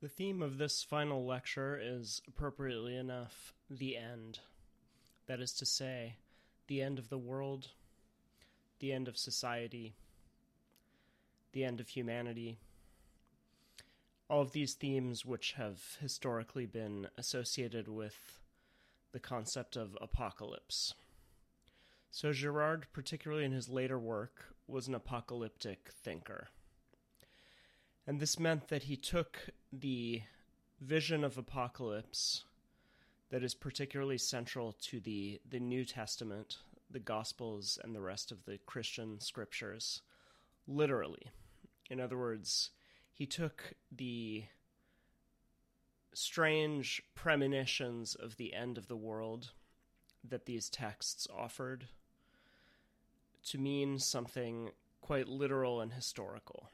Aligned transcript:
The 0.00 0.08
theme 0.08 0.42
of 0.42 0.58
this 0.58 0.84
final 0.84 1.26
lecture 1.26 1.76
is, 1.82 2.22
appropriately 2.28 2.94
enough, 2.96 3.52
the 3.68 3.96
end. 3.96 4.38
That 5.26 5.40
is 5.40 5.52
to 5.54 5.66
say, 5.66 6.14
the 6.68 6.80
end 6.80 7.00
of 7.00 7.08
the 7.08 7.18
world, 7.18 7.72
the 8.78 8.92
end 8.92 9.08
of 9.08 9.18
society, 9.18 9.94
the 11.52 11.64
end 11.64 11.80
of 11.80 11.88
humanity. 11.88 12.58
All 14.30 14.40
of 14.40 14.52
these 14.52 14.74
themes, 14.74 15.24
which 15.24 15.54
have 15.54 15.96
historically 16.00 16.66
been 16.66 17.08
associated 17.16 17.88
with 17.88 18.38
the 19.10 19.18
concept 19.18 19.74
of 19.74 19.98
apocalypse. 20.00 20.94
So, 22.12 22.32
Girard, 22.32 22.86
particularly 22.92 23.44
in 23.44 23.52
his 23.52 23.68
later 23.68 23.98
work, 23.98 24.54
was 24.68 24.86
an 24.86 24.94
apocalyptic 24.94 25.90
thinker. 25.90 26.50
And 28.08 28.20
this 28.20 28.38
meant 28.38 28.68
that 28.68 28.84
he 28.84 28.96
took 28.96 29.50
the 29.70 30.22
vision 30.80 31.24
of 31.24 31.36
apocalypse 31.36 32.44
that 33.28 33.44
is 33.44 33.54
particularly 33.54 34.16
central 34.16 34.74
to 34.80 34.98
the, 34.98 35.42
the 35.46 35.60
New 35.60 35.84
Testament, 35.84 36.56
the 36.90 37.00
Gospels, 37.00 37.78
and 37.84 37.94
the 37.94 38.00
rest 38.00 38.32
of 38.32 38.46
the 38.46 38.56
Christian 38.64 39.20
scriptures 39.20 40.00
literally. 40.66 41.26
In 41.90 42.00
other 42.00 42.16
words, 42.16 42.70
he 43.12 43.26
took 43.26 43.74
the 43.94 44.44
strange 46.14 47.02
premonitions 47.14 48.14
of 48.14 48.38
the 48.38 48.54
end 48.54 48.78
of 48.78 48.88
the 48.88 48.96
world 48.96 49.50
that 50.26 50.46
these 50.46 50.70
texts 50.70 51.28
offered 51.30 51.88
to 53.48 53.58
mean 53.58 53.98
something 53.98 54.70
quite 55.02 55.28
literal 55.28 55.82
and 55.82 55.92
historical 55.92 56.70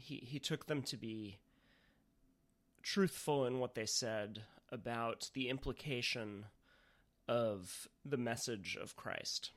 he 0.00 0.16
he 0.26 0.38
took 0.38 0.66
them 0.66 0.82
to 0.82 0.96
be 0.96 1.38
truthful 2.82 3.46
in 3.46 3.58
what 3.58 3.74
they 3.74 3.86
said 3.86 4.42
about 4.70 5.30
the 5.34 5.48
implication 5.48 6.46
of 7.28 7.88
the 8.04 8.16
message 8.16 8.76
of 8.80 8.96
Christ. 8.96 9.52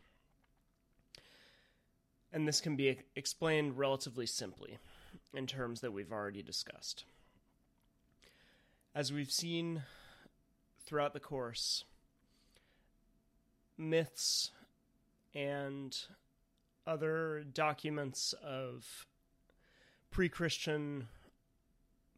And 2.32 2.48
this 2.48 2.62
can 2.62 2.76
be 2.76 2.98
explained 3.16 3.78
relatively 3.78 4.26
simply 4.26 4.80
in 5.34 5.48
terms 5.48 5.82
that 5.82 5.94
we've 5.94 6.12
already 6.12 6.42
discussed. 6.42 7.06
As 8.96 9.14
we've 9.14 9.32
seen 9.32 9.84
throughout 10.86 11.14
the 11.14 11.20
course, 11.20 11.84
myths 13.78 14.52
and 15.34 15.98
other 16.86 17.44
documents 17.54 18.34
of 18.44 19.08
pre 20.14 20.30
Christian, 20.30 21.08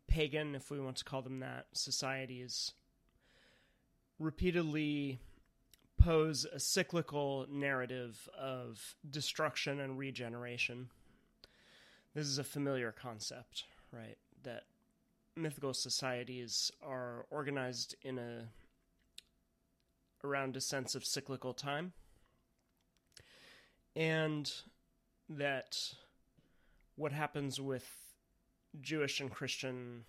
pagan, 0.06 0.54
if 0.54 0.70
we 0.70 0.82
want 0.82 0.98
to 0.98 1.06
call 1.06 1.22
them 1.22 1.40
that, 1.40 1.68
societies 1.72 2.74
repeatedly 4.20 5.18
pose 5.98 6.46
a 6.46 6.60
cyclical 6.60 7.48
narrative 7.50 8.30
of 8.38 8.96
destruction 9.10 9.80
and 9.80 9.98
regeneration. 9.98 10.90
This 12.14 12.28
is 12.28 12.38
a 12.38 12.44
familiar 12.44 12.92
concept, 12.92 13.64
right? 13.94 14.18
That 14.44 14.64
mythical 15.38 15.74
societies 15.74 16.72
are 16.86 17.26
organized 17.32 17.96
in 18.02 18.20
a 18.20 18.50
around 20.22 20.58
a 20.58 20.62
sense 20.62 20.96
of 20.96 21.06
cyclical 21.06 21.54
time 21.54 21.94
and 23.96 24.52
that 25.30 25.94
what 26.96 27.12
happens 27.12 27.60
with 27.60 27.86
Jewish 28.82 29.20
and 29.20 29.32
Christian 29.32 30.06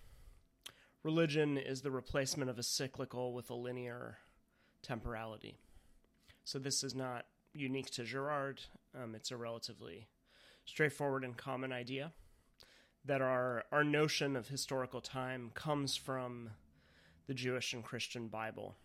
religion 1.02 1.56
is 1.56 1.82
the 1.82 1.90
replacement 1.90 2.50
of 2.50 2.58
a 2.58 2.62
cyclical 2.62 3.32
with 3.32 3.50
a 3.50 3.54
linear 3.54 4.18
temporality. 4.82 5.56
So 6.44 6.58
this 6.58 6.84
is 6.84 6.94
not 6.94 7.26
unique 7.52 7.90
to 7.92 8.04
Girard. 8.04 8.60
Um, 8.94 9.14
it's 9.14 9.30
a 9.30 9.36
relatively 9.36 10.08
straightforward 10.64 11.25
and 11.25 11.36
common 11.36 11.72
idea 11.72 12.12
that 13.04 13.22
our 13.22 13.64
our 13.70 13.84
notion 13.84 14.36
of 14.36 14.48
historical 14.48 15.00
time 15.00 15.50
comes 15.54 15.96
from 15.96 16.50
the 17.26 17.34
Jewish 17.34 17.72
and 17.72 17.84
Christian 17.84 18.28
Bible, 18.28 18.76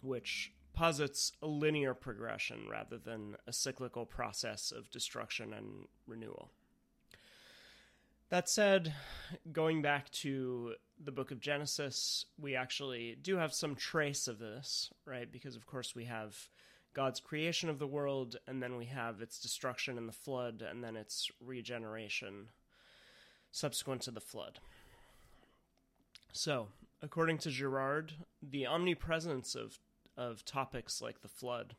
which 0.00 0.52
posits 0.74 1.32
a 1.42 1.46
linear 1.46 1.92
progression 1.94 2.66
rather 2.70 2.98
than 2.98 3.36
a 3.46 3.52
cyclical 3.52 4.06
process 4.06 4.72
of 4.72 4.90
destruction 4.90 5.52
and 5.52 5.86
renewal. 6.06 6.50
That 8.32 8.48
said, 8.48 8.94
going 9.52 9.82
back 9.82 10.08
to 10.22 10.72
the 11.04 11.12
book 11.12 11.32
of 11.32 11.38
Genesis, 11.38 12.24
we 12.40 12.56
actually 12.56 13.18
do 13.20 13.36
have 13.36 13.52
some 13.52 13.74
trace 13.74 14.26
of 14.26 14.38
this, 14.38 14.90
right? 15.04 15.30
Because, 15.30 15.54
of 15.54 15.66
course, 15.66 15.94
we 15.94 16.06
have 16.06 16.48
God's 16.94 17.20
creation 17.20 17.68
of 17.68 17.78
the 17.78 17.86
world, 17.86 18.36
and 18.46 18.62
then 18.62 18.78
we 18.78 18.86
have 18.86 19.20
its 19.20 19.38
destruction 19.38 19.98
in 19.98 20.06
the 20.06 20.14
flood, 20.14 20.64
and 20.66 20.82
then 20.82 20.96
its 20.96 21.30
regeneration 21.44 22.48
subsequent 23.50 24.00
to 24.00 24.10
the 24.10 24.18
flood. 24.18 24.60
So, 26.32 26.68
according 27.02 27.36
to 27.40 27.50
Girard, 27.50 28.14
the 28.42 28.66
omnipresence 28.66 29.54
of, 29.54 29.78
of 30.16 30.42
topics 30.46 31.02
like 31.02 31.20
the 31.20 31.28
flood 31.28 31.76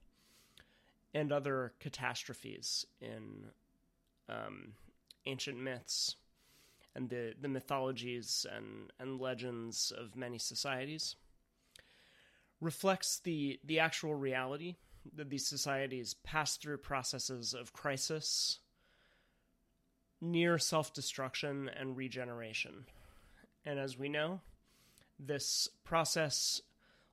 and 1.16 1.31
other 1.31 1.74
catastrophes 1.80 2.85
in 3.02 3.47
um, 4.30 4.74
ancient 5.25 5.59
myths 5.59 6.16
and 6.96 7.09
the, 7.09 7.34
the 7.40 7.48
mythologies 7.48 8.46
and, 8.56 8.92
and 9.00 9.20
legends 9.20 9.92
of 9.98 10.16
many 10.16 10.38
societies 10.38 11.16
reflects 12.62 13.20
the, 13.20 13.59
the 13.64 13.80
actual 13.80 14.16
reality 14.16 14.76
that 15.16 15.30
these 15.30 15.46
societies 15.46 16.14
pass 16.14 16.56
through 16.58 16.78
processes 16.78 17.53
of 17.53 17.74
crisis, 17.74 18.59
near 20.22 20.58
self 20.58 20.94
destruction, 20.94 21.70
and 21.78 21.98
regeneration. 21.98 22.86
And 23.66 23.80
as 23.80 23.98
we 23.98 24.08
know, 24.08 24.42
this 25.20 25.68
process 25.84 26.62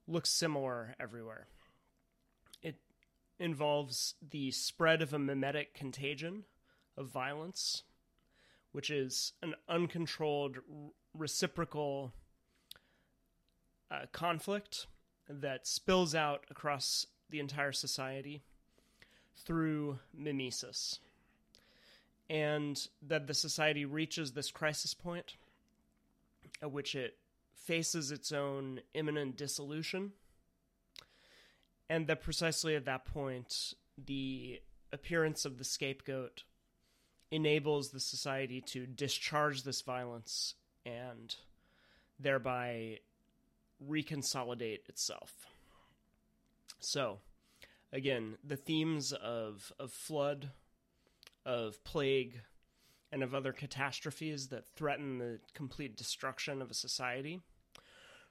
looks 0.06 0.30
similar 0.30 0.94
everywhere. 1.00 1.46
It 2.62 2.76
involves 3.38 4.14
the 4.30 4.50
spread 4.50 5.02
of 5.02 5.12
a 5.12 5.18
mimetic 5.18 5.74
contagion 5.74 6.44
of 6.96 7.08
violence 7.08 7.82
which 8.72 8.90
is 8.90 9.32
an 9.42 9.54
uncontrolled 9.68 10.58
reciprocal 11.14 12.12
uh, 13.90 14.06
conflict 14.12 14.86
that 15.28 15.66
spills 15.66 16.14
out 16.14 16.44
across 16.50 17.06
the 17.30 17.40
entire 17.40 17.72
society 17.72 18.42
through 19.44 19.98
mimesis. 20.16 21.00
And 22.28 22.80
that 23.02 23.26
the 23.26 23.34
society 23.34 23.84
reaches 23.84 24.32
this 24.32 24.50
crisis 24.50 24.94
point 24.94 25.36
at 26.62 26.70
which 26.70 26.94
it 26.94 27.16
faces 27.54 28.10
its 28.10 28.32
own 28.32 28.80
imminent 28.94 29.36
dissolution. 29.36 30.12
And 31.88 32.06
that 32.06 32.22
precisely 32.22 32.76
at 32.76 32.84
that 32.84 33.04
point, 33.04 33.74
the 33.98 34.60
appearance 34.92 35.44
of 35.44 35.58
the 35.58 35.64
scapegoat 35.64 36.44
enables 37.30 37.90
the 37.90 38.00
society 38.00 38.60
to 38.60 38.86
discharge 38.86 39.62
this 39.62 39.82
violence 39.82 40.54
and 40.84 41.34
thereby 42.18 42.98
reconsolidate 43.88 44.88
itself. 44.88 45.32
So, 46.80 47.18
again, 47.92 48.36
the 48.44 48.56
themes 48.56 49.12
of, 49.12 49.72
of 49.78 49.92
flood, 49.92 50.50
of 51.44 51.82
plague, 51.84 52.40
and 53.12 53.22
of 53.22 53.34
other 53.34 53.52
catastrophes 53.52 54.48
that 54.48 54.68
threaten 54.76 55.18
the 55.18 55.40
complete 55.54 55.96
destruction 55.96 56.62
of 56.62 56.70
a 56.70 56.74
society. 56.74 57.40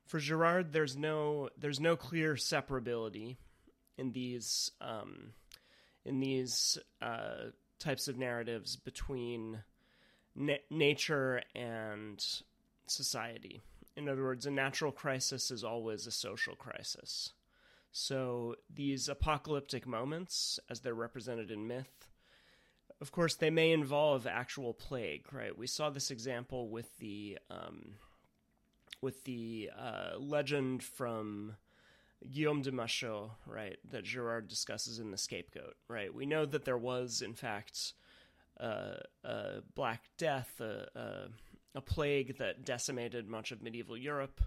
For 0.06 0.20
Girard, 0.20 0.72
there's 0.74 0.98
no 0.98 1.50
there's 1.58 1.80
no 1.80 1.96
clear 1.96 2.36
separability 2.36 3.38
in 3.98 4.12
these 4.12 4.72
um, 4.82 5.34
in 6.06 6.20
these 6.20 6.78
uh, 7.02 7.52
types 7.80 8.08
of 8.08 8.18
narratives 8.18 8.76
between 8.76 9.64
na- 10.36 10.56
nature 10.70 11.42
and 11.56 12.24
society. 12.88 13.62
In 13.96 14.08
other 14.08 14.24
words, 14.24 14.46
a 14.46 14.52
natural 14.52 14.92
crisis 14.92 15.52
is 15.52 15.64
always 15.64 16.08
a 16.08 16.12
social 16.12 16.56
crisis. 16.56 17.34
So 17.92 18.56
these 18.74 19.10
apocalyptic 19.10 19.88
moments, 19.88 20.60
as 20.70 20.82
they're 20.82 20.94
represented 20.94 21.52
in 21.52 21.68
myth, 21.68 22.08
of 23.02 23.12
course, 23.12 23.36
they 23.36 23.50
may 23.50 23.72
involve 23.72 24.28
actual 24.28 24.74
plague. 24.74 25.32
Right? 25.32 25.58
We 25.58 25.68
saw 25.68 25.90
this 25.90 26.12
example 26.12 26.70
with 26.70 26.98
the 27.00 27.40
um, 27.50 27.96
with 29.02 29.24
the 29.24 29.70
uh, 29.78 30.18
legend 30.20 30.84
from 30.84 31.56
Guillaume 32.32 32.62
de 32.62 32.72
Machaut, 32.72 33.32
right, 33.46 33.78
that 33.92 34.04
Girard 34.04 34.48
discusses 34.48 35.00
in 35.00 35.12
The 35.12 35.18
Scapegoat, 35.18 35.76
right? 35.88 36.14
We 36.14 36.26
know 36.26 36.46
that 36.46 36.66
there 36.66 36.78
was, 36.78 37.22
in 37.22 37.34
fact, 37.34 37.94
uh, 38.60 38.96
a 39.24 39.62
Black 39.76 40.04
Death, 40.18 40.60
a, 40.60 40.88
a, 40.96 41.78
a 41.78 41.82
plague 41.82 42.38
that 42.38 42.66
decimated 42.66 43.28
much 43.28 43.52
of 43.52 43.62
medieval 43.62 43.98
Europe 43.98 44.42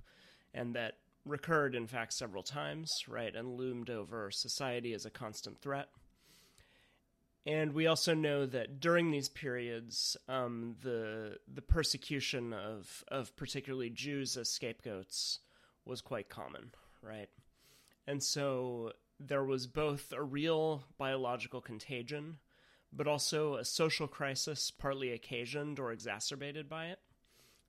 and 0.53 0.75
that 0.75 0.99
recurred, 1.25 1.75
in 1.75 1.87
fact, 1.87 2.13
several 2.13 2.43
times, 2.43 2.91
right, 3.09 3.35
and 3.35 3.57
loomed 3.57 3.91
over 3.91 4.31
society 4.31 4.93
as 4.93 5.07
a 5.07 5.11
constant 5.11 5.59
threat. 5.61 5.89
And 7.45 7.73
we 7.73 7.87
also 7.87 8.15
know 8.15 8.47
that 8.47 8.81
during 8.81 9.11
these 9.11 9.29
periods, 9.29 10.17
um, 10.29 10.77
the 10.83 11.39
the 11.53 11.63
persecution 11.63 12.53
of 12.53 13.03
of 13.09 13.35
particularly 13.35 13.91
Jews 13.91 14.37
as 14.37 14.49
scapegoats 14.51 15.41
was 15.85 16.01
quite 16.01 16.29
common, 16.29 16.71
right? 17.03 17.29
And 18.07 18.23
so 18.23 18.93
there 19.19 19.45
was 19.45 19.67
both 19.67 20.13
a 20.13 20.23
real 20.23 20.85
biological 20.99 21.61
contagion, 21.61 22.39
but 22.93 23.07
also 23.07 23.57
a 23.57 23.65
social 23.65 24.09
crisis, 24.09 24.71
partly 24.71 25.13
occasioned 25.13 25.79
or 25.79 25.93
exacerbated 25.93 26.69
by 26.69 26.87
it, 26.87 26.99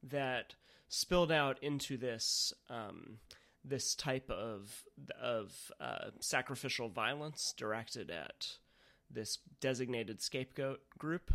that 0.01 0.56
spilled 0.89 1.31
out 1.31 1.62
into 1.63 1.97
this 1.97 2.53
um, 2.69 3.19
this 3.65 3.95
type 3.95 4.30
of 4.30 4.83
of 5.21 5.71
uh, 5.80 6.09
sacrificial 6.19 6.89
violence 6.89 7.53
directed 7.57 8.12
at 8.12 8.57
this 9.09 9.38
designated 9.59 10.21
scapegoat 10.21 10.81
group. 10.97 11.31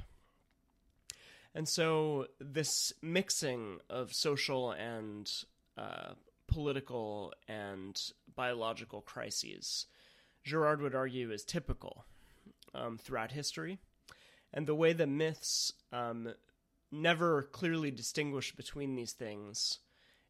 And 1.54 1.68
so, 1.68 2.26
this 2.40 2.92
mixing 3.02 3.78
of 3.88 4.12
social 4.12 4.72
and 4.72 5.30
uh, 5.76 6.12
political 6.46 7.32
and 7.48 8.00
biological 8.38 9.00
crises, 9.00 9.86
Girard 10.44 10.80
would 10.80 10.94
argue, 10.94 11.32
is 11.32 11.42
typical 11.42 12.04
um, 12.72 12.96
throughout 12.96 13.32
history. 13.32 13.80
And 14.54 14.64
the 14.64 14.76
way 14.76 14.92
the 14.92 15.08
myths 15.08 15.72
um, 15.92 16.32
never 16.92 17.42
clearly 17.42 17.90
distinguish 17.90 18.54
between 18.54 18.94
these 18.94 19.12
things 19.12 19.80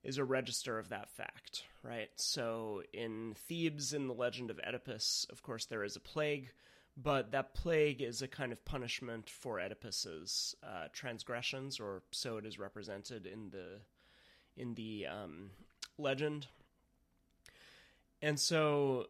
is 0.03 0.17
a 0.17 0.25
register 0.25 0.79
of 0.79 0.89
that 0.89 1.11
fact, 1.11 1.65
right? 1.83 2.09
So 2.17 2.83
in 2.95 3.35
Thebes, 3.47 3.93
in 3.93 4.07
the 4.09 4.15
legend 4.15 4.51
of 4.51 4.59
Oedipus, 4.67 5.27
of 5.29 5.43
course, 5.43 5.67
there 5.67 5.85
is 5.85 5.95
a 5.95 6.01
plague, 6.01 6.49
but 6.97 7.33
that 7.33 7.55
plague 7.55 8.01
is 8.01 8.23
a 8.23 8.29
kind 8.29 8.53
of 8.53 8.65
punishment 8.65 9.29
for 9.29 9.61
Oedipus's 9.61 10.55
uh, 10.63 10.87
transgressions, 10.95 11.79
or 11.79 12.03
so 12.13 12.39
it 12.39 12.47
is 12.47 12.59
represented 12.59 13.27
in 13.27 13.51
the 13.51 13.81
in 14.57 14.75
the 14.75 15.07
um, 15.07 15.51
legend. 15.99 16.47
And 18.23 18.39
so, 18.39 19.07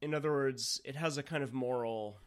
in 0.00 0.14
other 0.14 0.30
words, 0.30 0.80
it 0.84 0.96
has 0.96 1.18
a 1.18 1.22
kind 1.22 1.42
of 1.42 1.52
moral 1.52 2.18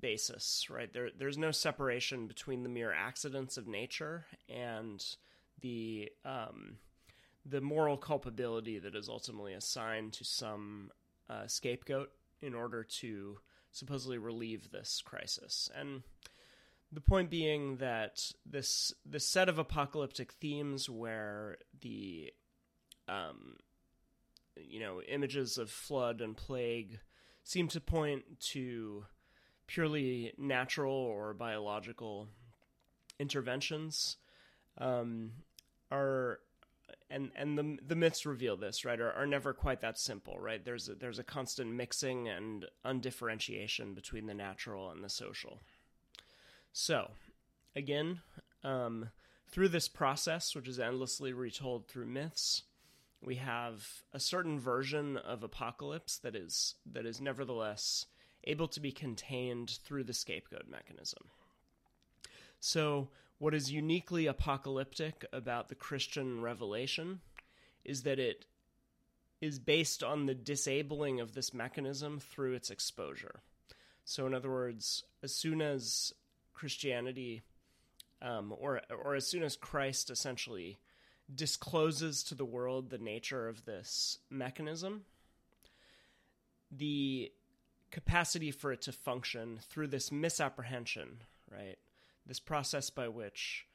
basis, 0.00 0.66
right? 0.70 0.92
There, 0.92 1.10
there's 1.16 1.38
no 1.38 1.50
separation 1.50 2.26
between 2.26 2.62
the 2.62 2.68
mere 2.68 2.92
accidents 2.92 3.56
of 3.56 3.66
nature 3.66 4.26
and 4.48 5.04
the 5.60 6.10
um, 6.24 6.78
the 7.44 7.60
moral 7.60 7.96
culpability 7.96 8.78
that 8.78 8.94
is 8.94 9.08
ultimately 9.08 9.54
assigned 9.54 10.12
to 10.12 10.24
some 10.24 10.90
uh, 11.28 11.46
scapegoat 11.46 12.10
in 12.40 12.54
order 12.54 12.84
to 12.84 13.38
supposedly 13.72 14.18
relieve 14.18 14.70
this 14.70 15.02
crisis. 15.04 15.68
And 15.74 16.02
the 16.92 17.00
point 17.00 17.30
being 17.30 17.76
that 17.76 18.32
this 18.44 18.92
this 19.06 19.26
set 19.26 19.48
of 19.48 19.58
apocalyptic 19.58 20.32
themes 20.32 20.90
where 20.90 21.58
the 21.80 22.32
um, 23.08 23.56
you 24.56 24.80
know 24.80 25.00
images 25.02 25.58
of 25.58 25.70
flood 25.70 26.20
and 26.20 26.36
plague 26.36 26.98
seem 27.44 27.68
to 27.68 27.80
point 27.80 28.40
to 28.40 29.04
purely 29.66 30.32
natural 30.38 30.94
or 30.94 31.34
biological 31.34 32.28
interventions. 33.18 34.16
Um, 34.78 35.32
are 35.90 36.40
and 37.10 37.30
and 37.36 37.58
the 37.58 37.78
the 37.86 37.96
myths 37.96 38.24
reveal 38.24 38.56
this 38.56 38.84
right 38.84 39.00
are, 39.00 39.12
are 39.12 39.26
never 39.26 39.52
quite 39.52 39.80
that 39.82 39.98
simple 39.98 40.38
right? 40.38 40.64
There's 40.64 40.88
a, 40.88 40.94
there's 40.94 41.18
a 41.18 41.24
constant 41.24 41.72
mixing 41.72 42.28
and 42.28 42.66
undifferentiation 42.84 43.94
between 43.94 44.26
the 44.26 44.34
natural 44.34 44.90
and 44.90 45.04
the 45.04 45.10
social. 45.10 45.60
So 46.72 47.10
again 47.76 48.20
um, 48.64 49.10
through 49.50 49.68
this 49.68 49.88
process 49.88 50.54
which 50.54 50.68
is 50.68 50.80
endlessly 50.80 51.32
retold 51.32 51.86
through 51.86 52.06
myths 52.06 52.62
we 53.24 53.36
have 53.36 53.86
a 54.12 54.20
certain 54.20 54.58
version 54.58 55.16
of 55.16 55.42
apocalypse 55.42 56.18
that 56.18 56.34
is 56.34 56.74
that 56.86 57.06
is 57.06 57.20
nevertheless 57.20 58.06
able 58.44 58.68
to 58.68 58.80
be 58.80 58.92
contained 58.92 59.78
through 59.84 60.04
the 60.04 60.14
scapegoat 60.14 60.68
mechanism 60.68 61.24
so 62.60 63.08
what 63.42 63.54
is 63.54 63.72
uniquely 63.72 64.26
apocalyptic 64.26 65.24
about 65.32 65.68
the 65.68 65.74
Christian 65.74 66.42
revelation 66.42 67.20
is 67.84 68.04
that 68.04 68.20
it 68.20 68.46
is 69.40 69.58
based 69.58 70.04
on 70.04 70.26
the 70.26 70.34
disabling 70.36 71.18
of 71.18 71.34
this 71.34 71.52
mechanism 71.52 72.20
through 72.20 72.52
its 72.52 72.70
exposure. 72.70 73.42
So, 74.04 74.28
in 74.28 74.34
other 74.34 74.48
words, 74.48 75.02
as 75.24 75.34
soon 75.34 75.60
as 75.60 76.12
Christianity, 76.54 77.42
um, 78.22 78.54
or 78.56 78.80
or 79.04 79.16
as 79.16 79.26
soon 79.26 79.42
as 79.42 79.56
Christ 79.56 80.08
essentially 80.08 80.78
discloses 81.34 82.22
to 82.24 82.34
the 82.34 82.44
world 82.44 82.90
the 82.90 82.98
nature 82.98 83.48
of 83.48 83.64
this 83.64 84.18
mechanism, 84.30 85.02
the 86.70 87.32
capacity 87.90 88.50
for 88.50 88.72
it 88.72 88.82
to 88.82 88.92
function 88.92 89.60
through 89.68 89.86
this 89.86 90.10
misapprehension, 90.10 91.18
right, 91.50 91.76
this 92.26 92.40
process 92.40 92.90
by 92.90 93.08
which 93.08 93.66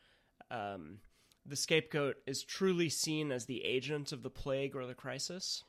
um, 0.52 1.00
the 1.46 1.56
scapegoat 1.56 2.18
is 2.26 2.44
truly 2.44 2.90
seen 2.90 3.32
as 3.32 3.46
the 3.46 3.64
agent 3.64 4.12
of 4.12 4.24
the 4.24 4.30
plague 4.30 4.76
or 4.76 4.86
the 4.86 4.94
crisis, 4.94 5.64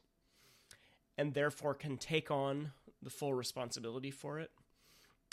and 1.16 1.34
therefore 1.34 1.74
can 1.74 1.96
take 1.96 2.30
on 2.30 2.72
the 3.02 3.10
full 3.10 3.34
responsibility 3.34 4.10
for 4.10 4.40
it, 4.40 4.50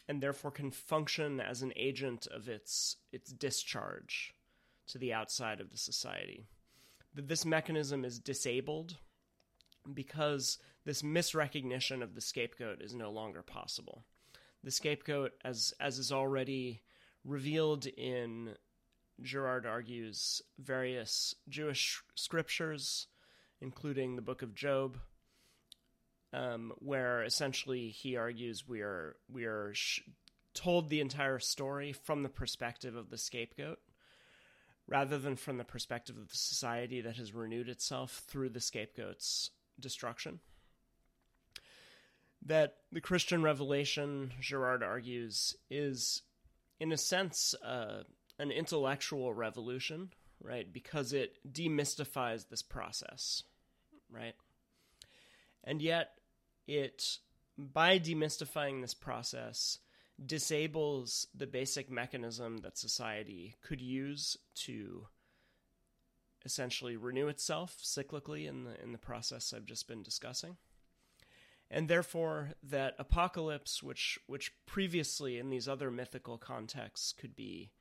and 0.08 0.22
therefore 0.22 0.52
can 0.52 0.70
function 0.70 1.40
as 1.40 1.62
an 1.62 1.74
agent 1.76 2.28
of 2.28 2.48
its 2.48 2.98
its 3.12 3.32
discharge 3.32 4.35
to 4.88 4.98
the 4.98 5.14
outside 5.14 5.60
of 5.60 5.72
the 5.72 5.78
society. 5.78 6.46
That 7.14 7.28
this 7.28 7.46
mechanism 7.46 8.04
is 8.04 8.20
disabled 8.20 8.98
because 9.94 10.58
this 10.86 11.02
misrecognition 11.02 12.04
of 12.04 12.16
the 12.16 12.22
scapegoat 12.22 12.82
is 12.82 12.94
no 12.94 13.12
longer 13.12 13.42
possible. 13.42 14.04
The 14.64 14.72
scapegoat, 14.72 15.34
as 15.44 15.74
as 15.80 16.00
is 16.00 16.12
already 16.12 16.82
revealed 17.24 17.86
in 17.86 18.56
Girard 19.22 19.66
argues 19.66 20.42
various 20.60 21.36
Jewish 21.48 22.02
scriptures, 22.16 23.08
including 23.62 24.16
the 24.16 24.22
book 24.22 24.42
of 24.42 24.54
Job, 24.54 24.98
um, 26.34 26.74
where 26.80 27.24
essentially 27.24 27.90
he 27.90 28.18
argues 28.18 28.68
we 28.68 28.82
are 28.82 29.16
we 29.32 29.46
are 29.46 29.72
sh- 29.74 30.02
told 30.54 30.90
the 30.90 31.02
entire 31.02 31.40
story 31.40 31.94
from 31.94 32.24
the 32.24 32.30
perspective 32.30 32.96
of 32.96 33.10
the 33.10 33.18
scapegoat, 33.18 33.80
rather 34.88 35.18
than 35.18 35.36
from 35.36 35.58
the 35.58 35.64
perspective 35.64 36.18
of 36.18 36.30
the 36.30 36.38
society 36.38 37.02
that 37.02 37.18
has 37.18 37.34
renewed 37.34 37.70
itself 37.70 38.24
through 38.28 38.50
the 38.50 38.60
scapegoat's 38.60 39.50
destruction. 39.80 40.40
That 42.46 42.76
the 42.92 43.02
Christian 43.02 43.42
revelation, 43.42 44.34
Girard 44.40 44.84
argues, 44.84 45.56
is 45.70 46.22
in 46.80 46.92
a 46.92 46.98
sense, 46.98 47.56
uh, 47.64 48.04
an 48.38 48.52
intellectual 48.52 49.34
revolution, 49.34 50.12
right? 50.42 50.72
Because 50.72 51.14
it 51.14 51.38
demystifies 51.50 52.50
this 52.50 52.62
process, 52.62 53.44
right? 54.12 54.36
And 55.64 55.82
yet, 55.82 56.12
it, 56.68 57.18
by 57.58 57.98
demystifying 57.98 58.82
this 58.82 58.94
process, 58.94 59.80
disables 60.24 61.28
the 61.36 61.48
basic 61.48 61.90
mechanism 61.90 62.58
that 62.60 62.78
society 62.78 63.56
could 63.62 63.82
use 63.82 64.38
to 64.56 65.08
essentially 66.46 66.96
renew 66.96 67.28
itself 67.28 67.78
cyclically 67.84 68.48
in 68.48 68.64
the 68.64 68.82
in 68.82 68.92
the 68.92 68.98
process 68.98 69.54
I've 69.54 69.66
just 69.66 69.88
been 69.88 70.04
discussing. 70.04 70.58
And 71.72 71.90
therefore 71.90 72.52
that 72.64 72.96
apocalypse 73.00 73.82
which 73.82 74.20
which 74.28 74.52
previously 74.66 75.38
in 75.38 75.50
these 75.50 75.68
other 75.68 75.90
mythical 75.92 76.38
contexts 76.38 77.12
could 77.12 77.36
be 77.36 77.72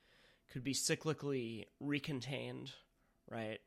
could 0.50 0.64
be 0.64 0.74
cyclically 0.74 1.66
recontained 1.82 2.70
right? 3.28 3.60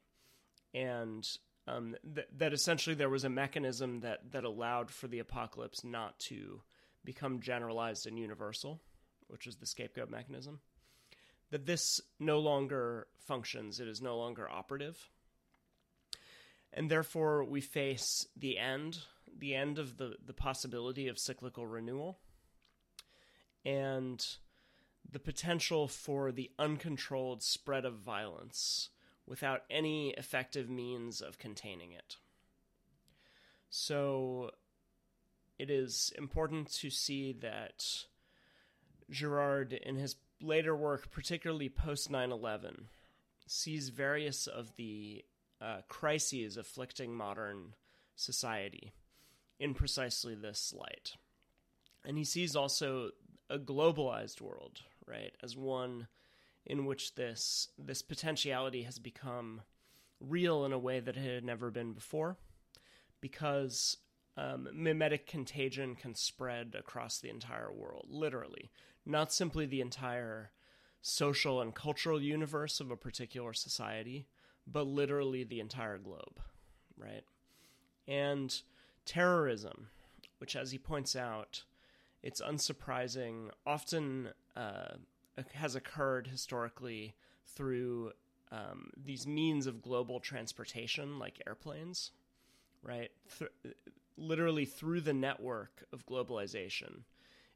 And 0.74 1.28
um, 1.68 1.96
th- 2.16 2.28
that 2.38 2.54
essentially 2.54 2.96
there 2.96 3.10
was 3.10 3.24
a 3.24 3.30
mechanism 3.30 4.02
that 4.02 4.32
that 4.32 4.44
allowed 4.44 4.92
for 4.92 5.08
the 5.08 5.20
apocalypse 5.20 5.84
not 5.84 6.20
to 6.20 6.62
become 7.08 7.40
generalized 7.40 8.06
and 8.06 8.20
universal 8.20 8.80
which 9.28 9.48
is 9.48 9.56
the 9.56 9.66
scapegoat 9.66 10.10
mechanism 10.10 10.60
that 11.50 11.66
this 11.66 12.02
no 12.20 12.38
longer 12.38 13.08
functions 13.26 13.80
it 13.80 13.88
is 13.88 14.02
no 14.02 14.18
longer 14.18 14.48
operative 14.50 15.10
and 16.74 16.92
therefore 16.92 17.44
we 17.44 17.62
face 17.62 18.28
the 18.36 18.58
end 18.58 19.00
the 19.40 19.56
end 19.56 19.80
of 19.80 19.98
the, 19.98 20.16
the 20.26 20.34
possibility 20.34 21.08
of 21.08 21.20
cyclical 21.20 21.66
renewal. 21.66 22.20
And 23.66 24.26
the 25.10 25.20
potential 25.20 25.88
for 25.88 26.32
the 26.32 26.52
uncontrolled 26.58 27.44
spread 27.44 27.86
of 27.86 27.96
violence 27.96 28.90
without 29.26 29.64
any 29.70 30.12
effective 30.12 30.70
means 30.70 31.22
of 31.22 31.38
containing 31.38 31.92
it. 31.92 32.18
So 33.70 34.52
it 35.58 35.70
is 35.70 36.12
important 36.18 36.72
to 36.72 36.90
see 36.90 37.34
that 37.42 37.84
Girard, 39.10 39.74
in 39.74 39.96
his 39.96 40.16
later 40.42 40.76
work, 40.76 41.12
particularly 41.12 41.70
post 41.70 42.10
9 42.10 42.32
11, 42.32 42.88
sees 43.48 43.90
various 43.90 44.48
of 44.48 44.76
the 44.76 45.24
uh, 45.62 45.78
crises 45.88 46.58
afflicting 46.58 47.16
modern 47.16 47.74
society 48.16 48.92
in 49.60 49.74
precisely 49.74 50.36
this 50.36 50.74
light. 50.78 51.14
And 52.06 52.18
he 52.18 52.24
sees 52.24 52.56
also 52.56 53.12
a 53.50 53.58
globalized 53.58 54.42
world, 54.42 54.82
right, 55.08 55.34
as 55.42 55.58
one 55.58 56.08
in 56.66 56.86
which 56.86 57.16
this 57.16 57.70
this 57.78 58.02
potentiality 58.02 58.84
has 58.84 59.00
become 59.00 59.62
real 60.20 60.66
in 60.66 60.74
a 60.74 60.80
way 60.80 61.00
that 61.00 61.16
it 61.16 61.34
had 61.36 61.46
never 61.46 61.72
been 61.72 61.94
before, 61.94 62.38
because 63.22 63.98
um, 64.38 64.68
mimetic 64.72 65.26
contagion 65.26 65.96
can 65.96 66.14
spread 66.14 66.76
across 66.78 67.20
the 67.20 67.30
entire 67.30 67.72
world, 67.72 68.08
literally, 68.10 68.70
not 69.06 69.34
simply 69.34 69.66
the 69.66 69.82
entire 69.82 70.52
social 71.02 71.60
and 71.60 71.74
cultural 71.74 72.22
universe 72.22 72.80
of 72.80 72.92
a 72.92 72.98
particular 72.98 73.54
society, 73.54 74.28
but 74.68 74.86
literally 74.86 75.44
the 75.44 75.60
entire 75.60 75.98
globe, 75.98 76.40
right? 76.98 77.24
And 78.08 78.62
terrorism, 79.06 79.88
which, 80.38 80.56
as 80.56 80.72
he 80.72 80.78
points 80.78 81.16
out, 81.16 81.64
it's 82.22 82.42
unsurprising, 82.42 83.50
often 83.66 84.30
uh, 84.56 84.96
has 85.54 85.76
occurred 85.76 86.28
historically 86.28 87.16
through 87.46 88.12
um, 88.52 88.92
these 89.04 89.26
means 89.26 89.66
of 89.66 89.82
global 89.82 90.20
transportation, 90.20 91.18
like 91.18 91.42
airplanes, 91.48 92.12
right? 92.84 93.12
Th- 93.40 93.52
literally 94.18 94.66
through 94.66 95.02
the 95.02 95.14
network 95.14 95.86
of 95.94 96.06
globalization, 96.06 97.02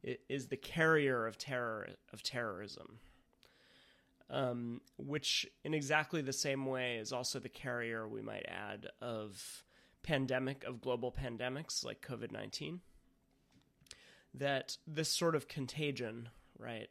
it 0.03 0.21
is 0.29 0.47
the 0.47 0.57
carrier 0.57 1.27
of 1.27 1.37
terror 1.37 1.89
of 2.13 2.23
terrorism. 2.23 2.99
Um, 4.29 4.79
which, 4.97 5.45
in 5.65 5.73
exactly 5.73 6.21
the 6.21 6.31
same 6.31 6.65
way, 6.65 6.95
is 6.95 7.11
also 7.11 7.37
the 7.37 7.49
carrier 7.49 8.07
we 8.07 8.21
might 8.21 8.45
add 8.47 8.87
of 9.01 9.65
pandemic 10.03 10.63
of 10.63 10.79
global 10.79 11.11
pandemics 11.11 11.83
like 11.83 12.05
COVID 12.07 12.31
nineteen. 12.31 12.79
That 14.33 14.77
this 14.87 15.09
sort 15.09 15.35
of 15.35 15.49
contagion, 15.49 16.29
right, 16.57 16.89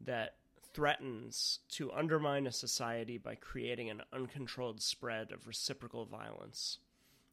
that 0.00 0.34
threatens 0.74 1.60
to 1.68 1.92
undermine 1.92 2.48
a 2.48 2.52
society 2.52 3.16
by 3.16 3.36
creating 3.36 3.88
an 3.88 4.02
uncontrolled 4.12 4.80
spread 4.82 5.30
of 5.30 5.46
reciprocal 5.46 6.04
violence, 6.04 6.78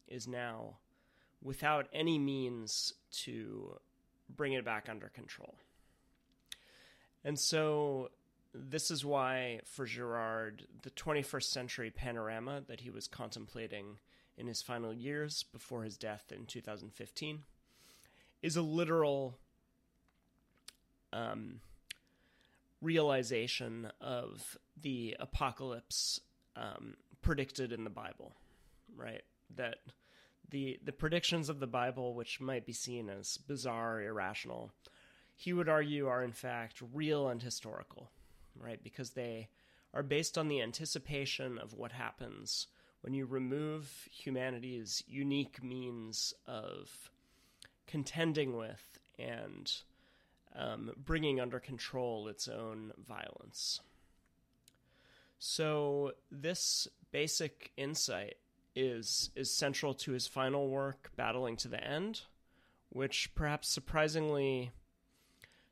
is 0.07 0.27
now 0.27 0.77
without 1.41 1.87
any 1.93 2.17
means 2.17 2.93
to 3.11 3.79
bring 4.35 4.53
it 4.53 4.65
back 4.65 4.87
under 4.89 5.07
control. 5.07 5.55
And 7.23 7.37
so, 7.37 8.09
this 8.53 8.89
is 8.89 9.05
why, 9.05 9.61
for 9.65 9.85
Girard, 9.85 10.65
the 10.81 10.89
21st 10.91 11.43
century 11.43 11.91
panorama 11.91 12.61
that 12.67 12.81
he 12.81 12.89
was 12.89 13.07
contemplating 13.07 13.99
in 14.37 14.47
his 14.47 14.61
final 14.61 14.93
years 14.93 15.43
before 15.43 15.83
his 15.83 15.97
death 15.97 16.31
in 16.31 16.45
2015 16.45 17.43
is 18.41 18.55
a 18.55 18.61
literal 18.61 19.37
um, 21.11 21.59
realization 22.81 23.91
of 23.99 24.57
the 24.81 25.15
apocalypse 25.19 26.21
um, 26.55 26.95
predicted 27.21 27.71
in 27.71 27.83
the 27.83 27.89
Bible, 27.89 28.33
right? 28.95 29.23
That 29.55 29.79
the 30.49 30.79
the 30.83 30.91
predictions 30.91 31.49
of 31.49 31.59
the 31.59 31.67
Bible, 31.67 32.13
which 32.13 32.39
might 32.39 32.65
be 32.65 32.73
seen 32.73 33.09
as 33.09 33.37
bizarre, 33.37 34.01
irrational, 34.01 34.71
he 35.35 35.53
would 35.53 35.69
argue 35.69 36.07
are 36.07 36.23
in 36.23 36.33
fact 36.33 36.81
real 36.93 37.29
and 37.29 37.41
historical, 37.41 38.09
right? 38.55 38.83
Because 38.83 39.11
they 39.11 39.49
are 39.93 40.03
based 40.03 40.37
on 40.37 40.47
the 40.47 40.61
anticipation 40.61 41.57
of 41.57 41.73
what 41.73 41.91
happens 41.91 42.67
when 43.01 43.13
you 43.13 43.25
remove 43.25 44.07
humanity's 44.11 45.03
unique 45.07 45.63
means 45.63 46.33
of 46.45 47.09
contending 47.87 48.55
with 48.55 48.99
and 49.17 49.71
um, 50.55 50.91
bringing 50.97 51.39
under 51.39 51.59
control 51.59 52.27
its 52.27 52.47
own 52.47 52.91
violence. 53.07 53.79
So, 55.39 56.11
this 56.31 56.87
basic 57.11 57.71
insight 57.77 58.35
is 58.79 59.29
is 59.35 59.51
central 59.51 59.93
to 59.95 60.11
his 60.11 60.27
final 60.27 60.69
work, 60.69 61.11
Battling 61.15 61.57
to 61.57 61.67
the 61.67 61.83
End, 61.83 62.21
which 62.89 63.31
perhaps 63.35 63.69
surprisingly 63.69 64.71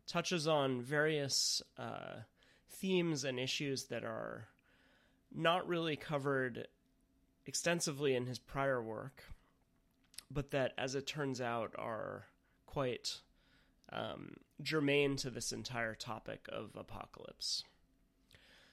touches 0.06 0.48
on 0.48 0.82
various 0.82 1.62
uh, 1.78 2.22
themes 2.70 3.24
and 3.24 3.40
issues 3.40 3.86
that 3.86 4.04
are 4.04 4.48
not 5.34 5.68
really 5.68 5.96
covered 5.96 6.68
extensively 7.46 8.16
in 8.16 8.26
his 8.26 8.40
prior 8.40 8.82
work, 8.82 9.24
but 10.30 10.52
that, 10.52 10.74
as 10.78 10.96
it 10.96 11.08
turns 11.08 11.42
out, 11.42 11.74
are 11.78 12.28
quite 12.66 13.22
um, 13.92 14.36
germane 14.62 15.16
to 15.18 15.30
this 15.30 15.52
entire 15.52 15.96
topic 15.96 16.48
of 16.50 16.72
apocalypse. 16.76 17.64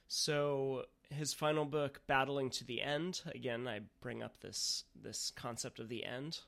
So, 0.07 0.85
his 1.11 1.33
final 1.33 1.65
book, 1.65 2.01
Battling 2.07 2.51
to 2.51 2.65
the 2.65 2.83
End, 2.83 3.23
again, 3.35 3.69
I 3.69 3.81
bring 4.01 4.23
up 4.23 4.41
this, 4.41 4.85
this 5.01 5.31
concept 5.35 5.79
of 5.79 5.89
the 5.89 6.05
end. 6.05 6.41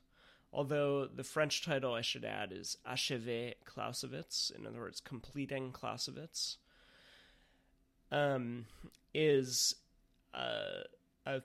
Although 0.53 1.07
the 1.07 1.23
French 1.23 1.63
title, 1.63 1.93
I 1.93 2.01
should 2.01 2.25
add, 2.25 2.51
is 2.51 2.77
Achever 2.85 3.53
Clausewitz, 3.65 4.51
in 4.57 4.65
other 4.65 4.79
words, 4.79 5.01
completing 5.01 5.71
Clausewitz, 5.71 6.57
um, 8.11 8.65
is 9.13 9.75
uh, 10.33 10.83
a 11.25 11.41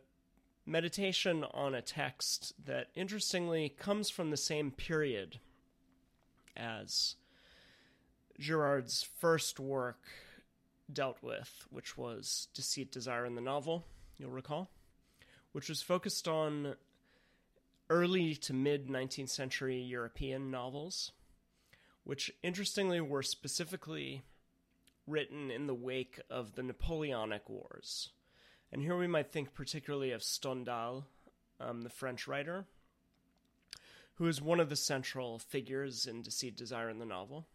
meditation 0.65 1.45
on 1.53 1.75
a 1.75 1.83
text 1.83 2.53
that 2.65 2.89
interestingly 2.95 3.69
comes 3.69 4.09
from 4.09 4.31
the 4.31 4.37
same 4.37 4.71
period 4.71 5.41
as 6.57 7.17
Girard's 8.39 9.03
first 9.03 9.59
work 9.59 10.01
dealt 10.91 11.23
with, 11.23 11.67
which 11.71 11.97
was 11.97 12.49
Deceit, 12.55 12.93
Desire, 12.93 13.27
in 13.27 13.35
the 13.35 13.41
Novel, 13.41 13.85
you'll 14.19 14.31
recall, 14.31 14.71
which 15.53 15.69
was 15.69 15.83
focused 15.83 16.29
on 16.29 16.75
early 17.91 18.35
to 18.37 18.55
mid 18.55 18.89
19th 18.89 19.29
century 19.29 19.81
European 19.81 20.51
novels, 20.51 21.13
which 22.05 22.33
interestingly 22.43 23.01
were 23.01 23.23
specifically 23.23 24.23
written 25.07 25.51
in 25.51 25.67
the 25.67 25.75
wake 25.75 26.21
of 26.31 26.55
the 26.55 26.63
Napoleonic 26.63 27.49
Wars. 27.49 28.11
And 28.73 28.83
here 28.83 28.97
we 28.97 29.07
might 29.07 29.31
think 29.31 29.53
particularly 29.53 30.13
of 30.13 30.23
Stendhal, 30.23 31.05
um, 31.61 31.83
the 31.83 31.91
French 31.91 32.27
writer, 32.27 32.65
who 34.15 34.27
is 34.27 34.41
one 34.41 34.61
of 34.61 34.69
the 34.69 34.77
central 34.77 35.39
figures 35.39 36.07
in 36.07 36.23
Deceit, 36.23 36.57
Desire 36.57 36.89
in 36.89 36.99
the 36.99 37.05
novel 37.05 37.47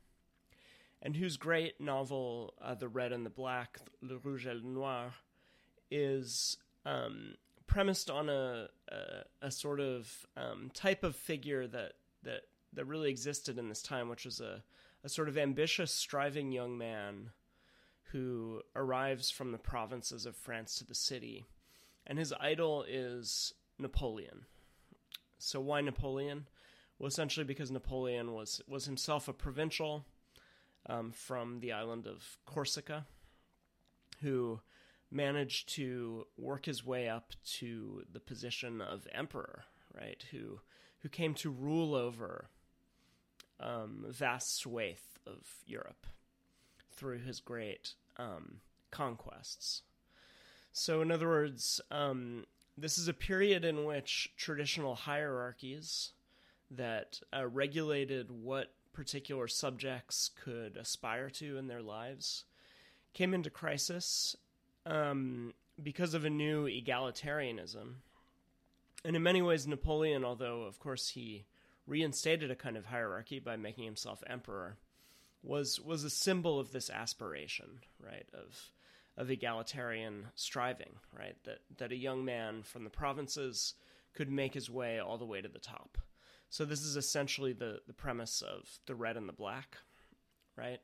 and 1.02 1.16
whose 1.16 1.38
great 1.38 1.80
novel, 1.80 2.54
uh, 2.62 2.76
The 2.76 2.88
Red 2.88 3.12
and 3.12 3.26
the 3.26 3.30
Black, 3.30 3.80
Le 4.02 4.18
Rouge 4.18 4.48
et 4.48 4.56
le 4.56 4.64
Noir, 4.64 5.14
is 5.92 6.58
um, 6.86 7.36
premised 7.68 8.10
on 8.10 8.30
a, 8.30 8.68
a, 8.90 9.48
a 9.48 9.52
sort 9.52 9.80
of 9.80 10.26
um, 10.36 10.72
type 10.74 11.04
of 11.04 11.16
figure 11.16 11.68
that, 11.68 11.94
that, 12.24 12.42
that 12.74 12.86
really 12.86 13.10
existed 13.10 13.58
in 13.58 13.70
this 13.70 13.82
time, 13.82 14.10
which 14.10 14.26
was 14.26 14.40
a, 14.40 14.64
a 15.04 15.10
sort 15.10 15.30
of 15.30 15.38
ambitious, 15.38 15.92
striving 15.92 16.52
young 16.52 16.78
man 16.78 17.32
who 18.12 18.62
arrives 18.76 19.30
from 19.30 19.52
the 19.52 19.58
provinces 19.58 20.26
of 20.26 20.36
France 20.36 20.76
to 20.76 20.86
the 20.86 20.96
city. 20.96 21.46
And 22.06 22.18
his 22.18 22.34
idol 22.40 22.86
is 22.88 23.54
Napoleon. 23.78 24.46
So, 25.38 25.60
why 25.60 25.82
Napoleon? 25.82 26.48
Well, 26.98 27.08
essentially 27.08 27.44
because 27.44 27.70
Napoleon 27.70 28.34
was, 28.34 28.62
was 28.68 28.86
himself 28.86 29.28
a 29.28 29.34
provincial 29.34 30.06
um, 30.88 31.12
from 31.12 31.60
the 31.60 31.72
island 31.72 32.08
of 32.08 32.38
Corsica, 32.46 33.06
who 34.22 34.60
managed 35.12 35.70
to 35.76 36.26
work 36.38 36.66
his 36.66 36.86
way 36.86 37.08
up 37.08 37.34
to 37.60 38.04
the 38.12 38.20
position 38.20 38.82
of 38.82 39.08
emperor, 39.14 39.66
right? 39.96 40.24
Who 40.32 40.60
who 41.00 41.10
came 41.10 41.34
to 41.36 41.52
rule 41.52 41.94
over 41.94 42.50
um, 43.60 44.06
vast 44.10 44.58
swathe 44.58 44.98
of 45.26 45.46
Europe 45.66 46.06
through 46.92 47.20
his 47.20 47.40
great 47.40 47.94
um, 48.18 48.62
conquests. 48.92 49.84
So, 50.72 51.02
in 51.02 51.12
other 51.12 51.28
words, 51.28 51.82
um, 51.92 52.46
this 52.78 52.98
is 52.98 53.08
a 53.08 53.14
period 53.14 53.66
in 53.66 53.86
which 53.86 54.32
traditional 54.38 54.96
hierarchies 54.96 56.12
that 56.72 57.20
uh, 57.36 57.48
regulated 57.48 58.32
what 58.32 58.74
particular 58.98 59.48
subjects 59.48 60.32
could 60.44 60.76
aspire 60.76 61.30
to 61.30 61.56
in 61.60 61.68
their 61.68 61.84
lives 61.84 62.46
came 63.14 63.32
into 63.32 63.48
crisis 63.48 64.36
um, 64.88 65.54
because 65.82 66.16
of 66.16 66.26
a 66.26 66.32
new 66.32 66.66
egalitarianism. 66.66 67.94
And 69.06 69.16
in 69.16 69.22
many 69.22 69.44
ways, 69.44 69.68
Napoleon, 69.68 70.26
although 70.26 70.64
of 70.64 70.80
course 70.80 71.10
he 71.10 71.46
reinstated 71.86 72.50
a 72.50 72.56
kind 72.56 72.76
of 72.76 72.88
hierarchy 72.88 73.38
by 73.38 73.56
making 73.56 73.84
himself 73.84 74.24
emperor, 74.26 74.78
was 75.44 75.80
was 75.80 76.04
a 76.04 76.10
symbol 76.10 76.60
of 76.60 76.72
this 76.72 76.90
aspiration, 76.90 77.82
right, 78.04 78.26
of 78.34 78.72
of 79.16 79.30
egalitarian 79.30 80.26
striving, 80.34 80.94
right, 81.16 81.36
that 81.44 81.60
that 81.78 81.92
a 81.92 81.96
young 81.96 82.26
man 82.26 82.64
from 82.64 82.84
the 82.84 82.90
provinces 82.90 83.76
could 84.16 84.32
make 84.32 84.56
his 84.56 84.72
way 84.72 84.98
all 84.98 85.20
the 85.20 85.26
way 85.26 85.40
to 85.40 85.48
the 85.48 85.60
top. 85.60 86.00
So 86.50 86.66
this 86.66 86.82
is 86.82 86.96
essentially 86.96 87.54
the 87.54 87.82
the 87.88 87.94
premise 87.94 88.42
of 88.42 88.80
the 88.86 88.96
red 88.96 89.18
and 89.18 89.28
the 89.28 89.34
black, 89.34 89.78
right? 90.56 90.80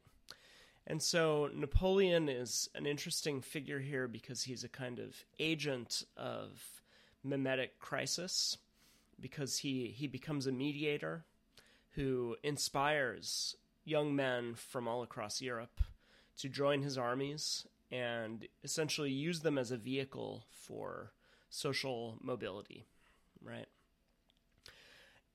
And 0.86 1.02
so 1.02 1.50
Napoleon 1.54 2.28
is 2.28 2.70
an 2.76 2.86
interesting 2.86 3.42
figure 3.42 3.80
here 3.80 4.08
because 4.08 4.44
he's 4.44 4.64
a 4.64 4.70
kind 4.70 5.00
of 5.00 5.16
agent 5.40 6.04
of 6.18 6.62
mimetic 7.24 7.80
crisis 7.80 8.58
because 9.20 9.60
he 9.60 9.88
he 9.88 10.08
becomes 10.08 10.48
a 10.48 10.52
mediator 10.52 11.24
who 11.92 12.36
inspires 12.44 13.56
young 13.86 14.16
men 14.16 14.56
from 14.56 14.88
all 14.88 15.04
across 15.04 15.42
Europe 15.42 15.80
to 16.38 16.50
join 16.50 16.82
his 16.82 16.98
armies 16.98 17.66
and 17.92 18.48
essentially 18.64 19.12
use 19.12 19.42
them 19.42 19.58
as 19.58 19.72
a 19.72 19.78
vehicle 19.78 20.44
for 20.50 21.14
social 21.50 22.18
mobility, 22.22 22.88
right? 23.42 23.68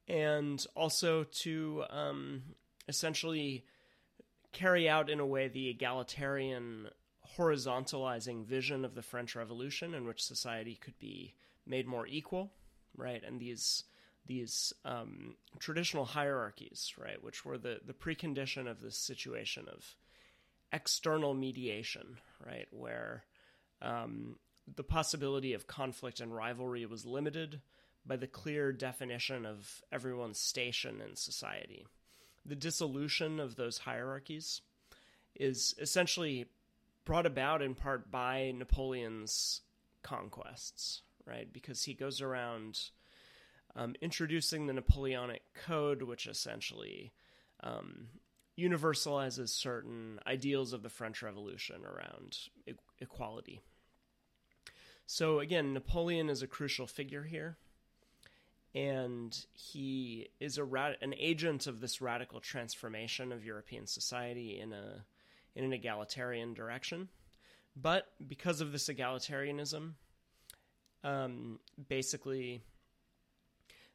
And 0.09 0.65
also 0.75 1.25
to 1.25 1.85
um, 1.91 2.43
essentially 2.89 3.65
carry 4.53 4.89
out 4.89 5.11
in 5.11 5.21
a 5.21 5.27
way 5.27 5.49
the 5.49 5.69
egalitarian 5.69 6.89
horizontalizing 7.37 8.45
vision 8.45 8.85
of 8.85 8.95
the 8.95 9.03
French 9.03 9.37
Revolution 9.37 9.95
in 9.95 10.07
which 10.07 10.25
society 10.25 10.77
could 10.81 10.99
be 10.99 11.35
made 11.67 11.87
more 11.87 12.07
equal, 12.07 12.53
right? 12.97 13.23
And 13.23 13.39
these 13.39 13.85
these 14.27 14.75
um, 14.85 15.37
traditional 15.59 16.05
hierarchies, 16.05 16.93
right, 16.99 17.23
which 17.23 17.45
were 17.45 17.59
the 17.59 17.81
the 17.85 17.93
precondition 17.93 18.71
of 18.71 18.81
this 18.81 18.97
situation 18.97 19.67
of 19.69 19.97
external 20.73 21.35
mediation, 21.35 22.19
right, 22.45 22.69
where 22.71 23.25
um, 23.81 24.37
the 24.77 24.85
possibility 24.85 25.55
of 25.55 25.67
conflict 25.67 26.21
and 26.21 26.35
rivalry 26.35 26.85
was 26.87 27.07
limited 27.07 27.61
by 28.09 28.17
the 28.17 28.27
clear 28.27 28.73
definition 28.73 29.47
of 29.47 29.83
everyone's 29.93 30.41
station 30.41 31.01
in 31.01 31.15
society 31.15 31.87
the 32.49 32.57
dissolution 32.57 33.39
of 33.39 33.57
those 33.57 33.79
hierarchies 33.79 34.63
is 35.35 35.75
essentially 35.79 36.47
brought 37.05 37.27
about 37.27 37.63
in 37.63 37.75
part 37.75 38.11
by 38.11 38.53
Napoleon's 38.57 39.61
conquests, 40.03 41.03
right? 41.27 41.53
Because 41.53 41.85
he 41.85 41.95
goes 41.95 42.21
around 42.21 42.81
um, 43.77 43.95
introducing 44.01 44.67
the 44.67 44.73
Napoleonic 44.73 45.43
Code, 45.67 46.03
which 46.03 46.27
essentially 46.27 47.13
um, 47.63 48.09
universalizes 48.59 49.51
certain 49.51 50.19
ideals 50.27 50.73
of 50.73 50.83
the 50.83 50.89
French 50.89 51.23
Revolution 51.23 51.85
around 51.85 52.39
e- 52.67 52.73
equality. 52.99 53.61
So, 55.07 55.39
again, 55.41 55.73
Napoleon 55.73 56.29
is 56.29 56.43
a 56.43 56.47
crucial 56.47 56.87
figure 56.87 57.25
here 57.25 57.57
and 58.79 59.37
he 59.55 60.29
is 60.39 60.57
a 60.57 60.65
an 60.65 61.13
agent 61.19 61.67
of 61.67 61.81
this 61.81 62.01
radical 62.01 62.39
transformation 62.39 63.33
of 63.33 63.45
European 63.45 63.89
society 63.89 64.61
in 64.61 64.73
a 64.73 65.05
in 65.57 65.65
an 65.65 65.73
egalitarian 65.73 66.55
direction. 66.55 67.09
But 67.75 68.07
because 68.25 68.61
of 68.61 68.71
this 68.71 68.89
egalitarianism, 68.89 69.95
um, 71.03 71.59
basically 71.89 72.63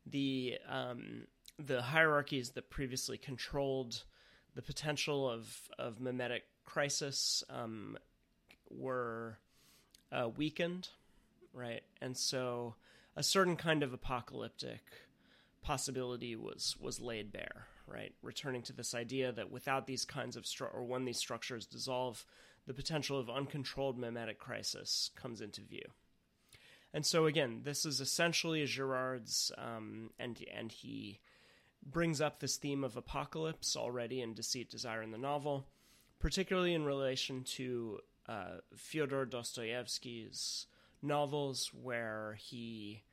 the 0.05 0.57
um, 0.67 1.27
the 1.57 1.81
hierarchies 1.81 2.49
that 2.51 2.69
previously 2.69 3.17
controlled 3.17 4.03
the 4.53 4.62
potential 4.62 5.29
of 5.29 5.69
of 5.79 6.01
mimetic 6.01 6.43
crisis 6.65 7.41
um, 7.49 7.97
were 8.69 9.38
uh, 10.12 10.27
weakened, 10.36 10.89
right? 11.53 11.84
And 12.01 12.17
so 12.17 12.75
a 13.15 13.23
certain 13.23 13.56
kind 13.56 13.84
of 13.84 13.93
apocalyptic 13.93 14.82
possibility 15.62 16.36
was 16.36 16.76
was 16.80 16.99
laid 16.99 17.32
bare, 17.32 17.67
right? 17.88 18.13
Returning 18.21 18.62
to 18.63 18.73
this 18.73 18.93
idea 18.93 19.32
that 19.32 19.52
without 19.52 19.88
these 19.88 20.06
kinds 20.06 20.36
of 20.36 20.43
stru- 20.43 20.73
or 20.73 20.84
when 20.84 21.06
these 21.06 21.17
structures 21.17 21.65
dissolve, 21.65 22.26
the 22.67 22.73
potential 22.73 23.19
of 23.19 23.30
uncontrolled 23.30 23.97
mimetic 23.97 24.39
crisis 24.39 25.10
comes 25.15 25.41
into 25.41 25.62
view. 25.62 25.86
And 26.93 27.06
so 27.06 27.26
again, 27.26 27.62
this 27.63 27.86
is 27.86 27.99
essentially 27.99 28.65
Girard's, 28.65 29.52
um, 29.58 30.12
and 30.19 30.43
and 30.54 30.71
he 30.71 31.19
brings 31.86 32.21
up 32.21 32.39
this 32.39 32.58
theme 32.58 32.84
of 32.84 32.95
apocalypse 32.95 33.76
already 33.76 34.21
in 34.21 34.34
Deceit, 34.34 34.69
Desire 34.69 35.02
in 35.02 35.12
the 35.12 35.17
novel, 35.17 35.65
particularly 36.19 36.73
in 36.73 36.86
relation 36.86 37.43
to 37.43 37.99
uh, 38.28 38.58
Fyodor 38.76 39.26
Dostoevsky's 39.26 40.67
novels 41.03 41.69
where 41.81 42.37
he, 42.39 43.03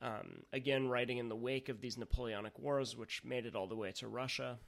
um, 0.00 0.44
again, 0.52 0.88
writing 0.88 1.18
in 1.18 1.28
the 1.28 1.36
wake 1.36 1.68
of 1.68 1.80
these 1.80 1.98
Napoleonic 1.98 2.58
Wars, 2.58 2.96
which 2.96 3.24
made 3.24 3.46
it 3.46 3.56
all 3.56 3.66
the 3.66 3.76
way 3.76 3.92
to 3.92 4.08
Russia, 4.08 4.58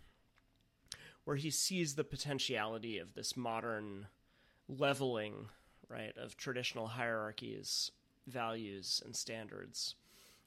where 1.24 1.36
he 1.36 1.50
sees 1.50 1.94
the 1.94 2.04
potentiality 2.04 2.98
of 2.98 3.14
this 3.14 3.36
modern 3.36 4.06
leveling, 4.68 5.48
right, 5.88 6.16
of 6.16 6.36
traditional 6.36 6.86
hierarchies, 6.86 7.90
values, 8.26 9.02
and 9.04 9.14
standards 9.14 9.94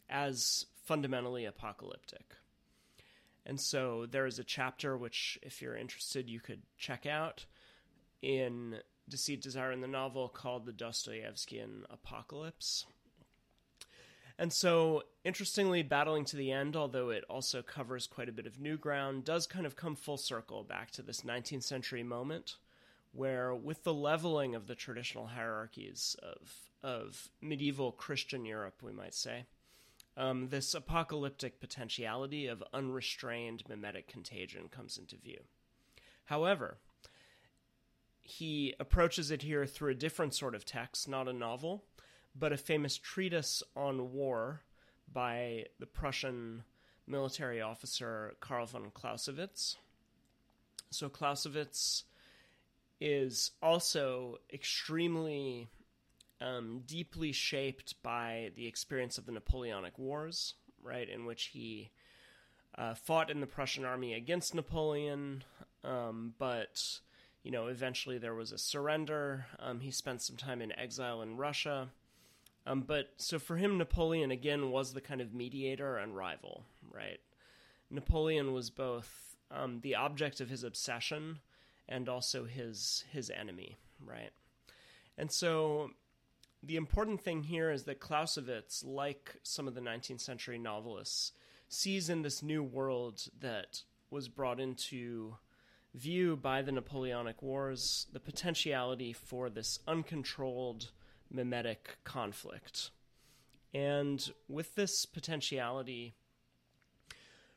as 0.09 0.65
fundamentally 0.85 1.45
apocalyptic. 1.45 2.35
And 3.45 3.59
so 3.59 4.05
there 4.05 4.25
is 4.25 4.39
a 4.39 4.43
chapter 4.43 4.97
which, 4.97 5.39
if 5.41 5.61
you're 5.61 5.75
interested, 5.75 6.29
you 6.29 6.39
could 6.39 6.61
check 6.77 7.05
out 7.05 7.45
in 8.21 8.77
Deceit, 9.09 9.41
Desire 9.41 9.71
in 9.71 9.81
the 9.81 9.87
novel 9.87 10.29
called 10.29 10.65
The 10.65 10.71
Dostoevskian 10.71 11.83
Apocalypse. 11.89 12.85
And 14.37 14.53
so, 14.53 15.03
interestingly, 15.25 15.83
Battling 15.83 16.23
to 16.25 16.37
the 16.37 16.51
End, 16.51 16.77
although 16.77 17.09
it 17.09 17.25
also 17.29 17.61
covers 17.61 18.07
quite 18.07 18.29
a 18.29 18.33
bit 18.33 18.47
of 18.47 18.59
new 18.59 18.77
ground, 18.77 19.25
does 19.25 19.45
kind 19.45 19.65
of 19.65 19.75
come 19.75 19.95
full 19.95 20.15
circle 20.15 20.63
back 20.63 20.91
to 20.91 21.01
this 21.01 21.21
19th 21.21 21.63
century 21.63 22.03
moment 22.03 22.55
where, 23.11 23.53
with 23.53 23.83
the 23.83 23.93
leveling 23.93 24.55
of 24.55 24.67
the 24.67 24.75
traditional 24.75 25.27
hierarchies 25.27 26.15
of, 26.21 26.69
of 26.83 27.29
medieval 27.41 27.91
Christian 27.91 28.45
Europe, 28.45 28.81
we 28.81 28.93
might 28.93 29.13
say, 29.13 29.45
um, 30.15 30.49
this 30.49 30.73
apocalyptic 30.73 31.59
potentiality 31.59 32.47
of 32.47 32.63
unrestrained 32.73 33.63
mimetic 33.67 34.07
contagion 34.07 34.67
comes 34.69 34.97
into 34.97 35.17
view. 35.17 35.41
However, 36.25 36.77
he 38.29 38.75
approaches 38.79 39.31
it 39.31 39.41
here 39.41 39.65
through 39.65 39.91
a 39.91 39.95
different 39.95 40.33
sort 40.33 40.55
of 40.55 40.65
text, 40.65 41.07
not 41.07 41.27
a 41.27 41.33
novel, 41.33 41.83
but 42.35 42.53
a 42.53 42.57
famous 42.57 42.97
treatise 42.97 43.63
on 43.75 44.13
war 44.13 44.61
by 45.11 45.65
the 45.79 45.85
Prussian 45.87 46.63
military 47.07 47.59
officer 47.59 48.35
Karl 48.39 48.67
von 48.67 48.91
Clausewitz. 48.93 49.77
So 50.91 51.09
Clausewitz 51.09 52.03
is 53.01 53.51
also 53.63 54.37
extremely 54.53 55.67
um, 56.41 56.83
deeply 56.85 57.31
shaped 57.31 58.01
by 58.03 58.51
the 58.55 58.67
experience 58.67 59.17
of 59.17 59.25
the 59.25 59.31
Napoleonic 59.31 59.97
Wars, 59.97 60.53
right, 60.83 61.09
in 61.09 61.25
which 61.25 61.45
he 61.45 61.89
uh, 62.77 62.93
fought 62.93 63.31
in 63.31 63.39
the 63.39 63.47
Prussian 63.47 63.85
army 63.85 64.13
against 64.13 64.53
Napoleon, 64.53 65.43
um, 65.83 66.33
but 66.37 66.99
you 67.49 67.53
know, 67.53 67.65
eventually 67.65 68.19
there 68.19 68.35
was 68.35 68.51
a 68.51 68.59
surrender. 68.59 69.47
Um, 69.57 69.79
he 69.79 69.89
spent 69.89 70.21
some 70.21 70.35
time 70.35 70.61
in 70.61 70.71
exile 70.77 71.23
in 71.23 71.35
Russia. 71.35 71.89
Um, 72.67 72.81
but 72.81 73.09
so 73.17 73.39
for 73.39 73.57
him, 73.57 73.79
Napoleon 73.79 74.29
again 74.29 74.69
was 74.69 74.93
the 74.93 75.01
kind 75.01 75.19
of 75.19 75.33
mediator 75.33 75.97
and 75.97 76.15
rival, 76.15 76.63
right? 76.93 77.19
Napoleon 77.89 78.53
was 78.53 78.69
both 78.69 79.35
um, 79.49 79.79
the 79.81 79.95
object 79.95 80.41
of 80.41 80.49
his 80.49 80.63
obsession 80.63 81.39
and 81.87 82.07
also 82.07 82.45
his 82.45 83.03
his 83.11 83.31
enemy, 83.31 83.77
right? 84.05 84.29
And 85.17 85.31
so 85.31 85.89
the 86.61 86.75
important 86.75 87.19
thing 87.19 87.41
here 87.41 87.71
is 87.71 87.85
that 87.85 87.99
Clausewitz, 87.99 88.83
like 88.83 89.37
some 89.41 89.67
of 89.67 89.73
the 89.73 89.81
19th 89.81 90.21
century 90.21 90.59
novelists, 90.59 91.31
sees 91.67 92.11
in 92.11 92.21
this 92.21 92.43
new 92.43 92.61
world 92.61 93.23
that 93.39 93.81
was 94.11 94.27
brought 94.27 94.59
into 94.59 95.33
view 95.93 96.35
by 96.35 96.61
the 96.61 96.71
Napoleonic 96.71 97.41
Wars 97.41 98.07
the 98.13 98.19
potentiality 98.19 99.13
for 99.13 99.49
this 99.49 99.79
uncontrolled 99.87 100.91
mimetic 101.31 101.97
conflict. 102.03 102.91
And 103.73 104.31
with 104.47 104.75
this 104.75 105.05
potentiality, 105.05 106.15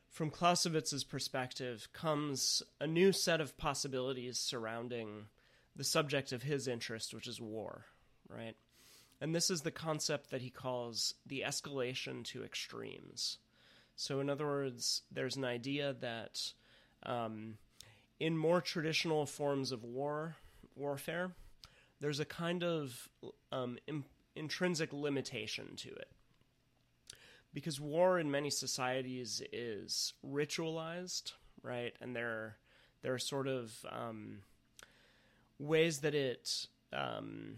from 0.09 0.29
Clausewitz's 0.29 1.03
perspective, 1.03 1.87
comes 1.91 2.61
a 2.79 2.85
new 2.85 3.11
set 3.11 3.41
of 3.41 3.57
possibilities 3.57 4.37
surrounding 4.37 5.25
the 5.75 5.83
subject 5.83 6.31
of 6.31 6.43
his 6.43 6.67
interest, 6.67 7.13
which 7.15 7.27
is 7.27 7.41
war, 7.41 7.85
right? 8.29 8.55
And 9.19 9.33
this 9.33 9.49
is 9.49 9.61
the 9.61 9.71
concept 9.71 10.29
that 10.29 10.41
he 10.41 10.51
calls 10.51 11.15
the 11.25 11.43
escalation 11.47 12.23
to 12.25 12.43
extremes. 12.43 13.37
So, 13.95 14.19
in 14.19 14.29
other 14.29 14.45
words, 14.45 15.01
there's 15.11 15.35
an 15.35 15.45
idea 15.45 15.95
that 16.01 16.53
um, 17.03 17.57
in 18.23 18.37
more 18.37 18.61
traditional 18.61 19.25
forms 19.25 19.73
of 19.73 19.83
war, 19.83 20.37
warfare, 20.77 21.31
there's 21.99 22.21
a 22.21 22.25
kind 22.25 22.63
of 22.63 23.09
um, 23.51 23.77
in, 23.85 24.05
intrinsic 24.33 24.93
limitation 24.93 25.75
to 25.75 25.89
it. 25.89 26.09
Because 27.53 27.81
war 27.81 28.17
in 28.17 28.31
many 28.31 28.49
societies 28.49 29.41
is 29.51 30.13
ritualized, 30.25 31.33
right? 31.63 31.93
And 31.99 32.15
there, 32.15 32.55
there 33.01 33.13
are 33.13 33.19
sort 33.19 33.49
of 33.49 33.73
um, 33.91 34.37
ways 35.59 35.99
that 35.99 36.15
it 36.15 36.67
um, 36.93 37.57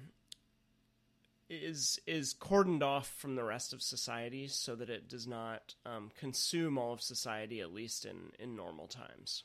is 1.47 1.99
is 2.07 2.33
cordoned 2.33 2.81
off 2.81 3.13
from 3.19 3.35
the 3.35 3.43
rest 3.43 3.71
of 3.71 3.83
society 3.83 4.47
so 4.47 4.73
that 4.73 4.89
it 4.89 5.07
does 5.07 5.27
not 5.27 5.75
um, 5.85 6.09
consume 6.17 6.79
all 6.79 6.91
of 6.91 7.03
society 7.03 7.61
at 7.61 7.71
least 7.71 8.03
in 8.03 8.31
in 8.39 8.55
normal 8.55 8.87
times 8.87 9.43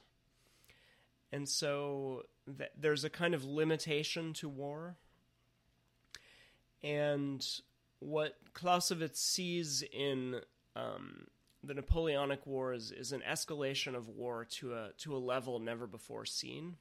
and 1.33 1.49
so 1.49 2.23
th- 2.59 2.71
there's 2.79 3.05
a 3.05 3.11
kind 3.11 3.35
of 3.35 3.45
limitation 3.45 4.33
to 4.33 4.49
war 4.49 4.97
and 6.83 7.47
what 7.99 8.37
clausewitz 8.55 9.21
sees 9.21 9.83
in 9.93 10.41
um, 10.77 11.27
the 11.63 11.75
napoleonic 11.75 12.47
wars 12.47 12.91
is 12.91 13.13
an 13.13 13.23
escalation 13.29 13.95
of 13.95 14.09
war 14.09 14.45
to 14.45 14.75
a 14.75 14.91
to 14.97 15.15
a 15.15 15.19
level 15.19 15.59
never 15.59 15.87
before 15.87 16.25
seen 16.25 16.77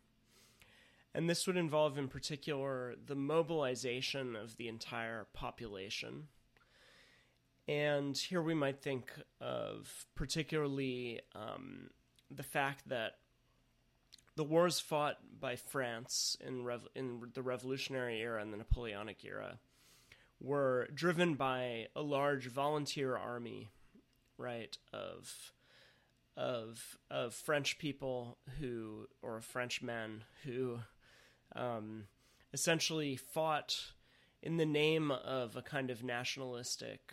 and 1.13 1.29
this 1.29 1.47
would 1.47 1.57
involve, 1.57 1.97
in 1.97 2.07
particular, 2.07 2.95
the 3.07 3.15
mobilization 3.15 4.35
of 4.35 4.57
the 4.57 4.67
entire 4.67 5.25
population. 5.33 6.27
And 7.67 8.17
here 8.17 8.41
we 8.41 8.53
might 8.53 8.81
think 8.81 9.11
of 9.41 10.05
particularly 10.15 11.21
um, 11.35 11.89
the 12.29 12.43
fact 12.43 12.87
that 12.89 13.17
the 14.39 14.45
wars 14.45 14.79
fought 14.79 15.17
by 15.37 15.57
France 15.57 16.37
in, 16.39 16.63
rev- 16.63 16.87
in 16.95 17.19
the 17.33 17.41
Revolutionary 17.41 18.21
era 18.21 18.41
and 18.41 18.53
the 18.53 18.57
Napoleonic 18.57 19.25
era 19.25 19.59
were 20.39 20.87
driven 20.93 21.33
by 21.33 21.87
a 21.93 22.01
large 22.01 22.47
volunteer 22.47 23.17
army, 23.17 23.69
right, 24.37 24.77
of 24.93 25.51
of 26.37 26.97
of 27.11 27.33
French 27.33 27.79
people 27.79 28.37
who 28.61 29.07
or 29.21 29.41
French 29.41 29.81
men 29.81 30.23
who 30.45 30.79
um, 31.53 32.05
essentially 32.53 33.17
fought 33.17 33.91
in 34.41 34.55
the 34.55 34.65
name 34.65 35.11
of 35.11 35.57
a 35.57 35.61
kind 35.61 35.89
of 35.89 36.01
nationalistic 36.01 37.11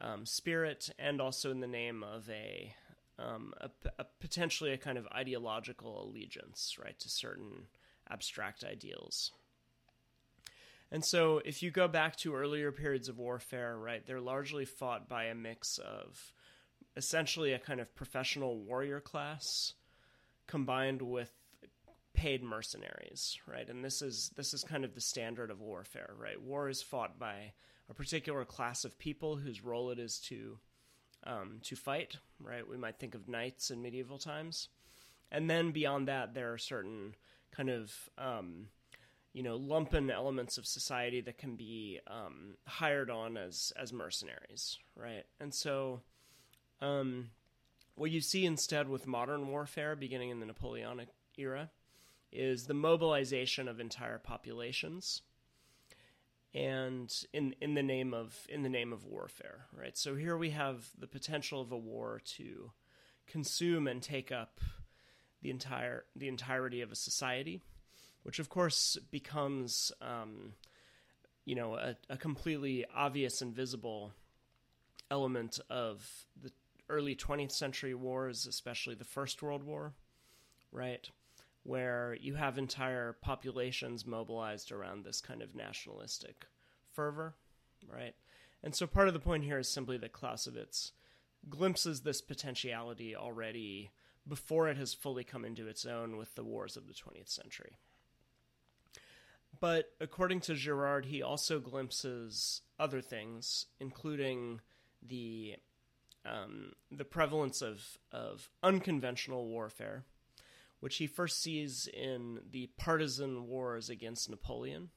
um, 0.00 0.26
spirit 0.26 0.90
and 0.98 1.20
also 1.20 1.52
in 1.52 1.60
the 1.60 1.68
name 1.68 2.02
of 2.02 2.28
a, 2.28 2.74
um, 3.18 3.54
a, 3.60 3.70
a, 3.98 4.06
potentially 4.20 4.72
a 4.72 4.78
kind 4.78 4.98
of 4.98 5.06
ideological 5.14 6.04
allegiance, 6.04 6.76
right, 6.82 6.98
to 6.98 7.08
certain 7.08 7.66
abstract 8.10 8.64
ideals. 8.64 9.30
And 10.90 11.04
so, 11.04 11.40
if 11.44 11.62
you 11.62 11.70
go 11.70 11.88
back 11.88 12.16
to 12.18 12.34
earlier 12.34 12.70
periods 12.70 13.08
of 13.08 13.18
warfare, 13.18 13.76
right, 13.76 14.04
they're 14.06 14.20
largely 14.20 14.64
fought 14.64 15.08
by 15.08 15.24
a 15.24 15.34
mix 15.34 15.78
of 15.78 16.32
essentially 16.96 17.52
a 17.52 17.58
kind 17.58 17.80
of 17.80 17.94
professional 17.94 18.58
warrior 18.58 19.00
class 19.00 19.74
combined 20.46 21.02
with 21.02 21.30
paid 22.12 22.42
mercenaries, 22.42 23.38
right? 23.46 23.68
And 23.68 23.84
this 23.84 24.00
is 24.00 24.30
this 24.36 24.54
is 24.54 24.62
kind 24.62 24.84
of 24.84 24.94
the 24.94 25.00
standard 25.00 25.50
of 25.50 25.60
warfare, 25.60 26.14
right? 26.16 26.40
War 26.40 26.68
is 26.68 26.80
fought 26.80 27.18
by 27.18 27.52
a 27.90 27.94
particular 27.94 28.44
class 28.44 28.84
of 28.84 28.98
people 28.98 29.36
whose 29.36 29.64
role 29.64 29.90
it 29.90 29.98
is 29.98 30.18
to 30.28 30.58
um, 31.26 31.58
to 31.62 31.76
fight, 31.76 32.16
right? 32.40 32.68
We 32.68 32.76
might 32.76 32.98
think 32.98 33.14
of 33.14 33.28
knights 33.28 33.70
in 33.70 33.82
medieval 33.82 34.18
times, 34.18 34.68
and 35.30 35.48
then 35.48 35.70
beyond 35.70 36.08
that, 36.08 36.34
there 36.34 36.52
are 36.52 36.58
certain 36.58 37.14
kind 37.50 37.70
of 37.70 37.92
um, 38.18 38.68
you 39.32 39.42
know 39.42 39.58
lumpen 39.58 40.10
elements 40.12 40.58
of 40.58 40.66
society 40.66 41.20
that 41.22 41.38
can 41.38 41.56
be 41.56 42.00
um, 42.06 42.56
hired 42.66 43.10
on 43.10 43.36
as 43.36 43.72
as 43.76 43.92
mercenaries, 43.92 44.78
right? 44.96 45.24
And 45.40 45.52
so. 45.52 46.00
Um, 46.80 47.30
what 47.96 48.10
you 48.10 48.20
see 48.20 48.44
instead 48.44 48.88
with 48.88 49.06
modern 49.06 49.48
warfare 49.48 49.94
beginning 49.94 50.30
in 50.30 50.40
the 50.40 50.46
Napoleonic 50.46 51.08
era 51.38 51.70
is 52.32 52.66
the 52.66 52.74
mobilization 52.74 53.68
of 53.68 53.78
entire 53.78 54.18
populations 54.18 55.22
and 56.54 57.12
in 57.32 57.54
in 57.60 57.74
the 57.74 57.82
name 57.82 58.14
of 58.14 58.46
in 58.48 58.62
the 58.62 58.68
name 58.68 58.92
of 58.92 59.04
warfare 59.04 59.66
right? 59.76 59.96
So 59.96 60.14
here 60.14 60.36
we 60.36 60.50
have 60.50 60.88
the 60.98 61.06
potential 61.06 61.60
of 61.60 61.72
a 61.72 61.78
war 61.78 62.20
to 62.36 62.70
consume 63.26 63.86
and 63.86 64.02
take 64.02 64.30
up 64.30 64.60
the 65.42 65.50
entire 65.50 66.04
the 66.14 66.28
entirety 66.28 66.80
of 66.80 66.92
a 66.92 66.96
society 66.96 67.60
which 68.22 68.38
of 68.38 68.48
course 68.48 68.96
becomes 69.10 69.92
um, 70.00 70.54
you 71.44 71.54
know 71.54 71.74
a, 71.74 71.96
a 72.08 72.16
completely 72.16 72.84
obvious 72.94 73.40
and 73.42 73.54
visible 73.54 74.12
element 75.10 75.60
of 75.70 76.26
the 76.40 76.50
early 76.88 77.14
20th 77.14 77.52
century 77.52 77.94
wars 77.94 78.46
especially 78.46 78.94
the 78.94 79.04
first 79.04 79.42
world 79.42 79.62
war 79.62 79.92
right 80.72 81.10
where 81.64 82.16
you 82.20 82.34
have 82.34 82.56
entire 82.56 83.14
populations 83.20 84.06
mobilized 84.06 84.70
around 84.70 85.04
this 85.04 85.20
kind 85.20 85.42
of 85.42 85.54
nationalistic 85.54 86.46
fervor, 86.92 87.34
right? 87.90 88.14
And 88.62 88.74
so 88.74 88.86
part 88.86 89.08
of 89.08 89.14
the 89.14 89.20
point 89.20 89.44
here 89.44 89.58
is 89.58 89.68
simply 89.68 89.96
that 89.98 90.12
Clausewitz 90.12 90.92
glimpses 91.48 92.02
this 92.02 92.20
potentiality 92.20 93.16
already 93.16 93.90
before 94.26 94.68
it 94.68 94.76
has 94.76 94.94
fully 94.94 95.24
come 95.24 95.44
into 95.44 95.66
its 95.66 95.84
own 95.84 96.16
with 96.16 96.34
the 96.34 96.44
wars 96.44 96.76
of 96.76 96.86
the 96.86 96.94
20th 96.94 97.28
century. 97.28 97.76
But 99.60 99.92
according 100.00 100.40
to 100.42 100.54
Girard, 100.54 101.06
he 101.06 101.22
also 101.22 101.60
glimpses 101.60 102.62
other 102.78 103.00
things, 103.00 103.66
including 103.80 104.60
the 105.02 105.56
um, 106.26 106.72
the 106.90 107.04
prevalence 107.04 107.62
of 107.62 107.98
of 108.10 108.50
unconventional 108.62 109.46
warfare, 109.46 110.04
which 110.84 110.96
he 110.96 111.06
first 111.06 111.40
sees 111.40 111.88
in 111.94 112.38
the 112.50 112.68
partisan 112.76 113.46
wars 113.46 113.88
against 113.88 114.28
Napoleon, 114.28 114.90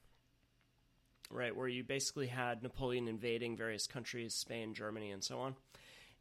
right, 1.30 1.56
where 1.56 1.66
you 1.66 1.82
basically 1.82 2.26
had 2.26 2.62
Napoleon 2.62 3.08
invading 3.08 3.56
various 3.56 3.86
countries, 3.86 4.34
Spain, 4.34 4.74
Germany, 4.74 5.12
and 5.12 5.24
so 5.24 5.40
on. 5.40 5.56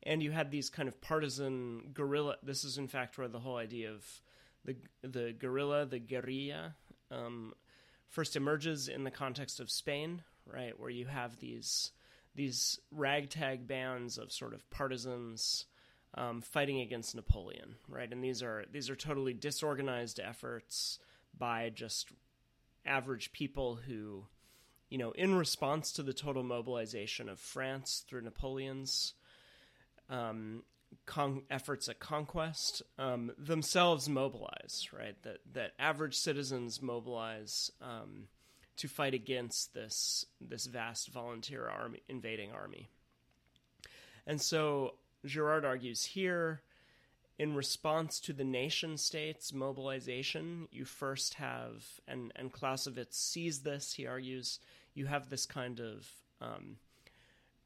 And 0.03 0.23
you 0.23 0.31
had 0.31 0.51
these 0.51 0.69
kind 0.69 0.87
of 0.87 1.01
partisan 1.01 1.89
guerrilla. 1.93 2.37
This 2.41 2.63
is, 2.63 2.77
in 2.77 2.87
fact, 2.87 3.17
where 3.17 3.27
the 3.27 3.41
whole 3.41 3.57
idea 3.57 3.91
of 3.91 4.05
the 4.63 4.77
the 5.01 5.33
guerrilla, 5.37 5.85
the 5.85 5.99
guerrilla, 5.99 6.73
um, 7.11 7.53
first 8.07 8.37
emerges 8.37 8.87
in 8.87 9.03
the 9.03 9.11
context 9.11 9.59
of 9.59 9.69
Spain, 9.69 10.23
right, 10.45 10.79
where 10.79 10.89
you 10.89 11.07
have 11.07 11.41
these 11.41 11.91
these 12.35 12.79
ragtag 12.89 13.67
bands 13.67 14.17
of 14.17 14.31
sort 14.31 14.53
of 14.53 14.69
partisans 14.69 15.65
um, 16.17 16.41
fighting 16.41 16.81
against 16.81 17.15
Napoleon, 17.15 17.75
right? 17.87 18.11
And 18.11 18.23
these 18.23 18.41
are 18.41 18.65
these 18.71 18.89
are 18.89 18.95
totally 18.95 19.33
disorganized 19.33 20.19
efforts 20.19 20.97
by 21.37 21.69
just 21.69 22.09
average 22.85 23.31
people 23.31 23.75
who, 23.87 24.25
you 24.89 24.97
know, 24.97 25.11
in 25.11 25.35
response 25.35 25.91
to 25.93 26.03
the 26.03 26.13
total 26.13 26.43
mobilization 26.43 27.29
of 27.29 27.39
France 27.39 28.03
through 28.07 28.21
Napoleon's 28.21 29.13
um, 30.09 30.63
con- 31.05 31.43
efforts 31.51 31.87
at 31.87 31.99
conquest, 31.99 32.81
um, 32.97 33.31
themselves 33.37 34.09
mobilize, 34.09 34.89
right? 34.91 35.21
That 35.21 35.37
that 35.53 35.73
average 35.77 36.15
citizens 36.15 36.81
mobilize 36.81 37.71
um, 37.79 38.27
to 38.77 38.87
fight 38.87 39.13
against 39.13 39.75
this 39.75 40.25
this 40.41 40.65
vast 40.65 41.09
volunteer 41.09 41.67
army 41.67 42.01
invading 42.09 42.51
army. 42.51 42.89
And 44.25 44.41
so 44.41 44.95
Girard 45.25 45.65
argues 45.65 46.05
here, 46.05 46.61
in 47.39 47.53
response 47.53 48.19
to 48.21 48.33
the 48.33 48.43
nation 48.43 48.97
state's 48.97 49.53
mobilization, 49.53 50.67
you 50.71 50.85
first 50.85 51.35
have, 51.35 51.85
and, 52.07 52.31
and 52.35 52.51
Clausewitz 52.51 53.17
sees 53.17 53.59
this, 53.59 53.93
he 53.93 54.07
argues, 54.07 54.59
you 54.95 55.05
have 55.05 55.29
this 55.29 55.45
kind 55.45 55.79
of 55.79 56.07
um, 56.41 56.77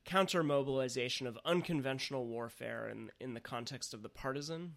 counter 0.04 0.44
mobilization 0.44 1.26
of 1.26 1.38
unconventional 1.46 2.26
warfare 2.26 2.90
in, 2.90 3.12
in 3.20 3.34
the 3.34 3.40
context 3.40 3.94
of 3.94 4.02
the 4.02 4.10
partisan 4.10 4.76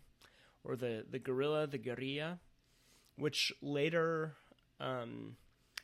or 0.63 0.77
the, 0.77 1.05
the 1.11 1.19
guerrilla, 1.19 1.67
the 1.67 1.79
guerrilla, 1.79 2.39
which 3.17 3.53
later 3.61 4.35
um, 4.81 5.37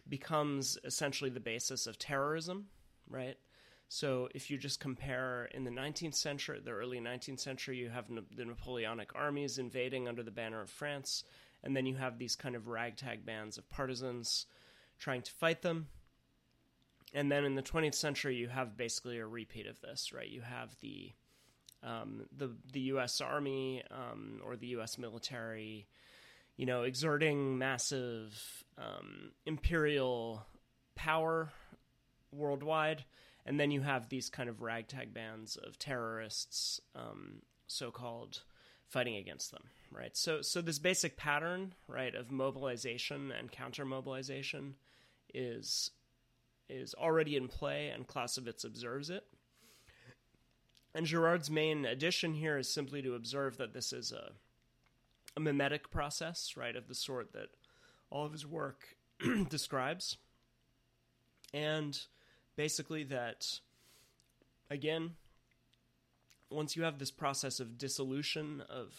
becomes 0.08 0.78
essentially 0.84 1.30
the 1.30 1.40
basis 1.40 1.86
of 1.86 1.98
terrorism, 1.98 2.66
right? 3.08 3.36
So 3.92 4.28
if 4.36 4.52
you 4.52 4.56
just 4.56 4.78
compare 4.78 5.46
in 5.52 5.64
the 5.64 5.70
19th 5.72 6.14
century, 6.14 6.60
the 6.64 6.70
early 6.70 7.00
19th 7.00 7.40
century, 7.40 7.76
you 7.76 7.88
have 7.88 8.06
the 8.06 8.44
Napoleonic 8.44 9.10
armies 9.16 9.58
invading 9.58 10.06
under 10.06 10.22
the 10.22 10.30
banner 10.30 10.60
of 10.60 10.70
France, 10.70 11.24
and 11.64 11.76
then 11.76 11.86
you 11.86 11.96
have 11.96 12.16
these 12.16 12.36
kind 12.36 12.54
of 12.54 12.68
ragtag 12.68 13.26
bands 13.26 13.58
of 13.58 13.68
partisans 13.68 14.46
trying 15.00 15.22
to 15.22 15.32
fight 15.32 15.62
them. 15.62 15.88
And 17.14 17.32
then 17.32 17.44
in 17.44 17.56
the 17.56 17.64
20th 17.64 17.96
century, 17.96 18.36
you 18.36 18.46
have 18.46 18.76
basically 18.76 19.18
a 19.18 19.26
repeat 19.26 19.66
of 19.66 19.80
this, 19.80 20.12
right? 20.12 20.28
You 20.28 20.42
have 20.42 20.76
the 20.80 21.10
um, 21.82 22.26
the 22.30 22.54
the 22.72 22.80
U.S. 22.92 23.20
Army 23.20 23.82
um, 23.90 24.40
or 24.44 24.54
the 24.54 24.68
U.S. 24.68 24.98
military, 24.98 25.88
you 26.56 26.64
know, 26.64 26.84
exerting 26.84 27.58
massive 27.58 28.64
um, 28.78 29.32
imperial 29.46 30.46
power 30.94 31.50
worldwide, 32.30 33.04
and 33.46 33.58
then 33.58 33.70
you 33.70 33.80
have 33.82 34.08
these 34.08 34.28
kind 34.28 34.48
of 34.48 34.62
ragtag 34.62 35.14
bands 35.14 35.56
of 35.56 35.78
terrorists, 35.78 36.80
um, 36.94 37.42
so-called, 37.66 38.42
fighting 38.88 39.16
against 39.16 39.50
them, 39.50 39.64
right? 39.92 40.16
So, 40.16 40.42
so 40.42 40.60
this 40.60 40.78
basic 40.78 41.16
pattern, 41.16 41.74
right, 41.88 42.14
of 42.14 42.30
mobilization 42.30 43.32
and 43.32 43.50
counter 43.50 43.84
mobilization 43.84 44.74
is 45.32 45.90
is 46.68 46.94
already 46.94 47.34
in 47.34 47.48
play, 47.48 47.88
and 47.88 48.06
Clausewitz 48.06 48.62
observes 48.62 49.10
it. 49.10 49.24
And 50.94 51.06
Girard's 51.06 51.50
main 51.50 51.84
addition 51.84 52.34
here 52.34 52.58
is 52.58 52.72
simply 52.72 53.02
to 53.02 53.14
observe 53.14 53.56
that 53.56 53.74
this 53.74 53.92
is 53.92 54.12
a, 54.12 54.32
a 55.36 55.40
mimetic 55.40 55.90
process, 55.90 56.54
right, 56.56 56.76
of 56.76 56.86
the 56.88 56.94
sort 56.94 57.32
that 57.32 57.48
all 58.08 58.24
of 58.24 58.32
his 58.32 58.46
work 58.46 58.96
describes. 59.48 60.16
And 61.52 61.98
basically, 62.60 63.04
that, 63.04 63.58
again, 64.68 65.12
once 66.50 66.76
you 66.76 66.82
have 66.82 66.98
this 66.98 67.10
process 67.10 67.58
of 67.58 67.78
dissolution 67.78 68.62
of, 68.68 68.92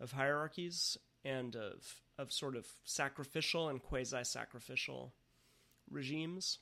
of 0.00 0.12
hierarchies 0.12 0.96
and 1.22 1.54
of, 1.54 2.00
of 2.16 2.32
sort 2.32 2.56
of 2.56 2.66
sacrificial 2.82 3.68
and 3.68 3.82
quasi 3.82 4.24
sacrificial 4.24 5.12
regimes, 5.90 6.60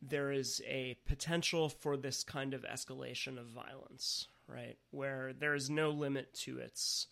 there 0.00 0.30
is 0.30 0.62
a 0.64 0.96
potential 1.08 1.68
for 1.68 1.96
this 1.96 2.22
kind 2.22 2.54
of 2.54 2.62
escalation 2.62 3.40
of 3.40 3.46
violence, 3.46 4.28
right? 4.46 4.76
Where 4.92 5.32
there 5.32 5.56
is 5.56 5.68
no 5.68 5.90
limit 5.90 6.32
to 6.44 6.58
its 6.58 7.08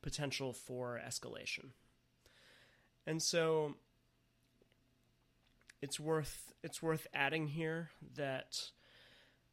potential 0.00 0.54
for 0.54 0.98
escalation. 1.06 1.72
And 3.06 3.22
so 3.22 3.74
it's 5.82 6.00
worth 6.00 6.52
it's 6.62 6.80
worth 6.80 7.06
adding 7.12 7.48
here 7.48 7.90
that 8.14 8.70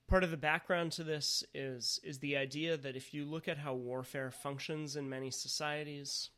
part 0.08 0.24
of 0.24 0.32
the 0.32 0.38
background 0.38 0.92
to 0.94 1.04
this 1.04 1.44
is 1.54 2.00
is 2.04 2.20
the 2.20 2.38
idea 2.38 2.78
that 2.78 2.96
if 2.96 3.14
you 3.14 3.26
look 3.26 3.48
at 3.48 3.58
how 3.58 3.74
warfare 3.74 4.32
functions 4.32 4.96
in 4.96 5.10
many 5.10 5.32
societies, 5.32 6.30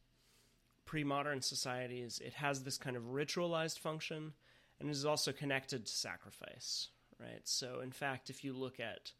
pre-modern 0.85 1.41
societies, 1.41 2.19
it 2.23 2.33
has 2.33 2.63
this 2.63 2.77
kind 2.77 2.95
of 2.95 3.03
ritualized 3.03 3.79
function 3.79 4.33
and 4.79 4.89
is 4.89 5.05
also 5.05 5.31
connected 5.31 5.85
to 5.85 5.91
sacrifice, 5.91 6.89
right? 7.19 7.41
So, 7.43 7.81
in 7.81 7.91
fact, 7.91 8.29
if 8.29 8.43
you 8.43 8.53
look 8.53 8.79
at 8.79 9.11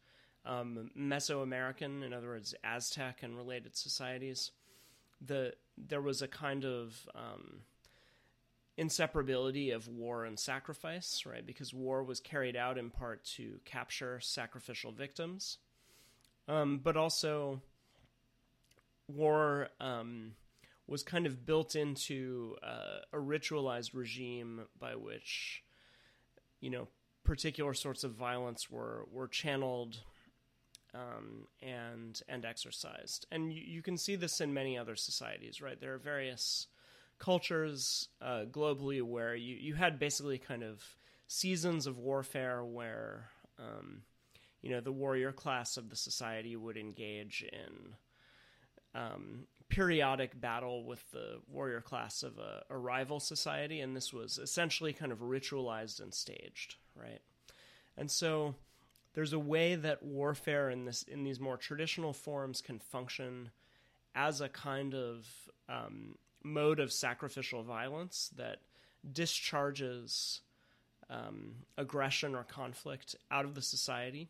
um, 0.44 0.90
Mesoamerican, 0.98 2.04
in 2.04 2.12
other 2.12 2.28
words, 2.28 2.54
Aztec 2.64 3.22
and 3.22 3.36
related 3.36 3.76
societies, 3.76 4.50
the 5.20 5.54
there 5.78 6.00
was 6.00 6.20
a 6.20 6.28
kind 6.28 6.64
of 6.64 7.08
um, 7.14 7.60
inseparability 8.78 9.74
of 9.74 9.88
war 9.88 10.24
and 10.24 10.38
sacrifice, 10.38 11.24
right? 11.26 11.46
Because 11.46 11.74
war 11.74 12.02
was 12.02 12.20
carried 12.20 12.56
out 12.56 12.78
in 12.78 12.90
part 12.90 13.24
to 13.36 13.60
capture 13.64 14.18
sacrificial 14.20 14.92
victims, 14.92 15.58
um, 16.48 16.80
but 16.82 16.96
also 16.96 17.60
war 19.08 19.68
um, 19.80 20.32
was 20.86 21.02
kind 21.02 21.26
of 21.26 21.44
built 21.44 21.76
into 21.76 22.56
uh, 22.62 23.00
a 23.12 23.18
ritualized 23.18 23.90
regime 23.94 24.62
by 24.78 24.94
which, 24.94 25.62
you 26.60 26.70
know, 26.70 26.88
particular 27.24 27.74
sorts 27.74 28.04
of 28.04 28.12
violence 28.12 28.70
were 28.70 29.06
were 29.12 29.28
channeled 29.28 30.00
um, 30.94 31.46
and 31.60 32.20
and 32.28 32.44
exercised. 32.44 33.26
And 33.30 33.52
you, 33.52 33.62
you, 33.64 33.82
can 33.82 33.96
see 33.96 34.16
this 34.16 34.40
in 34.40 34.52
many 34.52 34.76
other 34.76 34.96
societies, 34.96 35.62
right? 35.62 35.80
There 35.80 35.94
are 35.94 35.98
various 35.98 36.66
cultures 37.22 38.08
uh, 38.20 38.44
globally 38.50 39.00
where 39.00 39.36
you, 39.36 39.54
you 39.54 39.74
had 39.74 39.96
basically 39.96 40.38
kind 40.38 40.64
of 40.64 40.82
seasons 41.28 41.86
of 41.86 41.96
warfare 41.96 42.64
where 42.64 43.28
um, 43.60 44.02
you 44.60 44.68
know 44.68 44.80
the 44.80 44.90
warrior 44.90 45.30
class 45.30 45.76
of 45.76 45.88
the 45.88 45.94
society 45.94 46.56
would 46.56 46.76
engage 46.76 47.44
in 47.52 47.94
um, 49.00 49.46
periodic 49.68 50.38
battle 50.40 50.84
with 50.84 51.08
the 51.12 51.38
warrior 51.46 51.80
class 51.80 52.24
of 52.24 52.38
a, 52.38 52.64
a, 52.68 52.76
rival 52.76 53.20
society, 53.20 53.80
and 53.80 53.96
this 53.96 54.12
was 54.12 54.38
essentially 54.38 54.92
kind 54.92 55.12
of 55.12 55.20
ritualized 55.20 56.02
and 56.02 56.12
staged, 56.12 56.74
right? 56.96 57.20
And 57.96 58.10
so 58.10 58.56
there's 59.14 59.32
a 59.32 59.38
way 59.38 59.76
that 59.76 60.02
warfare 60.02 60.70
in 60.70 60.86
this 60.86 61.04
in 61.04 61.22
these 61.22 61.38
more 61.38 61.56
traditional 61.56 62.12
forms 62.12 62.60
can 62.60 62.80
function 62.80 63.50
as 64.12 64.40
a 64.40 64.48
kind 64.48 64.92
of 64.92 65.28
um, 65.68 66.16
mode 66.44 66.80
of 66.80 66.92
sacrificial 66.92 67.62
violence 67.62 68.30
that 68.36 68.58
discharges 69.10 70.40
um, 71.10 71.56
aggression 71.76 72.34
or 72.34 72.44
conflict 72.44 73.16
out 73.30 73.44
of 73.44 73.54
the 73.54 73.62
society, 73.62 74.28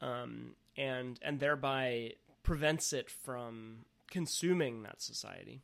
um, 0.00 0.54
and 0.76 1.18
and 1.22 1.40
thereby 1.40 2.12
prevents 2.42 2.92
it 2.92 3.10
from 3.10 3.84
consuming 4.10 4.82
that 4.82 5.02
society. 5.02 5.60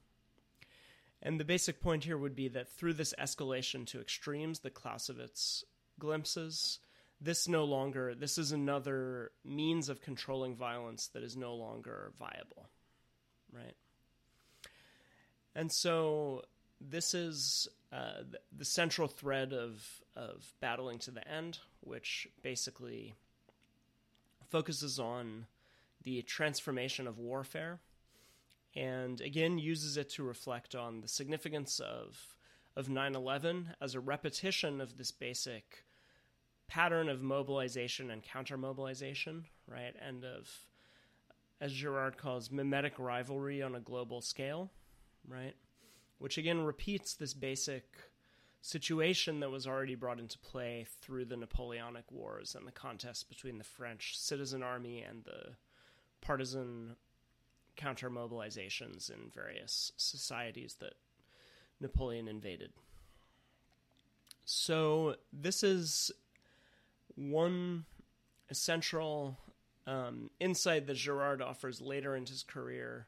And 1.22 1.38
the 1.38 1.44
basic 1.44 1.80
point 1.80 2.04
here 2.04 2.18
would 2.18 2.34
be 2.34 2.48
that 2.48 2.68
through 2.68 2.94
this 2.94 3.14
escalation 3.18 3.86
to 3.86 4.00
extremes 4.00 4.60
that 4.60 4.74
Clausewitz 4.74 5.64
glimpses, 6.00 6.80
this 7.20 7.46
no 7.46 7.64
longer 7.64 8.14
this 8.14 8.38
is 8.38 8.50
another 8.50 9.30
means 9.44 9.88
of 9.88 10.02
controlling 10.02 10.56
violence 10.56 11.06
that 11.08 11.22
is 11.22 11.36
no 11.36 11.54
longer 11.54 12.12
viable. 12.18 12.68
Right? 13.52 13.76
And 15.54 15.70
so 15.70 16.42
this 16.80 17.14
is 17.14 17.68
uh, 17.92 18.22
the 18.56 18.64
central 18.64 19.08
thread 19.08 19.52
of 19.52 19.86
of 20.14 20.52
battling 20.60 20.98
to 20.98 21.10
the 21.10 21.26
end, 21.26 21.58
which 21.80 22.28
basically 22.42 23.14
focuses 24.50 24.98
on 24.98 25.46
the 26.02 26.22
transformation 26.22 27.06
of 27.06 27.18
warfare, 27.18 27.80
and 28.74 29.20
again 29.20 29.58
uses 29.58 29.96
it 29.96 30.10
to 30.10 30.22
reflect 30.22 30.74
on 30.74 31.00
the 31.00 31.08
significance 31.08 31.80
of 31.80 32.34
of 32.74 32.88
9/11 32.88 33.74
as 33.80 33.94
a 33.94 34.00
repetition 34.00 34.80
of 34.80 34.96
this 34.96 35.10
basic 35.10 35.84
pattern 36.66 37.10
of 37.10 37.20
mobilization 37.20 38.10
and 38.10 38.22
counter 38.22 38.56
mobilization, 38.56 39.44
right? 39.66 39.94
And 40.00 40.24
of 40.24 40.48
as 41.60 41.72
Girard 41.72 42.16
calls 42.16 42.50
mimetic 42.50 42.98
rivalry 42.98 43.62
on 43.62 43.74
a 43.74 43.80
global 43.80 44.20
scale, 44.20 44.70
right? 45.28 45.54
Which 46.18 46.38
again 46.38 46.64
repeats 46.64 47.14
this 47.14 47.34
basic 47.34 47.84
situation 48.60 49.40
that 49.40 49.50
was 49.50 49.66
already 49.66 49.96
brought 49.96 50.20
into 50.20 50.38
play 50.38 50.86
through 51.00 51.24
the 51.24 51.36
Napoleonic 51.36 52.04
Wars 52.10 52.54
and 52.54 52.66
the 52.66 52.72
contest 52.72 53.28
between 53.28 53.58
the 53.58 53.64
French 53.64 54.16
citizen 54.16 54.62
army 54.62 55.02
and 55.02 55.24
the 55.24 55.54
partisan 56.20 56.96
counter 57.76 58.08
mobilizations 58.08 59.10
in 59.10 59.30
various 59.34 59.92
societies 59.96 60.76
that 60.80 60.94
Napoleon 61.80 62.28
invaded. 62.28 62.70
So, 64.44 65.16
this 65.32 65.62
is 65.62 66.10
one 67.16 67.84
essential 68.50 69.38
um, 69.86 70.30
insight 70.38 70.86
that 70.86 70.96
Girard 70.96 71.42
offers 71.42 71.80
later 71.80 72.14
in 72.14 72.26
his 72.26 72.42
career 72.42 73.06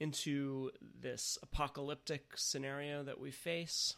into 0.00 0.70
this 1.00 1.38
apocalyptic 1.42 2.32
scenario 2.34 3.04
that 3.04 3.20
we 3.20 3.30
face, 3.30 3.96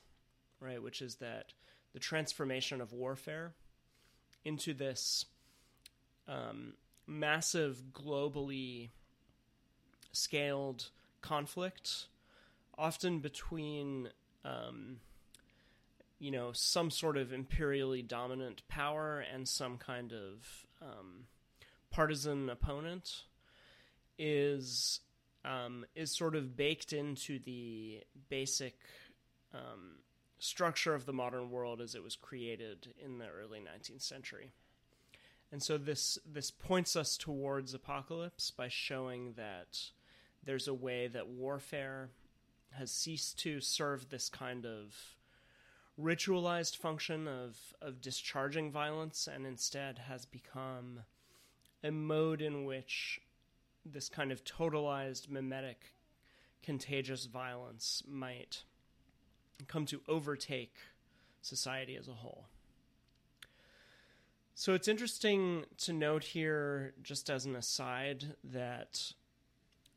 right? 0.60 0.82
Which 0.82 1.00
is 1.00 1.14
that 1.16 1.52
the 1.92 2.00
transformation 2.00 2.80
of 2.80 2.92
warfare 2.92 3.54
into 4.44 4.74
this 4.74 5.26
um, 6.26 6.74
massive, 7.06 7.82
globally 7.92 8.90
scaled 10.10 10.90
conflict, 11.20 12.06
often 12.76 13.20
between, 13.20 14.08
um, 14.44 14.96
you 16.18 16.32
know, 16.32 16.50
some 16.52 16.90
sort 16.90 17.16
of 17.16 17.32
imperially 17.32 18.02
dominant 18.02 18.62
power 18.66 19.20
and 19.20 19.46
some 19.46 19.78
kind 19.78 20.12
of 20.12 20.66
um, 20.82 21.26
partisan 21.92 22.48
opponent, 22.50 23.22
is 24.18 25.00
um, 25.44 25.84
is 25.94 26.14
sort 26.14 26.36
of 26.36 26.56
baked 26.56 26.92
into 26.92 27.38
the 27.40 28.02
basic 28.28 28.78
um, 29.52 29.96
structure 30.38 30.94
of 30.94 31.06
the 31.06 31.12
modern 31.12 31.50
world 31.50 31.80
as 31.80 31.94
it 31.94 32.02
was 32.02 32.16
created 32.16 32.94
in 33.02 33.18
the 33.18 33.28
early 33.28 33.60
19th 33.60 34.02
century. 34.02 34.50
And 35.50 35.62
so 35.62 35.76
this 35.76 36.18
this 36.26 36.50
points 36.50 36.96
us 36.96 37.16
towards 37.16 37.74
apocalypse 37.74 38.50
by 38.50 38.68
showing 38.68 39.34
that 39.36 39.78
there's 40.42 40.66
a 40.66 40.74
way 40.74 41.08
that 41.08 41.28
warfare 41.28 42.10
has 42.70 42.90
ceased 42.90 43.38
to 43.40 43.60
serve 43.60 44.08
this 44.08 44.28
kind 44.28 44.64
of 44.64 44.96
ritualized 46.00 46.76
function 46.76 47.28
of, 47.28 47.56
of 47.82 48.00
discharging 48.00 48.72
violence 48.72 49.28
and 49.32 49.46
instead 49.46 49.98
has 49.98 50.24
become 50.24 51.00
a 51.84 51.90
mode 51.90 52.40
in 52.40 52.64
which 52.64 53.20
this 53.84 54.08
kind 54.08 54.32
of 54.32 54.44
totalized 54.44 55.28
mimetic 55.28 55.94
contagious 56.62 57.26
violence 57.26 58.02
might 58.06 58.64
come 59.66 59.86
to 59.86 60.00
overtake 60.08 60.76
society 61.40 61.96
as 61.96 62.08
a 62.08 62.12
whole. 62.12 62.46
So 64.54 64.74
it's 64.74 64.88
interesting 64.88 65.64
to 65.78 65.92
note 65.92 66.24
here, 66.24 66.94
just 67.02 67.30
as 67.30 67.46
an 67.46 67.56
aside, 67.56 68.36
that 68.44 69.12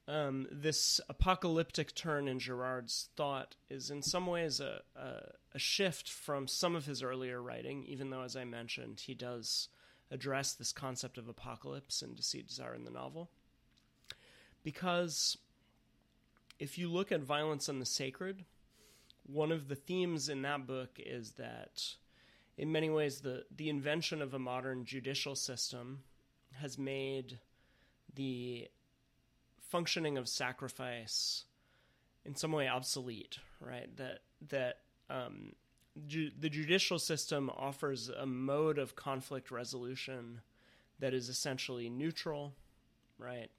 um, 0.08 0.48
this 0.52 1.02
apocalyptic 1.10 1.93
turn 1.93 2.28
in 2.28 2.39
Girard's 2.39 3.10
thought 3.15 3.56
is 3.69 3.89
in 3.89 4.02
some 4.02 4.28
ways 4.28 4.60
a, 4.60 4.82
a, 4.95 5.32
a, 5.56 5.60
shift 5.60 6.10
from 6.10 6.48
some 6.48 6.76
of 6.76 6.86
his 6.86 7.02
earlier 7.02 7.41
writing, 7.41 7.84
even 7.86 8.12
though, 8.12 8.21
as 8.21 8.36
I 8.36 8.43
mentioned, 8.43 9.02
he 9.02 9.15
does 9.15 9.67
address 10.12 10.54
this 10.54 10.71
concept 10.71 11.17
of 11.17 11.28
apocalypse 11.28 12.04
in 12.04 12.13
Deceit, 12.13 12.48
Desire 12.48 12.76
in 12.76 12.86
the 12.86 12.91
novel. 12.91 13.32
Because 14.65 15.38
if 16.58 16.80
you 16.80 16.91
look 16.91 17.12
at 17.12 17.21
violence 17.21 17.69
and 17.69 17.80
the 17.80 17.86
sacred, 17.86 18.43
one 19.28 19.51
of 19.51 19.67
the 19.67 19.75
themes 19.75 20.28
in 20.28 20.41
that 20.41 20.65
book 20.65 20.97
is 20.97 21.34
that 21.34 21.84
in 22.58 22.71
many 22.71 22.89
ways 22.89 23.21
the, 23.21 23.45
the 23.56 23.69
invention 23.69 24.23
of 24.23 24.34
a 24.34 24.39
modern 24.39 24.84
judicial 24.84 25.36
system 25.36 25.99
has 26.54 26.80
made 26.80 27.38
the 28.15 28.67
functioning 29.60 30.17
of 30.17 30.28
sacrifice 30.28 31.43
in 32.25 32.36
some 32.36 32.51
way 32.51 32.67
obsolete, 32.67 33.38
right? 33.60 33.95
That 33.97 34.21
that 34.49 34.80
um, 35.12 35.54
ju- 36.08 36.32
the 36.39 36.49
judicial 36.49 36.97
system 36.97 37.51
offers 37.56 38.10
a 38.10 38.25
mode 38.25 38.80
of 38.80 38.95
conflict 38.95 39.51
resolution 39.51 40.41
that 40.99 41.13
is 41.13 41.30
essentially 41.30 41.88
neutral, 41.88 42.56
right? 43.19 43.51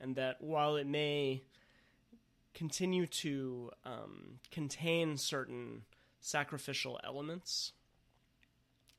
And 0.00 0.16
that 0.16 0.40
while 0.40 0.76
it 0.76 0.86
may 0.86 1.42
continue 2.54 3.06
to 3.06 3.70
um, 3.84 4.40
contain 4.50 5.16
certain 5.16 5.82
sacrificial 6.20 6.98
elements. 7.04 7.72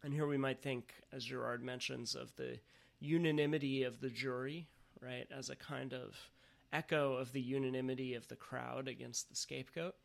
And 0.01 0.13
here 0.13 0.27
we 0.27 0.37
might 0.37 0.61
think, 0.61 0.93
as 1.11 1.25
Girard 1.25 1.61
mentions, 1.61 2.15
of 2.15 2.33
the 2.37 2.59
unanimity 3.01 3.83
of 3.83 3.99
the 3.99 4.09
jury, 4.09 4.67
right, 5.01 5.27
as 5.37 5.49
a 5.49 5.57
kind 5.57 5.93
of 5.93 6.15
echo 6.71 7.15
of 7.15 7.33
the 7.33 7.41
unanimity 7.41 8.13
of 8.13 8.27
the 8.29 8.35
crowd 8.35 8.87
against 8.87 9.29
the 9.29 9.35
scapegoat. 9.35 9.95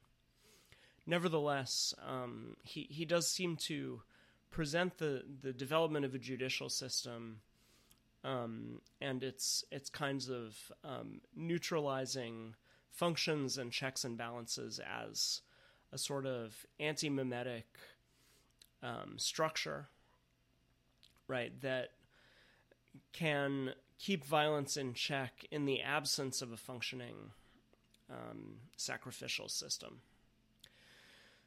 Nevertheless, 1.07 1.95
um, 2.05 2.57
he, 2.65 2.89
he 2.91 3.05
does 3.05 3.29
seem 3.29 3.57
to 3.57 4.03
present 4.51 4.99
the, 4.99 5.23
the 5.43 5.53
development 5.53 6.05
of 6.05 6.15
a 6.15 6.19
judicial 6.19 6.69
system 6.69 7.41
um, 8.25 8.81
and 9.01 9.23
its 9.23 9.65
its 9.71 9.91
kinds 9.91 10.29
of 10.29 10.57
um, 10.83 11.21
neutralizing 11.37 12.55
functions 12.91 13.59
and 13.59 13.71
checks 13.71 14.05
and 14.05 14.17
balances 14.17 14.81
as 14.81 15.43
a 15.93 15.99
sort 15.99 16.27
of 16.27 16.67
anti 16.81 17.11
mimetic 17.11 17.67
um, 18.83 19.15
structure, 19.17 19.87
right, 21.29 21.61
that 21.61 21.91
can 23.13 23.73
keep 23.99 24.25
violence 24.25 24.77
in 24.77 24.95
check 24.95 25.45
in 25.51 25.67
the 25.67 25.81
absence 25.81 26.43
of 26.43 26.53
a 26.53 26.57
functioning 26.57 27.31
um, 28.11 28.57
sacrificial 28.77 29.49
system. 29.49 30.01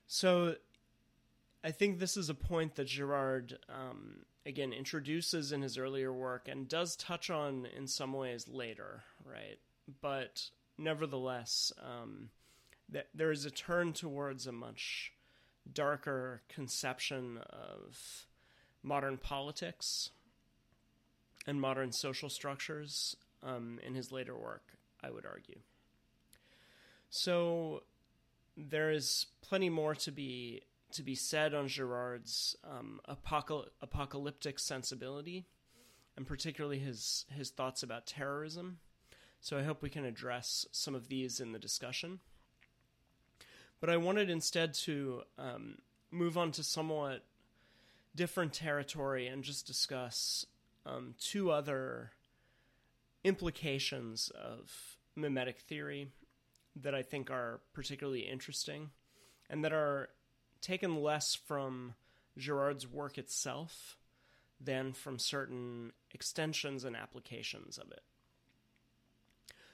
So 0.07 0.55
I 1.63 1.71
think 1.71 1.99
this 1.99 2.17
is 2.17 2.29
a 2.29 2.35
point 2.35 2.75
that 2.75 2.87
Girard, 2.87 3.57
um, 3.69 4.25
again, 4.45 4.71
introduces 4.71 5.51
in 5.51 5.61
his 5.61 5.77
earlier 5.77 6.13
work 6.13 6.47
and 6.47 6.67
does 6.67 6.95
touch 6.95 7.29
on 7.29 7.65
in 7.75 7.87
some 7.87 8.13
ways 8.13 8.47
later, 8.47 9.03
right? 9.25 9.59
But 10.01 10.49
nevertheless, 10.77 11.71
um, 11.81 12.29
that 12.89 13.07
there 13.13 13.31
is 13.31 13.45
a 13.45 13.51
turn 13.51 13.93
towards 13.93 14.47
a 14.47 14.51
much 14.51 15.11
darker 15.71 16.41
conception 16.47 17.39
of 17.49 18.25
modern 18.83 19.17
politics 19.17 20.11
and 21.45 21.59
modern 21.59 21.91
social 21.91 22.29
structures 22.29 23.15
um, 23.43 23.79
in 23.85 23.95
his 23.95 24.11
later 24.11 24.35
work, 24.35 24.73
I 25.03 25.09
would 25.09 25.25
argue. 25.25 25.59
So 27.09 27.83
there 28.55 28.91
is 28.91 29.27
plenty 29.41 29.69
more 29.69 29.95
to 29.95 30.11
be 30.11 30.61
to 30.91 31.03
be 31.03 31.15
said 31.15 31.53
on 31.53 31.67
Girard's 31.67 32.55
um, 32.63 32.99
apocal- 33.09 33.67
apocalyptic 33.81 34.59
sensibility, 34.59 35.45
and 36.15 36.25
particularly 36.25 36.79
his 36.79 37.25
his 37.29 37.49
thoughts 37.49 37.83
about 37.83 38.07
terrorism. 38.07 38.79
So 39.39 39.57
I 39.57 39.63
hope 39.63 39.81
we 39.81 39.89
can 39.89 40.05
address 40.05 40.65
some 40.71 40.95
of 40.95 41.09
these 41.09 41.39
in 41.39 41.51
the 41.51 41.59
discussion. 41.59 42.19
But 43.79 43.89
I 43.89 43.97
wanted 43.97 44.29
instead 44.29 44.73
to 44.73 45.21
um, 45.37 45.77
move 46.09 46.37
on 46.37 46.51
to 46.53 46.63
somewhat 46.63 47.23
different 48.15 48.53
territory 48.53 49.27
and 49.27 49.43
just 49.43 49.67
discuss 49.67 50.45
um, 50.85 51.13
two 51.19 51.51
other 51.51 52.11
implications 53.23 54.31
of 54.31 54.97
mimetic 55.15 55.59
theory 55.59 56.09
that 56.75 56.95
I 56.95 57.03
think 57.03 57.29
are 57.29 57.59
particularly 57.73 58.21
interesting 58.21 58.89
and 59.49 59.63
that 59.63 59.73
are 59.73 60.09
taken 60.61 61.01
less 61.01 61.35
from 61.35 61.93
Girard's 62.37 62.87
work 62.87 63.17
itself 63.17 63.97
than 64.59 64.93
from 64.93 65.19
certain 65.19 65.91
extensions 66.11 66.83
and 66.83 66.95
applications 66.95 67.77
of 67.77 67.91
it. 67.91 68.01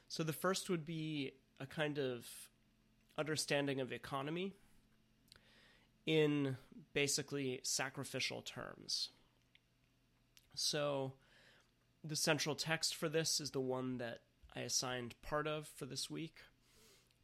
So 0.07 0.23
the 0.23 0.33
first 0.33 0.69
would 0.69 0.85
be 0.85 1.33
a 1.59 1.65
kind 1.65 1.97
of 1.97 2.27
understanding 3.17 3.79
of 3.79 3.91
economy 3.91 4.53
in 6.05 6.57
basically 6.93 7.61
sacrificial 7.63 8.41
terms. 8.41 9.09
So 10.55 11.13
the 12.03 12.15
central 12.15 12.55
text 12.55 12.95
for 12.95 13.07
this 13.07 13.39
is 13.39 13.51
the 13.51 13.61
one 13.61 13.97
that 13.97 14.19
I 14.55 14.61
assigned 14.61 15.15
part 15.21 15.47
of 15.47 15.67
for 15.67 15.85
this 15.85 16.09
week, 16.09 16.41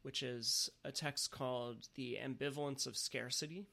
which 0.02 0.22
is 0.22 0.70
a 0.84 0.92
text 0.92 1.30
called 1.30 1.88
The 1.94 2.18
Ambivalence 2.22 2.86
of 2.86 2.96
Scarcity, 2.96 3.66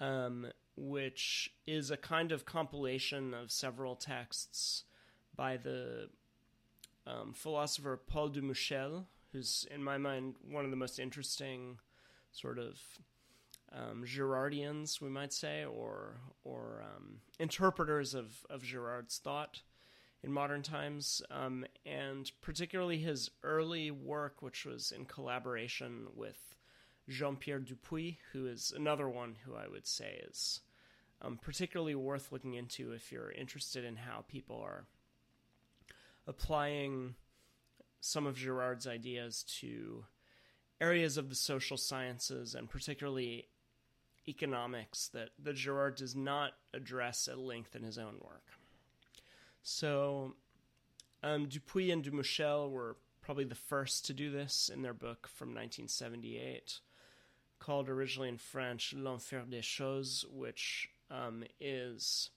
um, 0.00 0.46
which 0.76 1.50
is 1.66 1.90
a 1.90 1.96
kind 1.96 2.32
of 2.32 2.44
compilation 2.44 3.34
of 3.34 3.50
several 3.50 3.96
texts 3.96 4.84
by 5.34 5.56
the 5.56 6.10
um, 7.06 7.32
philosopher 7.32 7.96
Paul 7.96 8.30
Dumouchel, 8.30 9.06
who's 9.32 9.66
in 9.70 9.82
my 9.82 9.98
mind 9.98 10.36
one 10.48 10.64
of 10.64 10.70
the 10.70 10.76
most 10.76 10.98
interesting 10.98 11.78
sort 12.30 12.58
of 12.58 12.78
um, 13.72 14.04
Girardians, 14.06 15.00
we 15.00 15.08
might 15.08 15.32
say, 15.32 15.64
or 15.64 16.20
or 16.44 16.82
um, 16.84 17.20
interpreters 17.38 18.14
of 18.14 18.46
of 18.48 18.62
Girard's 18.62 19.18
thought 19.18 19.62
in 20.22 20.32
modern 20.32 20.62
times, 20.62 21.22
um, 21.30 21.64
and 21.86 22.30
particularly 22.40 22.98
his 22.98 23.30
early 23.42 23.90
work, 23.90 24.42
which 24.42 24.64
was 24.64 24.92
in 24.92 25.04
collaboration 25.04 26.06
with 26.14 26.56
Jean 27.08 27.36
Pierre 27.36 27.60
Dupuy, 27.60 28.18
who 28.32 28.46
is 28.46 28.72
another 28.74 29.08
one 29.08 29.36
who 29.44 29.54
I 29.54 29.68
would 29.68 29.86
say 29.86 30.22
is 30.28 30.60
um, 31.22 31.38
particularly 31.40 31.94
worth 31.94 32.32
looking 32.32 32.54
into 32.54 32.92
if 32.92 33.10
you're 33.10 33.30
interested 33.32 33.84
in 33.84 33.96
how 33.96 34.24
people 34.28 34.60
are 34.60 34.86
applying 36.26 37.14
some 38.00 38.26
of 38.26 38.36
Girard's 38.36 38.86
ideas 38.86 39.44
to 39.60 40.04
areas 40.80 41.16
of 41.16 41.28
the 41.28 41.34
social 41.34 41.76
sciences 41.76 42.54
and 42.54 42.70
particularly 42.70 43.48
economics 44.28 45.08
that, 45.08 45.30
that 45.42 45.56
Girard 45.56 45.96
does 45.96 46.14
not 46.14 46.52
address 46.74 47.28
at 47.28 47.38
length 47.38 47.74
in 47.74 47.82
his 47.82 47.98
own 47.98 48.14
work. 48.20 48.57
So, 49.70 50.34
um, 51.22 51.46
Dupuy 51.46 51.90
and 51.90 52.02
Dumouchel 52.02 52.70
were 52.70 52.96
probably 53.20 53.44
the 53.44 53.54
first 53.54 54.06
to 54.06 54.14
do 54.14 54.30
this 54.30 54.70
in 54.72 54.80
their 54.80 54.94
book 54.94 55.28
from 55.28 55.48
1978, 55.48 56.80
called 57.58 57.90
originally 57.90 58.30
in 58.30 58.38
French 58.38 58.94
L'Enfer 58.94 59.44
des 59.48 59.60
Choses, 59.60 60.24
which 60.32 60.88
um, 61.10 61.44
is 61.60 62.30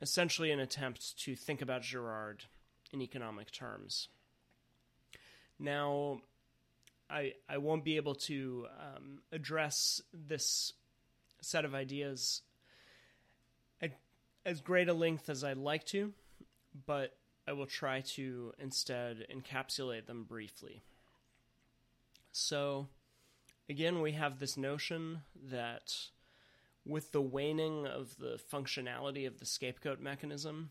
essentially 0.00 0.50
an 0.50 0.58
attempt 0.58 1.16
to 1.20 1.36
think 1.36 1.62
about 1.62 1.82
Girard 1.82 2.42
in 2.92 3.00
economic 3.00 3.52
terms. 3.52 4.08
Now, 5.60 6.22
I 7.08 7.34
I 7.48 7.58
won't 7.58 7.84
be 7.84 7.96
able 7.96 8.16
to 8.16 8.66
um, 8.80 9.20
address 9.30 10.02
this 10.12 10.72
set 11.40 11.64
of 11.64 11.72
ideas 11.72 12.42
at 13.80 13.92
as 14.44 14.60
great 14.60 14.88
a 14.88 14.92
length 14.92 15.30
as 15.30 15.44
I'd 15.44 15.56
like 15.56 15.86
to, 15.86 16.12
but 16.86 17.16
I 17.46 17.52
will 17.52 17.66
try 17.66 18.00
to 18.00 18.52
instead 18.58 19.26
encapsulate 19.34 20.06
them 20.06 20.24
briefly. 20.24 20.82
So, 22.30 22.88
again, 23.68 24.00
we 24.00 24.12
have 24.12 24.38
this 24.38 24.56
notion 24.56 25.22
that 25.50 25.94
with 26.84 27.12
the 27.12 27.20
waning 27.20 27.86
of 27.86 28.16
the 28.18 28.40
functionality 28.52 29.26
of 29.26 29.38
the 29.38 29.46
scapegoat 29.46 30.00
mechanism, 30.00 30.70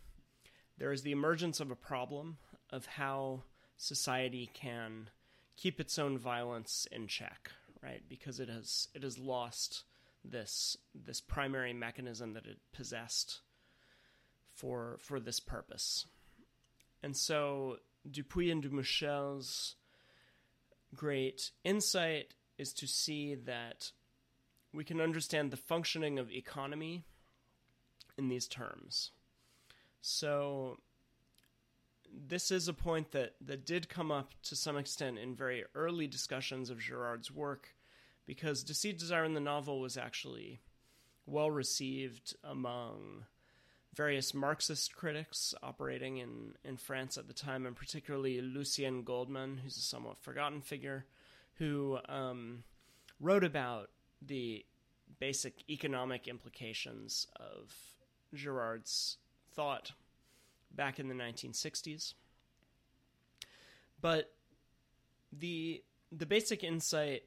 there 0.78 0.92
is 0.92 1.04
the 1.04 1.12
emergence 1.12 1.60
of 1.60 1.72
a 1.72 1.76
problem 1.76 2.38
of 2.70 2.86
how 2.86 3.44
society 3.78 4.50
can 4.54 5.10
keep 5.58 5.80
its 5.80 6.00
own 6.00 6.18
violence 6.18 6.88
in 6.92 7.08
check, 7.08 7.52
right? 7.84 8.02
Because 8.10 8.40
it 8.40 8.50
has 8.50 8.88
it 8.94 9.04
has 9.04 9.18
lost 9.18 9.84
this 10.24 10.78
this 10.94 11.22
primary 11.22 11.74
mechanism 11.74 12.34
that 12.34 12.46
it 12.46 12.58
possessed 12.74 13.40
for 14.56 14.98
for 15.00 15.20
this 15.20 15.40
purpose. 15.40 16.06
And 17.04 17.16
so 17.16 17.78
Dupuy 18.10 18.52
and 18.52 18.64
Dumouchel's 18.64 19.76
great 20.96 21.52
insight 21.64 22.34
is 22.58 22.74
to 22.74 22.88
see 22.88 23.36
that 23.36 23.92
we 24.74 24.84
can 24.84 25.02
understand 25.02 25.52
the 25.52 25.58
functioning 25.58 26.20
of 26.20 26.32
economy 26.32 27.04
in 28.18 28.28
these 28.28 28.48
terms. 28.48 29.12
So 30.02 30.78
this 32.14 32.52
is 32.52 32.68
a 32.68 32.74
point 32.74 33.12
that, 33.12 33.36
that 33.42 33.66
did 33.66 33.90
come 33.90 34.12
up 34.12 34.32
to 34.44 34.56
some 34.56 34.78
extent 34.78 35.18
in 35.18 35.36
very 35.36 35.64
early 35.76 36.08
discussions 36.08 36.70
of 36.70 36.80
Girard's 36.80 37.32
work, 37.32 37.76
because 38.26 38.64
Deceit, 38.64 39.00
Desire 39.00 39.24
in 39.26 39.34
the 39.34 39.40
novel 39.40 39.80
was 39.80 39.98
actually 39.98 40.62
well 41.26 41.52
received 41.52 42.36
among 42.44 43.26
various 43.94 44.34
Marxist 44.34 44.96
critics 44.96 45.54
operating 45.62 46.18
in, 46.18 46.54
in 46.64 46.78
France 46.78 47.18
at 47.18 47.28
the 47.28 47.34
time, 47.34 47.66
and 47.66 47.76
particularly 47.76 48.42
Lucien 48.42 49.04
Goldmann, 49.04 49.58
who's 49.58 49.78
a 49.78 49.82
somewhat 49.82 50.22
forgotten 50.22 50.62
figure, 50.62 51.06
who 51.56 52.00
um, 52.08 52.64
wrote 53.20 53.44
about 53.44 53.90
the 54.22 54.66
basic 55.20 55.70
economic 55.70 56.28
implications 56.28 57.28
of 57.36 57.74
Girard's 58.34 59.18
thought 59.54 59.92
back 60.74 61.00
in 61.00 61.08
the 61.08 61.16
1960s. 61.16 62.14
But 64.00 64.34
the 65.32 65.84
the 66.12 66.26
basic 66.26 66.64
insight 66.64 67.24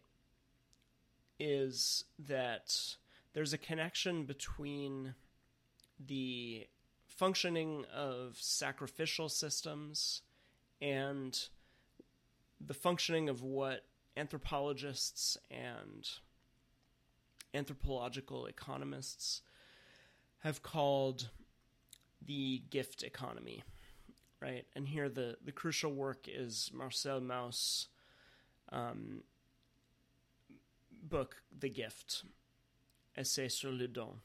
is 1.38 2.04
that 2.18 2.96
there's 3.32 3.52
a 3.52 3.58
connection 3.58 4.24
between 4.24 5.14
the 6.06 6.66
functioning 7.06 7.84
of 7.94 8.36
sacrificial 8.38 9.28
systems 9.28 10.22
and 10.80 11.48
the 12.60 12.74
functioning 12.74 13.28
of 13.28 13.42
what 13.42 13.84
anthropologists 14.16 15.36
and 15.50 16.08
anthropological 17.52 18.46
economists 18.46 19.42
have 20.40 20.62
called 20.62 21.30
the 22.26 22.62
gift 22.70 23.02
economy, 23.02 23.62
right? 24.40 24.66
And 24.74 24.88
here 24.88 25.08
the, 25.08 25.36
the 25.44 25.52
crucial 25.52 25.92
work 25.92 26.26
is 26.26 26.70
Marcel 26.72 27.20
Mauss' 27.20 27.88
um, 28.72 29.22
book, 31.02 31.36
The 31.56 31.68
Gift, 31.68 32.24
Essai 33.16 33.48
sur 33.48 33.70
le 33.70 33.86
don. 33.86 34.20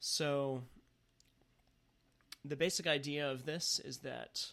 So 0.00 0.62
the 2.44 2.56
basic 2.56 2.86
idea 2.86 3.30
of 3.30 3.44
this 3.44 3.80
is 3.84 3.98
that 3.98 4.46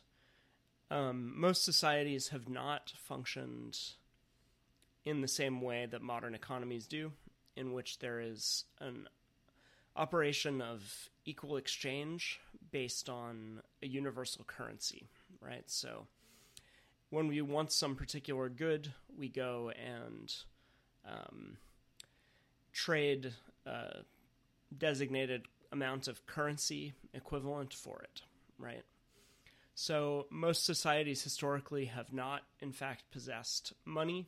um, 0.90 1.34
most 1.40 1.64
societies 1.64 2.30
have 2.30 2.50
not 2.50 2.94
functioned 2.98 3.80
in 5.06 5.22
the 5.22 5.28
same 5.28 5.62
way 5.62 5.86
that 5.86 6.02
modern 6.02 6.36
economies 6.36 6.86
do, 6.86 7.12
in 7.56 7.74
which 7.74 8.00
there 8.00 8.20
is 8.20 8.66
an 8.80 9.08
operation 9.96 10.62
of 10.62 11.10
equal 11.26 11.58
exchange 11.58 12.40
based 12.72 13.10
on 13.10 13.62
a 13.82 13.88
universal 13.88 14.44
currency, 14.46 15.08
right? 15.42 15.64
So 15.68 16.08
when 17.10 17.28
we 17.28 17.42
want 17.42 17.72
some 17.72 17.96
particular 17.96 18.50
good, 18.50 18.94
we 19.18 19.30
go 19.30 19.72
and 19.72 20.34
um, 21.06 21.58
trade 22.74 23.34
a 23.66 24.00
designated 24.78 25.48
amount 25.72 26.08
of 26.08 26.26
currency 26.26 26.94
equivalent 27.14 27.74
for 27.74 28.02
it, 28.02 28.22
right? 28.58 28.84
So 29.76 30.26
most 30.32 30.66
societies 30.66 31.22
historically 31.22 31.86
have 31.86 32.12
not, 32.12 32.42
in 32.60 32.72
fact, 32.72 33.12
possessed 33.12 33.74
money. 33.86 34.28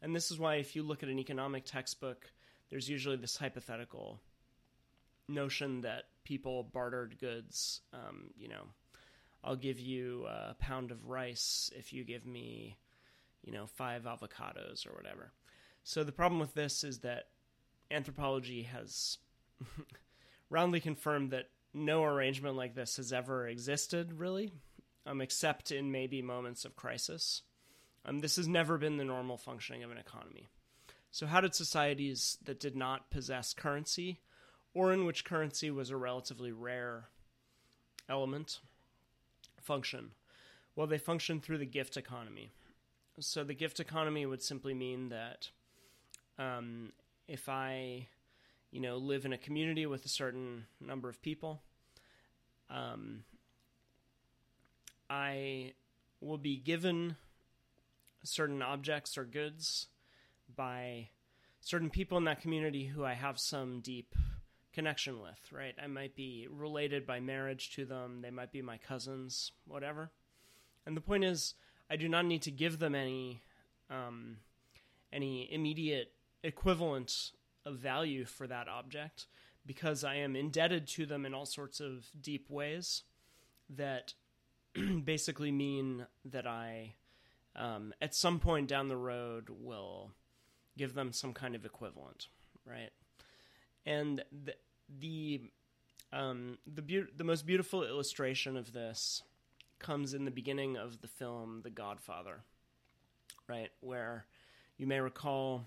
And 0.00 0.14
this 0.14 0.30
is 0.30 0.38
why, 0.38 0.56
if 0.56 0.76
you 0.76 0.84
look 0.84 1.02
at 1.02 1.08
an 1.08 1.18
economic 1.18 1.64
textbook, 1.64 2.30
there's 2.70 2.88
usually 2.88 3.16
this 3.16 3.36
hypothetical 3.36 4.20
notion 5.28 5.80
that 5.80 6.04
people 6.24 6.62
bartered 6.62 7.18
goods. 7.18 7.80
Um, 7.92 8.30
you 8.36 8.48
know, 8.48 8.68
I'll 9.42 9.56
give 9.56 9.80
you 9.80 10.26
a 10.26 10.54
pound 10.58 10.90
of 10.90 11.06
rice 11.06 11.70
if 11.74 11.92
you 11.92 12.04
give 12.04 12.26
me, 12.26 12.76
you 13.42 13.52
know, 13.52 13.66
five 13.66 14.04
avocados 14.04 14.86
or 14.86 14.94
whatever. 14.94 15.32
So 15.82 16.04
the 16.04 16.12
problem 16.12 16.40
with 16.40 16.54
this 16.54 16.84
is 16.84 16.98
that 17.00 17.28
anthropology 17.90 18.62
has 18.62 19.18
roundly 20.50 20.80
confirmed 20.80 21.30
that 21.30 21.50
no 21.74 22.04
arrangement 22.04 22.56
like 22.56 22.74
this 22.74 22.96
has 22.96 23.12
ever 23.12 23.46
existed, 23.46 24.12
really, 24.12 24.52
um, 25.06 25.20
except 25.20 25.70
in 25.70 25.92
maybe 25.92 26.22
moments 26.22 26.64
of 26.64 26.76
crisis. 26.76 27.42
Um, 28.04 28.20
this 28.20 28.36
has 28.36 28.48
never 28.48 28.78
been 28.78 28.96
the 28.96 29.04
normal 29.04 29.36
functioning 29.36 29.82
of 29.82 29.90
an 29.90 29.98
economy. 29.98 30.48
So, 31.10 31.26
how 31.26 31.40
did 31.40 31.54
societies 31.54 32.38
that 32.44 32.60
did 32.60 32.76
not 32.76 33.10
possess 33.10 33.54
currency, 33.54 34.20
or 34.74 34.92
in 34.92 35.04
which 35.04 35.24
currency 35.24 35.70
was 35.70 35.90
a 35.90 35.96
relatively 35.96 36.52
rare 36.52 37.08
element, 38.08 38.60
function? 39.60 40.12
Well, 40.76 40.86
they 40.86 40.98
functioned 40.98 41.42
through 41.42 41.58
the 41.58 41.66
gift 41.66 41.96
economy. 41.96 42.52
So, 43.20 43.42
the 43.42 43.54
gift 43.54 43.80
economy 43.80 44.26
would 44.26 44.42
simply 44.42 44.74
mean 44.74 45.08
that 45.08 45.50
um, 46.38 46.92
if 47.26 47.48
I, 47.48 48.06
you 48.70 48.80
know, 48.80 48.96
live 48.96 49.24
in 49.24 49.32
a 49.32 49.38
community 49.38 49.86
with 49.86 50.04
a 50.04 50.08
certain 50.08 50.66
number 50.80 51.08
of 51.08 51.22
people, 51.22 51.62
um, 52.70 53.24
I 55.08 55.72
will 56.20 56.38
be 56.38 56.56
given 56.56 57.16
certain 58.22 58.62
objects 58.62 59.16
or 59.16 59.24
goods 59.24 59.86
by 60.54 61.08
certain 61.60 61.90
people 61.90 62.18
in 62.18 62.24
that 62.24 62.40
community 62.40 62.86
who 62.86 63.04
I 63.04 63.14
have 63.14 63.38
some 63.38 63.80
deep 63.80 64.14
connection 64.72 65.20
with, 65.20 65.38
right? 65.50 65.74
I 65.82 65.86
might 65.86 66.14
be 66.14 66.46
related 66.50 67.06
by 67.06 67.20
marriage 67.20 67.70
to 67.76 67.84
them, 67.84 68.20
they 68.22 68.30
might 68.30 68.52
be 68.52 68.62
my 68.62 68.76
cousins, 68.78 69.52
whatever. 69.66 70.10
And 70.86 70.96
the 70.96 71.00
point 71.00 71.24
is, 71.24 71.54
I 71.90 71.96
do 71.96 72.08
not 72.08 72.26
need 72.26 72.42
to 72.42 72.50
give 72.50 72.78
them 72.78 72.94
any 72.94 73.42
um, 73.90 74.38
any 75.12 75.50
immediate 75.52 76.12
equivalent 76.42 77.32
of 77.68 77.76
value 77.76 78.24
for 78.24 78.46
that 78.46 78.68
object 78.68 79.26
because 79.66 80.02
I 80.02 80.16
am 80.16 80.34
indebted 80.34 80.88
to 80.88 81.06
them 81.06 81.26
in 81.26 81.34
all 81.34 81.46
sorts 81.46 81.78
of 81.78 82.06
deep 82.20 82.48
ways 82.48 83.02
that 83.68 84.14
basically 85.04 85.52
mean 85.52 86.06
that 86.24 86.46
I, 86.46 86.94
um, 87.54 87.92
at 88.00 88.14
some 88.14 88.40
point 88.40 88.66
down 88.66 88.88
the 88.88 88.96
road, 88.96 89.48
will 89.50 90.12
give 90.78 90.94
them 90.94 91.12
some 91.12 91.34
kind 91.34 91.54
of 91.54 91.66
equivalent, 91.66 92.28
right? 92.64 92.90
And 93.84 94.24
the 94.32 94.54
the 95.00 95.42
um, 96.12 96.56
the 96.66 96.82
be- 96.82 97.04
the 97.14 97.24
most 97.24 97.46
beautiful 97.46 97.84
illustration 97.84 98.56
of 98.56 98.72
this 98.72 99.22
comes 99.78 100.14
in 100.14 100.24
the 100.24 100.30
beginning 100.30 100.76
of 100.76 101.02
the 101.02 101.08
film 101.08 101.60
The 101.62 101.70
Godfather, 101.70 102.40
right, 103.46 103.70
where 103.80 104.24
you 104.78 104.86
may 104.86 105.00
recall 105.00 105.66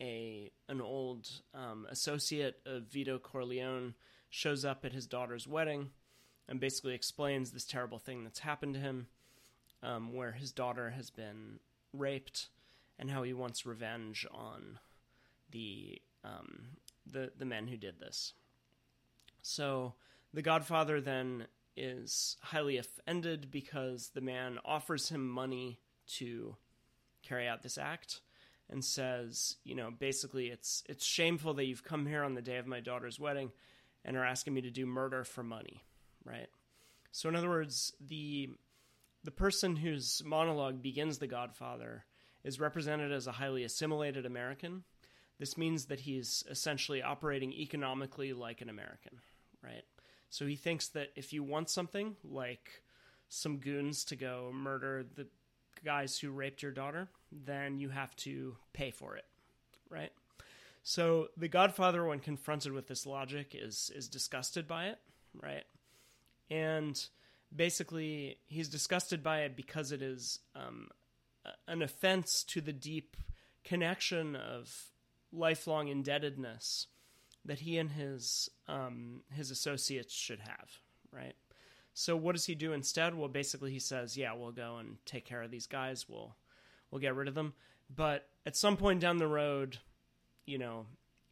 a 0.00 0.50
an 0.68 0.80
old 0.80 1.28
um, 1.54 1.86
associate 1.90 2.58
of 2.66 2.84
Vito 2.84 3.18
Corleone 3.18 3.94
shows 4.28 4.64
up 4.64 4.84
at 4.84 4.92
his 4.92 5.06
daughter's 5.06 5.46
wedding 5.46 5.90
and 6.48 6.60
basically 6.60 6.94
explains 6.94 7.50
this 7.50 7.64
terrible 7.64 7.98
thing 7.98 8.24
that's 8.24 8.40
happened 8.40 8.74
to 8.74 8.80
him, 8.80 9.06
um, 9.82 10.12
where 10.12 10.32
his 10.32 10.52
daughter 10.52 10.90
has 10.90 11.10
been 11.10 11.60
raped 11.92 12.48
and 12.98 13.10
how 13.10 13.22
he 13.22 13.32
wants 13.32 13.66
revenge 13.66 14.26
on 14.32 14.78
the 15.50 16.00
um, 16.24 16.68
the 17.06 17.32
the 17.38 17.44
men 17.44 17.66
who 17.66 17.76
did 17.76 17.98
this. 17.98 18.34
So 19.42 19.94
the 20.32 20.42
Godfather 20.42 21.00
then 21.00 21.46
is 21.76 22.36
highly 22.40 22.76
offended 22.76 23.50
because 23.50 24.10
the 24.14 24.20
man 24.20 24.58
offers 24.64 25.08
him 25.08 25.28
money 25.28 25.80
to 26.06 26.56
carry 27.22 27.46
out 27.46 27.62
this 27.62 27.78
act 27.78 28.20
and 28.70 28.84
says, 28.84 29.56
you 29.64 29.74
know, 29.74 29.90
basically 29.90 30.48
it's 30.48 30.82
it's 30.88 31.04
shameful 31.04 31.54
that 31.54 31.64
you've 31.64 31.84
come 31.84 32.06
here 32.06 32.22
on 32.22 32.34
the 32.34 32.42
day 32.42 32.56
of 32.56 32.66
my 32.66 32.80
daughter's 32.80 33.18
wedding 33.18 33.50
and 34.04 34.16
are 34.16 34.24
asking 34.24 34.54
me 34.54 34.62
to 34.62 34.70
do 34.70 34.86
murder 34.86 35.24
for 35.24 35.42
money, 35.42 35.84
right? 36.24 36.48
So, 37.12 37.28
in 37.28 37.36
other 37.36 37.48
words, 37.48 37.92
the 38.00 38.50
the 39.24 39.30
person 39.30 39.76
whose 39.76 40.22
monologue 40.24 40.82
begins 40.82 41.18
The 41.18 41.26
Godfather 41.26 42.04
is 42.44 42.60
represented 42.60 43.12
as 43.12 43.26
a 43.26 43.32
highly 43.32 43.64
assimilated 43.64 44.24
American. 44.24 44.84
This 45.38 45.58
means 45.58 45.86
that 45.86 46.00
he's 46.00 46.44
essentially 46.50 47.02
operating 47.02 47.52
economically 47.52 48.32
like 48.32 48.60
an 48.60 48.68
American, 48.68 49.20
right? 49.62 49.84
So 50.30 50.46
he 50.46 50.56
thinks 50.56 50.88
that 50.88 51.08
if 51.16 51.32
you 51.32 51.42
want 51.42 51.68
something 51.68 52.16
like 52.22 52.82
some 53.28 53.58
goons 53.58 54.04
to 54.06 54.16
go 54.16 54.50
murder 54.54 55.04
the 55.16 55.26
guys 55.84 56.18
who 56.18 56.30
raped 56.30 56.62
your 56.62 56.72
daughter, 56.72 57.08
then 57.32 57.78
you 57.78 57.88
have 57.88 58.14
to 58.16 58.56
pay 58.72 58.90
for 58.90 59.16
it, 59.16 59.24
right? 59.88 60.12
So 60.82 61.28
the 61.36 61.48
Godfather, 61.48 62.04
when 62.04 62.20
confronted 62.20 62.72
with 62.72 62.86
this 62.88 63.06
logic, 63.06 63.54
is 63.54 63.90
is 63.94 64.08
disgusted 64.08 64.66
by 64.66 64.86
it, 64.86 64.98
right? 65.40 65.64
And 66.50 67.00
basically, 67.54 68.38
he's 68.48 68.68
disgusted 68.68 69.22
by 69.22 69.40
it 69.40 69.56
because 69.56 69.92
it 69.92 70.02
is 70.02 70.40
um, 70.56 70.88
an 71.68 71.82
offense 71.82 72.44
to 72.48 72.60
the 72.60 72.72
deep 72.72 73.16
connection 73.64 74.36
of 74.36 74.68
lifelong 75.32 75.88
indebtedness 75.88 76.86
that 77.44 77.60
he 77.60 77.78
and 77.78 77.90
his 77.90 78.48
um, 78.68 79.22
his 79.32 79.50
associates 79.50 80.14
should 80.14 80.40
have, 80.40 80.70
right? 81.12 81.34
So 82.00 82.16
what 82.16 82.34
does 82.34 82.46
he 82.46 82.54
do 82.54 82.72
instead? 82.72 83.14
Well, 83.14 83.28
basically 83.28 83.72
he 83.72 83.78
says, 83.78 84.16
"Yeah, 84.16 84.32
we'll 84.32 84.52
go 84.52 84.78
and 84.78 84.96
take 85.04 85.26
care 85.26 85.42
of 85.42 85.50
these 85.50 85.66
guys. 85.66 86.08
We'll 86.08 86.34
we'll 86.90 86.98
get 87.02 87.14
rid 87.14 87.28
of 87.28 87.34
them." 87.34 87.52
But 87.94 88.26
at 88.46 88.56
some 88.56 88.78
point 88.78 89.00
down 89.00 89.18
the 89.18 89.26
road, 89.28 89.76
you 90.46 90.56
know, 90.56 90.86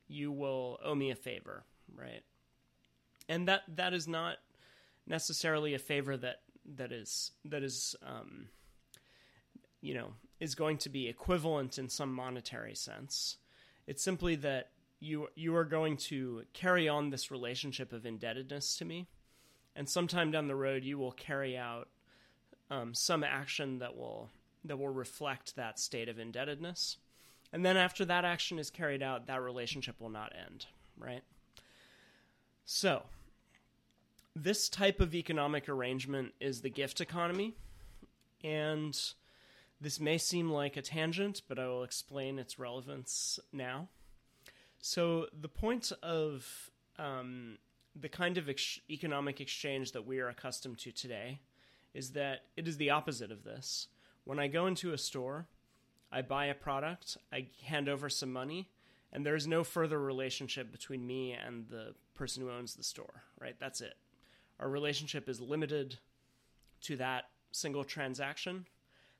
you 0.08 0.30
will 0.30 0.78
owe 0.84 0.94
me 0.94 1.10
a 1.10 1.14
favor, 1.14 1.64
right? 1.96 2.22
And 3.30 3.48
that 3.48 3.62
that 3.76 3.94
is 3.94 4.06
not 4.06 4.36
necessarily 5.06 5.72
a 5.72 5.78
favor 5.78 6.18
that 6.18 6.42
that 6.76 6.92
is 6.92 7.30
that 7.46 7.62
is 7.62 7.96
um, 8.02 8.48
you 9.80 9.94
know 9.94 10.12
is 10.38 10.54
going 10.54 10.76
to 10.78 10.90
be 10.90 11.08
equivalent 11.08 11.78
in 11.78 11.88
some 11.88 12.12
monetary 12.12 12.74
sense. 12.74 13.38
It's 13.86 14.02
simply 14.02 14.36
that 14.36 14.68
you 15.00 15.28
you 15.34 15.56
are 15.56 15.64
going 15.64 15.96
to 16.08 16.42
carry 16.52 16.90
on 16.90 17.08
this 17.08 17.30
relationship 17.30 17.94
of 17.94 18.04
indebtedness 18.04 18.76
to 18.76 18.84
me, 18.84 19.08
and 19.76 19.88
sometime 19.88 20.30
down 20.30 20.48
the 20.48 20.56
road 20.56 20.84
you 20.84 20.98
will 20.98 21.12
carry 21.12 21.56
out 21.56 21.88
um, 22.70 22.94
some 22.94 23.24
action 23.24 23.78
that 23.78 23.96
will 23.96 24.30
that 24.64 24.78
will 24.78 24.88
reflect 24.88 25.56
that 25.56 25.78
state 25.78 26.08
of 26.08 26.18
indebtedness, 26.18 26.96
and 27.52 27.64
then 27.64 27.76
after 27.76 28.04
that 28.04 28.24
action 28.24 28.58
is 28.58 28.70
carried 28.70 29.02
out, 29.02 29.26
that 29.26 29.40
relationship 29.40 30.00
will 30.00 30.10
not 30.10 30.32
end, 30.46 30.66
right? 30.98 31.22
So, 32.64 33.04
this 34.34 34.68
type 34.68 35.00
of 35.00 35.14
economic 35.14 35.68
arrangement 35.68 36.34
is 36.40 36.60
the 36.60 36.70
gift 36.70 37.00
economy, 37.00 37.54
and 38.44 38.98
this 39.80 40.00
may 40.00 40.18
seem 40.18 40.50
like 40.50 40.76
a 40.76 40.82
tangent, 40.82 41.42
but 41.48 41.58
I 41.58 41.68
will 41.68 41.84
explain 41.84 42.38
its 42.38 42.58
relevance 42.58 43.38
now. 43.52 43.88
So 44.80 45.26
the 45.38 45.48
point 45.48 45.92
of 46.02 46.70
um, 46.98 47.58
the 48.00 48.08
kind 48.08 48.38
of 48.38 48.48
ex- 48.48 48.80
economic 48.90 49.40
exchange 49.40 49.92
that 49.92 50.06
we 50.06 50.20
are 50.20 50.28
accustomed 50.28 50.78
to 50.78 50.92
today 50.92 51.40
is 51.94 52.12
that 52.12 52.40
it 52.56 52.68
is 52.68 52.76
the 52.76 52.90
opposite 52.90 53.30
of 53.30 53.44
this. 53.44 53.88
When 54.24 54.38
I 54.38 54.48
go 54.48 54.66
into 54.66 54.92
a 54.92 54.98
store, 54.98 55.46
I 56.12 56.22
buy 56.22 56.46
a 56.46 56.54
product, 56.54 57.16
I 57.32 57.46
hand 57.64 57.88
over 57.88 58.08
some 58.08 58.32
money, 58.32 58.68
and 59.12 59.24
there 59.24 59.34
is 59.34 59.46
no 59.46 59.64
further 59.64 59.98
relationship 59.98 60.70
between 60.70 61.06
me 61.06 61.32
and 61.32 61.66
the 61.68 61.94
person 62.14 62.42
who 62.42 62.50
owns 62.50 62.74
the 62.74 62.82
store, 62.82 63.22
right? 63.40 63.56
That's 63.58 63.80
it. 63.80 63.94
Our 64.60 64.68
relationship 64.68 65.28
is 65.28 65.40
limited 65.40 65.98
to 66.82 66.96
that 66.96 67.24
single 67.52 67.84
transaction. 67.84 68.66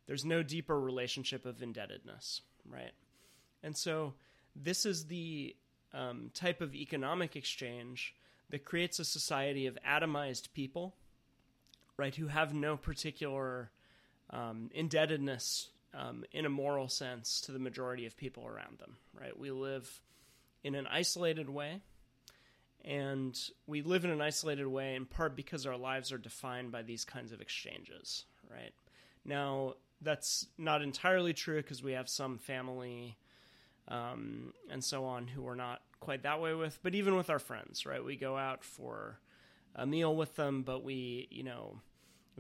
There's 0.07 0.25
no 0.25 0.43
deeper 0.43 0.79
relationship 0.79 1.47
of 1.47 1.63
indebtedness, 1.63 2.43
right? 2.69 2.93
And 3.63 3.77
so 3.77 4.15
this 4.55 4.85
is 4.85 5.07
the 5.07 5.57
um, 5.95 6.31
type 6.35 6.61
of 6.61 6.75
economic 6.75 7.37
exchange 7.37 8.15
that 8.51 8.65
creates 8.65 8.99
a 8.99 9.05
society 9.05 9.67
of 9.67 9.79
atomized 9.87 10.53
people, 10.53 10.95
right, 11.97 12.15
who 12.15 12.29
have 12.29 12.55
no 12.55 12.77
particular 12.77 13.71
um, 14.31 14.71
indebtedness 14.75 15.69
um, 15.95 16.25
in 16.33 16.47
a 16.47 16.51
moral 16.51 16.89
sense 16.89 17.41
to 17.43 17.53
the 17.53 17.59
majority 17.59 18.07
of 18.07 18.17
people 18.17 18.47
around 18.47 18.79
them, 18.79 18.97
right? 19.19 19.39
We 19.39 19.51
live 19.51 20.01
in 20.63 20.75
an 20.75 20.87
isolated 20.87 21.49
way, 21.49 21.81
and 22.85 23.39
we 23.67 23.83
live 23.83 24.05
in 24.05 24.11
an 24.11 24.21
isolated 24.21 24.67
way 24.67 24.95
in 24.95 25.07
part 25.07 25.37
because 25.37 25.67
our 25.67 25.77
lives 25.77 26.13
are 26.13 26.19
defined 26.19 26.73
by 26.73 26.83
these 26.83 27.05
kinds 27.05 27.33
of 27.33 27.41
exchanges, 27.41 28.25
right? 28.51 28.73
Now, 29.25 29.75
that's 30.01 30.47
not 30.57 30.83
entirely 30.83 31.33
true 31.33 31.57
because 31.57 31.83
we 31.83 31.93
have 31.93 32.09
some 32.09 32.39
family 32.39 33.17
um, 33.89 34.53
and 34.71 34.85
so 34.85 35.05
on 35.05 35.27
who 35.27 35.43
we're 35.43 35.55
not 35.55 35.81
quite 36.01 36.23
that 36.23 36.41
way 36.41 36.55
with. 36.55 36.79
But 36.83 36.95
even 36.95 37.17
with 37.17 37.31
our 37.31 37.39
friends, 37.39 37.87
right? 37.87 38.05
We 38.05 38.17
go 38.17 38.37
out 38.37 38.65
for 38.65 39.19
a 39.75 39.87
meal 39.87 40.15
with 40.15 40.37
them, 40.37 40.63
but 40.63 40.83
we, 40.85 41.29
you 41.31 41.43
know, 41.43 41.81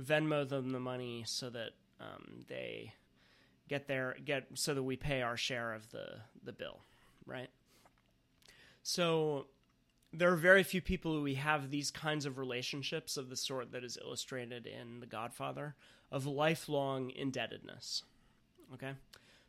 Venmo 0.00 0.48
them 0.48 0.70
the 0.70 0.80
money 0.80 1.24
so 1.26 1.50
that 1.50 1.70
um, 2.00 2.44
they 2.48 2.92
get 3.68 3.86
their 3.86 4.16
get 4.24 4.46
so 4.54 4.74
that 4.74 4.82
we 4.82 4.96
pay 4.96 5.22
our 5.22 5.36
share 5.36 5.74
of 5.74 5.90
the 5.90 6.06
the 6.44 6.52
bill, 6.52 6.80
right? 7.26 7.50
So 8.82 9.46
there 10.12 10.32
are 10.32 10.36
very 10.36 10.62
few 10.62 10.80
people 10.80 11.12
who 11.12 11.22
we 11.22 11.34
have 11.34 11.70
these 11.70 11.90
kinds 11.90 12.24
of 12.24 12.38
relationships 12.38 13.16
of 13.16 13.28
the 13.28 13.36
sort 13.36 13.72
that 13.72 13.84
is 13.84 13.98
illustrated 14.02 14.66
in 14.66 15.00
The 15.00 15.06
Godfather 15.06 15.74
of 16.10 16.26
lifelong 16.26 17.10
indebtedness. 17.10 18.04
Okay? 18.72 18.92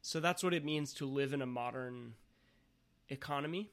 So 0.02 0.20
that's 0.20 0.44
what 0.44 0.54
it 0.54 0.66
means 0.66 0.94
to 0.96 1.06
live 1.06 1.34
in 1.34 1.42
a 1.42 1.46
modern 1.46 2.16
economy, 3.10 3.72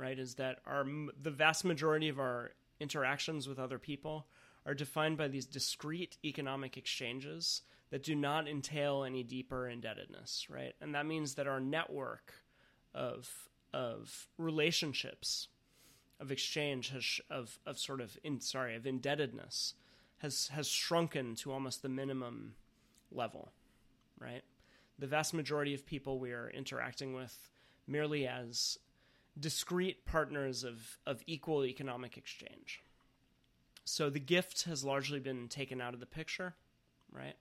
right? 0.00 0.18
Is 0.18 0.34
that 0.34 0.58
our 0.66 0.84
the 1.20 1.30
vast 1.30 1.64
majority 1.64 2.08
of 2.08 2.18
our 2.18 2.52
interactions 2.80 3.46
with 3.46 3.58
other 3.58 3.78
people 3.78 4.26
are 4.66 4.74
defined 4.74 5.18
by 5.18 5.28
these 5.28 5.46
discrete 5.46 6.16
economic 6.24 6.76
exchanges 6.76 7.62
that 7.90 8.02
do 8.02 8.14
not 8.14 8.48
entail 8.48 9.04
any 9.04 9.22
deeper 9.22 9.68
indebtedness, 9.68 10.46
right? 10.48 10.74
And 10.80 10.94
that 10.94 11.06
means 11.06 11.34
that 11.34 11.46
our 11.46 11.60
network 11.60 12.32
of 12.94 13.30
of 13.72 14.28
relationships 14.38 15.48
of 16.18 16.32
exchange 16.32 16.90
has 16.90 17.20
of 17.30 17.58
of 17.66 17.78
sort 17.78 18.00
of 18.00 18.18
in 18.24 18.40
sorry 18.40 18.74
of 18.74 18.86
indebtedness 18.86 19.74
has 20.18 20.48
has 20.48 20.66
shrunken 20.66 21.34
to 21.34 21.52
almost 21.52 21.82
the 21.82 21.88
minimum 21.88 22.54
level, 23.12 23.52
right? 24.18 24.42
the 25.00 25.06
vast 25.06 25.32
majority 25.32 25.74
of 25.74 25.86
people 25.86 26.18
we 26.18 26.30
are 26.30 26.50
interacting 26.50 27.14
with 27.14 27.48
merely 27.86 28.28
as 28.28 28.78
discrete 29.38 30.04
partners 30.04 30.64
of, 30.64 30.98
of 31.06 31.22
equal 31.26 31.64
economic 31.64 32.16
exchange. 32.16 32.82
So 33.84 34.10
the 34.10 34.20
gift 34.20 34.64
has 34.64 34.84
largely 34.84 35.20
been 35.20 35.48
taken 35.48 35.80
out 35.80 35.94
of 35.94 36.00
the 36.00 36.06
picture, 36.06 36.54
right? 37.12 37.36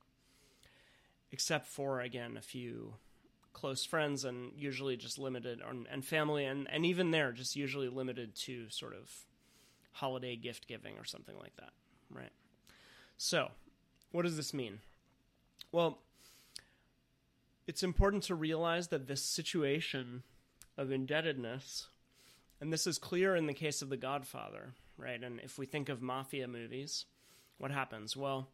Except 1.32 1.68
for, 1.68 2.02
again, 2.02 2.38
a 2.38 2.42
few 2.42 2.96
close 3.54 3.84
friends 3.84 4.26
and 4.26 4.52
usually 4.56 4.96
just 4.96 5.20
limited, 5.20 5.62
on, 5.62 5.86
and 5.92 6.06
family, 6.06 6.46
and, 6.46 6.68
and 6.72 6.86
even 6.86 7.12
there, 7.12 7.32
just 7.32 7.56
usually 7.56 7.90
limited 7.90 8.36
to 8.36 8.70
sort 8.70 8.94
of 8.94 9.12
holiday 9.94 10.36
gift 10.36 10.68
giving 10.68 10.98
or 10.98 11.04
something 11.04 11.38
like 11.38 11.56
that, 11.58 11.72
right? 12.10 12.32
So, 13.18 13.50
what 14.12 14.24
does 14.24 14.38
this 14.38 14.54
mean? 14.54 14.80
Well, 15.72 16.00
it's 17.68 17.84
important 17.84 18.24
to 18.24 18.36
realize 18.36 18.88
that 18.88 19.08
this 19.08 19.22
situation 19.22 20.24
of 20.80 20.94
indebtedness, 20.94 21.88
and 22.62 22.72
this 22.72 22.88
is 22.88 22.98
clear 22.98 23.36
in 23.36 23.48
the 23.48 23.54
case 23.54 23.82
of 23.82 23.90
The 23.90 23.98
Godfather, 23.98 24.74
right? 24.98 25.22
And 25.22 25.42
if 25.42 25.58
we 25.58 25.66
think 25.66 25.90
of 25.90 26.02
mafia 26.02 26.48
movies, 26.48 27.06
what 27.58 27.70
happens? 27.70 28.16
Well, 28.16 28.48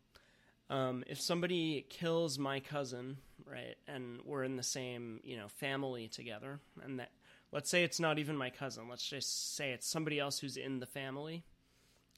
um, 0.71 1.03
if 1.05 1.21
somebody 1.21 1.85
kills 1.87 2.39
my 2.39 2.59
cousin, 2.59 3.17
right, 3.45 3.75
and 3.87 4.19
we're 4.25 4.43
in 4.43 4.55
the 4.55 4.63
same, 4.63 5.19
you 5.23 5.37
know, 5.37 5.47
family 5.47 6.07
together, 6.07 6.59
and 6.83 6.99
that, 6.99 7.11
let's 7.51 7.69
say 7.69 7.83
it's 7.83 7.99
not 7.99 8.17
even 8.17 8.35
my 8.35 8.49
cousin, 8.49 8.89
let's 8.89 9.07
just 9.07 9.55
say 9.55 9.71
it's 9.71 9.87
somebody 9.87 10.19
else 10.19 10.39
who's 10.39 10.57
in 10.57 10.79
the 10.79 10.87
family, 10.87 11.43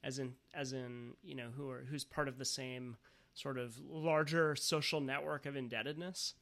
as 0.05 0.19
in, 0.19 0.35
as 0.53 0.71
in, 0.71 1.15
you 1.21 1.35
know, 1.35 1.49
who 1.57 1.69
are 1.69 1.85
who's 1.89 2.05
part 2.05 2.29
of 2.29 2.37
the 2.37 2.45
same 2.45 2.95
sort 3.33 3.57
of 3.57 3.77
larger 3.89 4.55
social 4.55 5.01
network 5.01 5.45
of 5.45 5.57
indebtedness 5.57 6.33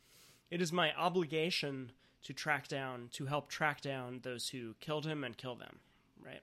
it 0.51 0.61
is 0.61 0.71
my 0.71 0.93
obligation 0.95 1.91
to 2.25 2.33
track 2.33 2.67
down, 2.67 3.09
to 3.13 3.25
help 3.25 3.49
track 3.49 3.81
down 3.81 4.19
those 4.23 4.49
who 4.49 4.75
killed 4.79 5.05
him 5.05 5.23
and 5.23 5.37
kill 5.37 5.55
them, 5.55 5.79
right? 6.23 6.41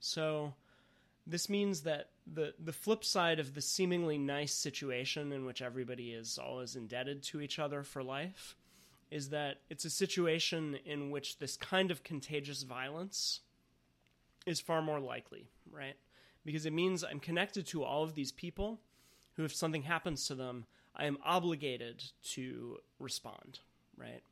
So 0.00 0.54
this 1.26 1.48
means 1.48 1.82
that 1.82 2.10
the 2.32 2.54
the 2.62 2.72
flip 2.72 3.04
side 3.04 3.38
of 3.38 3.54
the 3.54 3.60
seemingly 3.60 4.18
nice 4.18 4.54
situation 4.54 5.32
in 5.32 5.44
which 5.44 5.60
everybody 5.60 6.12
is 6.12 6.38
always 6.38 6.76
indebted 6.76 7.22
to 7.24 7.40
each 7.40 7.58
other 7.58 7.82
for 7.82 8.02
life 8.02 8.56
is 9.10 9.28
that 9.30 9.58
it's 9.70 9.84
a 9.84 9.90
situation 9.90 10.78
in 10.84 11.10
which 11.10 11.38
this 11.38 11.56
kind 11.56 11.90
of 11.90 12.02
contagious 12.02 12.62
violence 12.62 13.40
is 14.46 14.60
far 14.60 14.82
more 14.82 15.00
likely, 15.00 15.48
right? 15.70 15.96
because 16.46 16.64
it 16.64 16.72
means 16.72 17.04
I'm 17.04 17.20
connected 17.20 17.66
to 17.66 17.82
all 17.82 18.04
of 18.04 18.14
these 18.14 18.32
people 18.32 18.80
who, 19.34 19.44
if 19.44 19.54
something 19.54 19.82
happens 19.82 20.26
to 20.28 20.34
them, 20.34 20.64
I 20.94 21.04
am 21.04 21.18
obligated 21.22 22.02
to 22.30 22.78
respond, 22.98 23.58
right? 23.98 24.22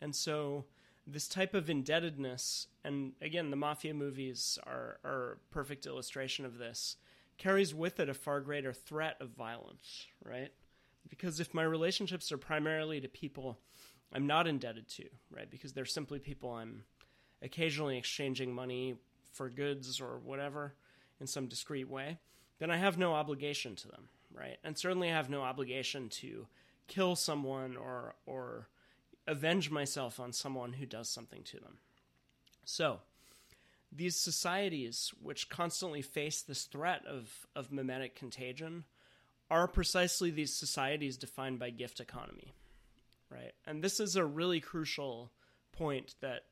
And 0.00 0.14
so 0.14 0.64
this 1.06 1.28
type 1.28 1.54
of 1.54 1.70
indebtedness, 1.70 2.66
and 2.84 3.12
again, 3.20 3.50
the 3.50 3.56
mafia 3.56 3.94
movies 3.94 4.58
are, 4.66 4.98
are 5.04 5.32
a 5.32 5.54
perfect 5.54 5.86
illustration 5.86 6.44
of 6.44 6.58
this, 6.58 6.96
carries 7.38 7.74
with 7.74 8.00
it 8.00 8.08
a 8.08 8.14
far 8.14 8.40
greater 8.40 8.72
threat 8.72 9.16
of 9.20 9.30
violence, 9.30 10.06
right? 10.24 10.52
Because 11.08 11.38
if 11.38 11.54
my 11.54 11.62
relationships 11.62 12.32
are 12.32 12.38
primarily 12.38 13.00
to 13.00 13.08
people 13.08 13.58
I'm 14.12 14.26
not 14.26 14.46
indebted 14.46 14.88
to, 14.88 15.04
right? 15.30 15.50
Because 15.50 15.72
they're 15.72 15.84
simply 15.84 16.18
people 16.18 16.52
I'm 16.52 16.84
occasionally 17.42 17.98
exchanging 17.98 18.52
money 18.52 18.94
for 19.32 19.50
goods 19.50 20.00
or 20.00 20.18
whatever 20.18 20.74
in 21.20 21.26
some 21.26 21.46
discreet 21.46 21.88
way, 21.88 22.18
then 22.58 22.70
I 22.70 22.76
have 22.76 22.98
no 22.98 23.14
obligation 23.14 23.74
to 23.76 23.88
them, 23.88 24.08
right? 24.32 24.56
And 24.64 24.76
certainly 24.78 25.10
I 25.10 25.14
have 25.14 25.28
no 25.28 25.42
obligation 25.42 26.08
to 26.10 26.46
kill 26.86 27.16
someone 27.16 27.76
or 27.76 28.14
or 28.26 28.68
avenge 29.26 29.70
myself 29.70 30.20
on 30.20 30.32
someone 30.32 30.74
who 30.74 30.86
does 30.86 31.08
something 31.08 31.42
to 31.44 31.58
them. 31.58 31.78
So, 32.64 33.00
these 33.92 34.16
societies 34.16 35.12
which 35.22 35.48
constantly 35.48 36.02
face 36.02 36.42
this 36.42 36.64
threat 36.64 37.02
of, 37.06 37.46
of 37.54 37.72
mimetic 37.72 38.14
contagion 38.14 38.84
are 39.50 39.68
precisely 39.68 40.30
these 40.30 40.52
societies 40.52 41.16
defined 41.16 41.58
by 41.58 41.70
gift 41.70 42.00
economy, 42.00 42.52
right? 43.30 43.52
And 43.64 43.82
this 43.82 44.00
is 44.00 44.16
a 44.16 44.24
really 44.24 44.60
crucial 44.60 45.30
point 45.72 46.16
that 46.20 46.42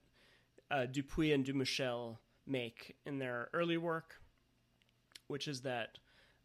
uh, 0.70 0.86
Dupuy 0.86 1.32
and 1.32 1.44
Dumouchel 1.44 2.18
make 2.46 2.96
in 3.04 3.18
their 3.18 3.48
early 3.52 3.76
work, 3.76 4.14
which 5.26 5.48
is 5.48 5.62
that 5.62 5.98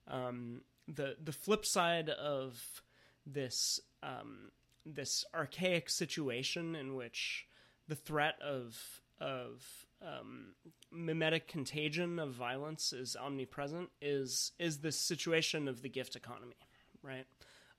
um, 0.07 0.61
the 0.87 1.15
the 1.23 1.31
flip 1.31 1.65
side 1.65 2.09
of 2.09 2.81
this 3.25 3.79
um, 4.01 4.51
this 4.85 5.25
archaic 5.33 5.89
situation 5.89 6.75
in 6.75 6.95
which 6.95 7.47
the 7.87 7.95
threat 7.95 8.35
of 8.41 9.01
of 9.19 9.85
um, 10.01 10.53
mimetic 10.91 11.47
contagion 11.47 12.19
of 12.19 12.31
violence 12.31 12.93
is 12.93 13.15
omnipresent 13.15 13.89
is 14.01 14.53
is 14.59 14.79
this 14.79 14.97
situation 14.97 15.67
of 15.67 15.81
the 15.81 15.89
gift 15.89 16.15
economy, 16.15 16.55
right? 17.01 17.25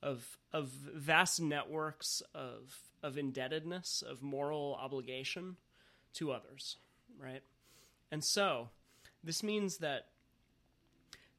Of 0.02 0.38
of 0.52 0.68
vast 0.68 1.40
networks 1.40 2.22
of 2.34 2.76
of 3.02 3.16
indebtedness, 3.16 4.02
of 4.06 4.22
moral 4.22 4.76
obligation 4.80 5.56
to 6.14 6.32
others, 6.32 6.76
right? 7.18 7.42
And 8.10 8.22
so 8.22 8.68
this 9.22 9.42
means 9.42 9.78
that 9.78 10.08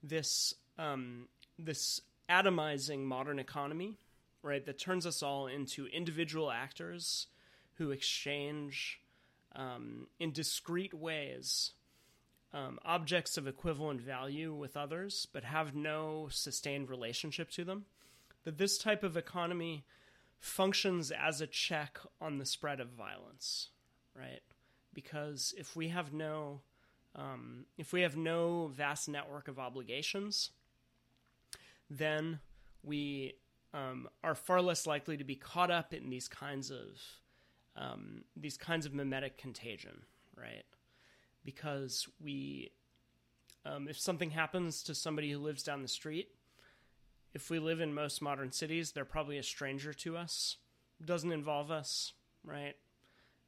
this 0.02 0.56
um, 0.78 1.28
this 1.60 2.02
atomizing 2.30 3.00
modern 3.00 3.40
economy, 3.40 3.98
right, 4.44 4.66
that 4.66 4.80
turns 4.80 5.06
us 5.06 5.22
all 5.22 5.48
into 5.48 5.88
individual 5.88 6.52
actors 6.52 7.28
who 7.76 7.92
exchange 7.92 9.00
um, 9.56 10.08
in 10.20 10.32
discrete 10.32 10.94
ways 10.94 11.72
um, 12.54 12.80
objects 12.84 13.38
of 13.38 13.48
equivalent 13.48 14.02
value 14.02 14.54
with 14.54 14.76
others, 14.76 15.28
but 15.32 15.44
have 15.44 15.74
no 15.74 16.28
sustained 16.30 16.90
relationship 16.90 17.50
to 17.52 17.64
them. 17.64 17.86
That 18.44 18.58
this 18.58 18.78
type 18.78 19.04
of 19.04 19.16
economy 19.16 19.86
functions 20.40 21.12
as 21.12 21.40
a 21.40 21.48
check 21.48 22.00
on 22.20 22.40
the 22.40 22.46
spread 22.46 22.80
of 22.80 22.90
violence, 22.90 23.70
right? 24.16 24.42
Because 24.94 25.54
if 25.58 25.76
we 25.76 25.90
have 25.90 26.12
no 26.12 26.62
um, 27.14 27.66
if 27.78 27.92
we 27.92 28.02
have 28.02 28.16
no 28.16 28.68
vast 28.68 29.10
network 29.10 29.50
of 29.50 29.60
obligations, 29.60 30.52
then 31.90 32.40
we 32.84 33.34
um, 33.74 34.08
are 34.24 34.36
far 34.36 34.62
less 34.62 34.86
likely 34.86 35.18
to 35.18 35.24
be 35.24 35.36
caught 35.36 35.72
up 35.72 35.94
in 35.94 36.10
these 36.10 36.28
kinds 36.28 36.72
of 36.72 37.00
um, 37.76 38.24
these 38.36 38.58
kinds 38.58 38.86
of 38.86 38.94
mimetic 38.94 39.38
contagion, 39.38 40.04
right? 40.36 40.66
Because 41.46 42.08
we, 42.22 42.72
um, 43.66 43.88
if 43.88 43.98
something 43.98 44.32
happens 44.32 44.84
to 44.84 44.94
somebody 44.94 45.32
who 45.32 45.40
lives 45.40 45.64
down 45.64 45.82
the 45.82 45.88
street, 45.88 46.30
if 47.34 47.50
we 47.50 47.60
live 47.60 47.80
in 47.80 47.94
most 47.94 48.22
modern 48.22 48.52
cities, 48.52 48.92
they're 48.92 49.06
probably 49.06 49.38
a 49.38 49.44
stranger 49.44 49.94
to 49.94 50.18
us. 50.18 50.58
Doesn't 51.04 51.32
involve 51.32 51.72
us, 51.72 52.12
right? 52.44 52.76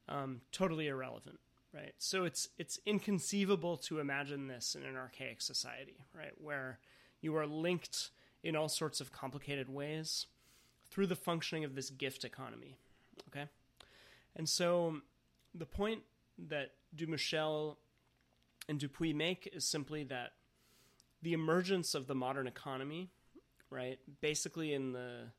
Um, 0.08 0.40
totally 0.52 0.88
irrelevant, 0.88 1.38
right? 1.72 1.92
So 1.98 2.24
it's 2.24 2.48
it's 2.58 2.78
inconceivable 2.86 3.76
to 3.78 4.00
imagine 4.00 4.48
this 4.48 4.74
in 4.74 4.84
an 4.84 4.96
archaic 4.96 5.42
society, 5.42 6.06
right, 6.14 6.32
where 6.38 6.78
you 7.20 7.36
are 7.36 7.46
linked 7.46 8.10
in 8.44 8.54
all 8.54 8.68
sorts 8.68 9.00
of 9.00 9.10
complicated 9.10 9.68
ways 9.68 10.26
through 10.90 11.06
the 11.06 11.16
functioning 11.16 11.64
of 11.64 11.74
this 11.74 11.90
gift 11.90 12.24
economy. 12.24 12.76
Okay? 13.28 13.46
And 14.36 14.48
so 14.48 14.98
the 15.54 15.66
point 15.66 16.02
that 16.48 16.72
Dumouchel 16.94 17.76
and 18.68 18.78
Dupuy 18.78 19.12
make 19.14 19.50
is 19.52 19.64
simply 19.64 20.04
that 20.04 20.32
the 21.22 21.32
emergence 21.32 21.94
of 21.94 22.06
the 22.06 22.14
modern 22.14 22.46
economy, 22.46 23.10
right, 23.70 23.98
basically 24.20 24.74
in 24.74 24.92
the 24.92 25.30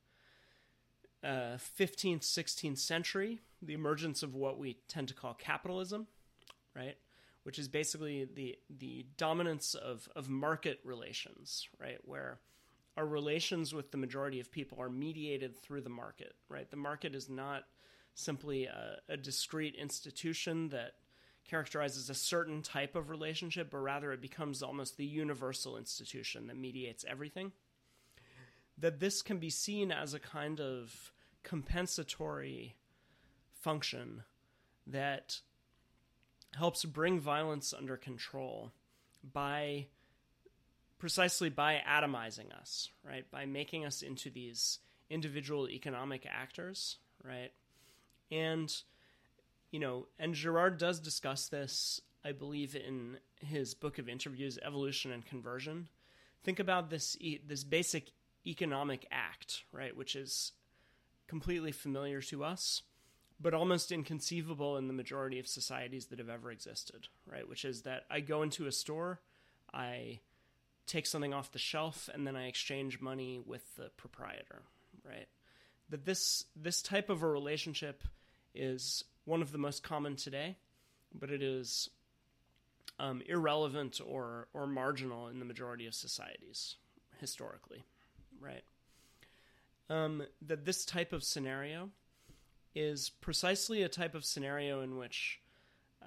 uh, 1.23 1.57
15th, 1.79 2.21
16th 2.21 2.79
century, 2.79 3.39
the 3.61 3.73
emergence 3.73 4.23
of 4.23 4.33
what 4.33 4.57
we 4.57 4.77
tend 4.87 5.07
to 5.09 5.13
call 5.13 5.35
capitalism, 5.35 6.07
right, 6.75 6.97
which 7.43 7.59
is 7.59 7.67
basically 7.67 8.27
the 8.33 8.57
the 8.69 9.05
dominance 9.17 9.75
of, 9.75 10.09
of 10.15 10.27
market 10.29 10.79
relations, 10.83 11.67
right, 11.79 11.99
where 12.03 12.39
our 12.97 13.05
relations 13.05 13.73
with 13.73 13.91
the 13.91 13.97
majority 13.97 14.39
of 14.39 14.51
people 14.51 14.81
are 14.81 14.89
mediated 14.89 15.57
through 15.57 15.81
the 15.81 15.89
market, 15.89 16.33
right? 16.49 16.69
The 16.69 16.77
market 16.77 17.13
is 17.13 17.29
not 17.29 17.63
simply 18.13 18.65
a, 18.65 18.97
a 19.09 19.17
discrete 19.17 19.75
institution 19.75 20.69
that 20.69 20.93
characterizes 21.47 22.09
a 22.09 22.15
certain 22.15 22.61
type 22.61 22.95
of 22.95 23.09
relationship, 23.09 23.69
but 23.69 23.77
rather 23.77 24.11
it 24.11 24.21
becomes 24.21 24.63
almost 24.63 24.97
the 24.97 25.05
universal 25.05 25.77
institution 25.77 26.47
that 26.47 26.57
mediates 26.57 27.05
everything. 27.07 27.51
That 28.77 28.99
this 28.99 29.21
can 29.21 29.37
be 29.37 29.49
seen 29.49 29.91
as 29.91 30.13
a 30.13 30.19
kind 30.19 30.59
of 30.59 31.11
compensatory 31.43 32.75
function 33.61 34.23
that 34.87 35.39
helps 36.55 36.85
bring 36.85 37.19
violence 37.19 37.73
under 37.77 37.97
control 37.97 38.71
by 39.33 39.87
precisely 40.97 41.49
by 41.49 41.81
atomizing 41.87 42.51
us, 42.59 42.89
right? 43.03 43.29
By 43.31 43.45
making 43.45 43.85
us 43.85 44.01
into 44.01 44.29
these 44.29 44.79
individual 45.09 45.69
economic 45.69 46.25
actors, 46.29 46.97
right? 47.23 47.51
And 48.31 48.73
you 49.71 49.79
know, 49.79 50.07
and 50.17 50.33
Girard 50.33 50.77
does 50.77 50.99
discuss 50.99 51.49
this, 51.49 51.99
I 52.23 52.31
believe, 52.31 52.75
in 52.75 53.17
his 53.41 53.73
book 53.73 53.97
of 53.97 54.07
interviews, 54.07 54.57
Evolution 54.63 55.11
and 55.11 55.25
Conversion. 55.25 55.89
Think 56.43 56.59
about 56.59 56.89
this 56.89 57.17
this 57.45 57.63
basic 57.63 58.11
economic 58.47 59.05
act, 59.11 59.63
right, 59.71 59.95
which 59.95 60.15
is 60.15 60.53
completely 61.27 61.71
familiar 61.71 62.21
to 62.21 62.43
us, 62.43 62.83
but 63.39 63.53
almost 63.53 63.91
inconceivable 63.91 64.77
in 64.77 64.87
the 64.87 64.93
majority 64.93 65.39
of 65.39 65.47
societies 65.47 66.05
that 66.07 66.19
have 66.19 66.29
ever 66.29 66.51
existed, 66.51 67.07
right? 67.29 67.47
Which 67.49 67.65
is 67.65 67.81
that 67.81 68.05
I 68.09 68.19
go 68.19 68.43
into 68.43 68.67
a 68.67 68.71
store, 68.71 69.19
I 69.73 70.19
take 70.85 71.05
something 71.05 71.33
off 71.33 71.51
the 71.51 71.59
shelf, 71.59 72.09
and 72.13 72.25
then 72.25 72.35
I 72.35 72.47
exchange 72.47 72.99
money 73.01 73.41
with 73.45 73.75
the 73.75 73.89
proprietor, 73.97 74.61
right? 75.03 75.27
That 75.89 76.05
this 76.05 76.45
this 76.55 76.81
type 76.81 77.09
of 77.09 77.23
a 77.23 77.27
relationship 77.27 78.03
is 78.53 79.03
one 79.25 79.41
of 79.41 79.51
the 79.51 79.57
most 79.57 79.83
common 79.83 80.15
today, 80.15 80.57
but 81.13 81.31
it 81.31 81.41
is 81.41 81.89
um, 82.99 83.21
irrelevant 83.27 83.99
or 84.05 84.47
or 84.53 84.67
marginal 84.67 85.27
in 85.27 85.39
the 85.39 85.45
majority 85.45 85.85
of 85.85 85.93
societies 85.93 86.75
historically, 87.19 87.83
right? 88.39 88.63
Um, 89.89 90.23
that 90.41 90.65
this 90.65 90.85
type 90.85 91.13
of 91.13 91.23
scenario 91.23 91.89
is 92.73 93.09
precisely 93.09 93.83
a 93.83 93.89
type 93.89 94.15
of 94.15 94.25
scenario 94.25 94.81
in 94.81 94.97
which 94.97 95.39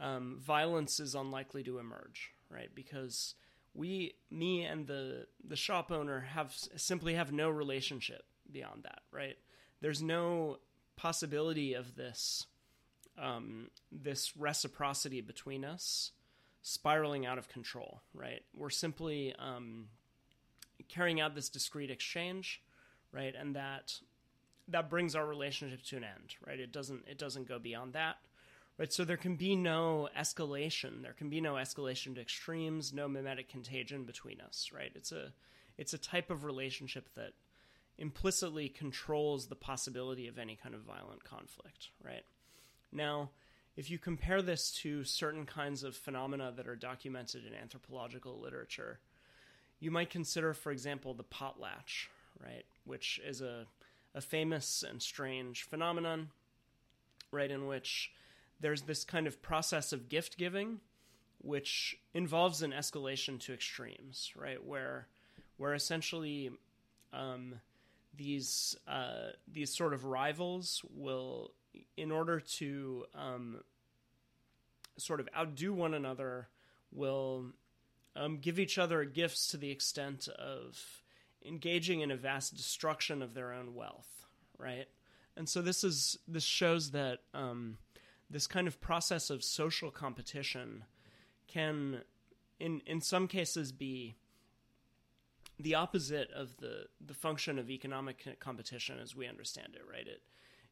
um, 0.01 0.39
violence 0.41 1.01
is 1.01 1.15
unlikely 1.15 1.63
to 1.65 1.79
emerge, 1.79 2.31
right? 2.51 2.69
Because 2.75 3.35
we, 3.79 4.15
me 4.29 4.65
and 4.65 4.87
the 4.89 5.27
the 5.47 5.57
shop 5.57 5.93
owner 5.93 6.21
have 6.21 6.53
simply 6.77 7.15
have 7.15 7.33
no 7.33 7.49
relationship 7.49 8.25
beyond 8.51 8.83
that, 8.83 9.03
right? 9.13 9.37
There's 9.81 10.03
no 10.03 10.59
possibility 10.97 11.75
of 11.75 11.95
this 11.95 12.47
um, 13.17 13.71
this 13.93 14.37
reciprocity 14.37 15.21
between 15.21 15.65
us 15.65 16.11
spiraling 16.61 17.25
out 17.25 17.39
of 17.39 17.49
control, 17.49 18.03
right? 18.13 18.43
We're 18.53 18.71
simply 18.71 19.33
um, 19.39 19.87
carrying 20.89 21.21
out 21.21 21.37
this 21.37 21.49
discrete 21.49 21.91
exchange, 21.91 22.61
right? 23.13 23.35
And 23.39 23.55
that 23.55 23.95
that 24.67 24.91
brings 24.91 25.15
our 25.15 25.25
relationship 25.25 25.83
to 25.85 25.99
an 25.99 26.05
end, 26.05 26.35
right? 26.45 26.59
It 26.59 26.73
doesn't 26.73 27.05
it 27.09 27.17
doesn't 27.17 27.47
go 27.47 27.61
beyond 27.61 27.93
that, 27.93 28.17
right? 28.79 28.93
So 28.93 29.05
there 29.05 29.17
can 29.17 29.37
be 29.37 29.57
no 29.57 30.09
escalation. 30.17 31.03
There 31.03 31.13
can 31.13 31.29
be 31.29 31.41
no 31.41 31.55
escalation 31.55 32.15
to 32.15 32.21
extremes, 32.21 32.93
no 32.93 33.09
mimetic 33.09 33.49
contagion 33.49 34.05
between 34.05 34.41
us, 34.41 34.71
right? 34.73 34.93
It's 34.95 35.13
a 35.13 35.33
it's 35.77 35.93
a 35.93 35.99
type 35.99 36.31
of 36.31 36.45
relationship 36.45 37.09
that 37.15 37.33
implicitly 37.99 38.69
controls 38.69 39.47
the 39.47 39.55
possibility 39.55 40.29
of 40.29 40.39
any 40.39 40.57
kind 40.57 40.75
of 40.75 40.81
violent 40.83 41.25
conflict, 41.25 41.89
right? 42.05 42.25
Now, 42.93 43.31
if 43.77 43.91
you 43.91 43.99
compare 43.99 44.43
this 44.43 44.73
to 44.83 45.05
certain 45.05 45.47
kinds 45.47 45.85
of 45.85 45.95
phenomena 45.97 46.53
that 46.57 46.67
are 46.67 46.77
documented 46.77 47.45
in 47.47 47.55
anthropological 47.55 48.41
literature, 48.41 48.99
you 49.79 49.93
might 49.93 50.11
consider, 50.11 50.53
for 50.53 50.73
example, 50.73 51.15
the 51.15 51.25
potlatch, 51.25 52.09
right, 52.43 52.65
which 52.85 53.21
is 53.25 53.41
a, 53.41 53.67
a 54.15 54.21
famous 54.21 54.85
and 54.89 55.01
strange 55.01 55.63
phenomenon, 55.63 56.31
right, 57.31 57.51
in 57.51 57.67
which 57.67 58.11
there's 58.61 58.83
this 58.83 59.05
kind 59.05 59.27
of 59.27 59.41
process 59.43 59.93
of 59.93 60.09
gift 60.09 60.37
giving, 60.37 60.81
which 61.39 61.97
involves 62.15 62.63
an 62.63 62.73
escalation 62.73 63.39
to 63.41 63.53
extremes, 63.53 64.33
right, 64.37 64.65
where 64.65 65.07
where 65.57 65.75
essentially 65.75 66.51
um, 67.13 67.61
these 68.17 68.77
uh, 68.87 69.31
these 69.47 69.75
sort 69.75 69.95
of 69.95 70.05
rivals 70.05 70.83
will, 70.95 71.53
in 71.97 72.11
order 72.11 72.41
to 72.41 73.05
um, 73.15 73.61
sort 74.97 75.21
of 75.21 75.29
outdo 75.37 75.73
one 75.73 75.95
another, 75.95 76.49
will 76.93 77.47
um, 78.17 78.39
give 78.39 78.59
each 78.59 78.79
other 78.79 79.05
gifts 79.05 79.49
to 79.49 79.57
the 79.57 79.71
extent 79.71 80.29
of 80.29 81.03
engaging 81.47 82.01
in 82.01 82.11
a 82.11 82.17
vast 82.17 82.57
destruction 82.57 83.23
of 83.23 83.35
their 83.35 83.53
own 83.53 83.75
wealth, 83.75 84.27
right? 84.59 84.89
And 85.37 85.49
so 85.49 85.63
this 85.63 85.85
is 85.85 86.19
this 86.27 86.43
shows 86.43 86.91
that 86.91 87.21
um, 87.33 87.79
this 88.31 88.47
kind 88.47 88.67
of 88.67 88.81
process 88.81 89.31
of 89.31 89.43
social 89.43 89.91
competition 89.91 90.85
can, 91.47 92.03
in 92.61 92.81
in 92.87 93.01
some 93.01 93.27
cases, 93.29 93.73
be 93.73 94.15
the 95.59 95.75
opposite 95.75 96.31
of 96.33 96.57
the 96.59 96.87
the 97.05 97.15
function 97.15 97.59
of 97.59 97.71
economic 97.71 98.39
competition 98.41 98.99
as 98.99 99.17
we 99.17 99.27
understand 99.27 99.75
it, 99.75 99.83
right? 99.91 100.07
It 100.07 100.23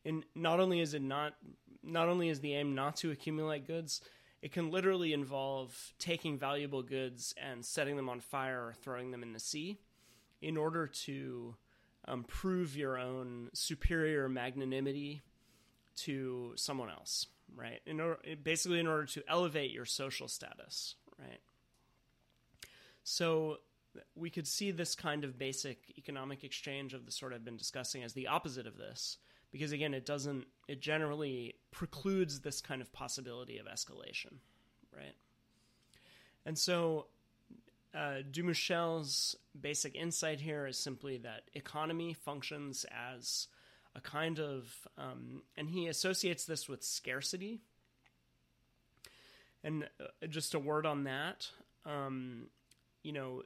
and 0.05 0.25
not 0.35 0.61
only 0.61 0.81
is 0.81 0.95
it 0.95 1.03
not 1.03 1.35
not 1.83 2.09
only 2.09 2.29
is 2.29 2.41
the 2.41 2.55
aim 2.55 2.75
not 2.75 2.97
to 2.97 3.11
accumulate 3.11 3.67
goods, 3.67 4.01
it 4.43 4.53
can 4.53 4.71
literally 4.71 5.13
involve 5.13 5.95
taking 5.99 6.39
valuable 6.39 6.83
goods 6.83 7.35
and 7.43 7.65
setting 7.65 7.97
them 7.97 8.09
on 8.09 8.21
fire 8.21 8.67
or 8.67 8.75
throwing 8.75 9.11
them 9.11 9.23
in 9.23 9.33
the 9.33 9.41
sea 9.41 9.81
in 10.41 10.57
order 10.57 10.87
to 10.87 11.57
um, 12.07 12.25
prove 12.25 12.77
your 12.77 12.99
own 12.99 13.49
superior 13.53 14.29
magnanimity 14.29 15.23
to 15.97 16.53
someone 16.57 16.91
else, 16.91 17.27
right? 17.55 17.81
In 17.87 18.01
order, 18.01 18.19
basically, 18.43 18.81
in 18.81 18.87
order 18.87 19.07
to 19.07 19.23
elevate 19.29 19.71
your 19.71 19.85
social 19.85 20.29
status, 20.29 20.95
right? 21.19 21.41
So 23.05 23.59
we 24.15 24.31
could 24.31 24.47
see 24.47 24.71
this 24.71 24.95
kind 24.95 25.25
of 25.25 25.39
basic 25.39 25.95
economic 25.97 26.45
exchange 26.45 26.93
of 26.93 27.07
the 27.07 27.13
sort 27.13 27.33
I've 27.33 27.45
been 27.45 27.57
discussing 27.57 28.03
as 28.03 28.13
the 28.13 28.27
opposite 28.27 28.67
of 28.67 28.77
this, 28.77 29.19
because 29.53 29.73
again, 29.73 29.95
it 29.95 30.05
doesn't, 30.05 30.47
it 30.69 30.81
generally 30.81 31.55
precludes 31.71 32.41
this 32.41 32.61
kind 32.61 32.83
of 32.83 32.93
possibility 32.93 33.59
of 33.59 33.67
escalation, 33.67 34.35
right? 34.95 35.15
And 36.45 36.59
so, 36.59 37.07
uh, 37.95 38.23
basic 39.59 39.95
insight 39.95 40.41
here 40.41 40.67
is 40.67 40.79
simply 40.79 41.17
that 41.19 41.43
economy 41.55 42.13
functions 42.13 42.85
as 42.91 43.49
a 43.97 44.01
kind 44.01 44.39
of, 44.39 44.87
um, 44.99 45.43
and 45.57 45.71
he 45.71 45.89
associates 45.89 46.45
this 46.45 46.69
with 46.69 46.85
scarcity. 46.85 47.61
And 49.65 49.89
uh, 50.01 50.27
just 50.29 50.55
a 50.55 50.59
word 50.61 50.87
on 50.87 51.05
that, 51.05 51.49
um, 51.85 52.49
you 53.03 53.13
know, 53.13 53.43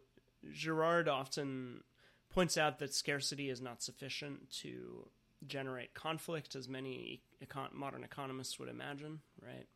Girard 0.52 1.08
often 1.08 1.82
points 2.28 2.58
out 2.58 2.78
that 2.80 2.92
scarcity 2.92 3.48
is 3.48 3.60
not 3.62 3.82
sufficient 3.82 4.50
to 4.62 5.08
generate 5.46 5.94
conflict, 5.94 6.56
as 6.56 6.68
many 6.68 7.22
econ- 7.42 7.72
modern 7.72 8.04
economists 8.04 8.58
would 8.58 8.68
imagine, 8.68 9.20
right? 9.42 9.66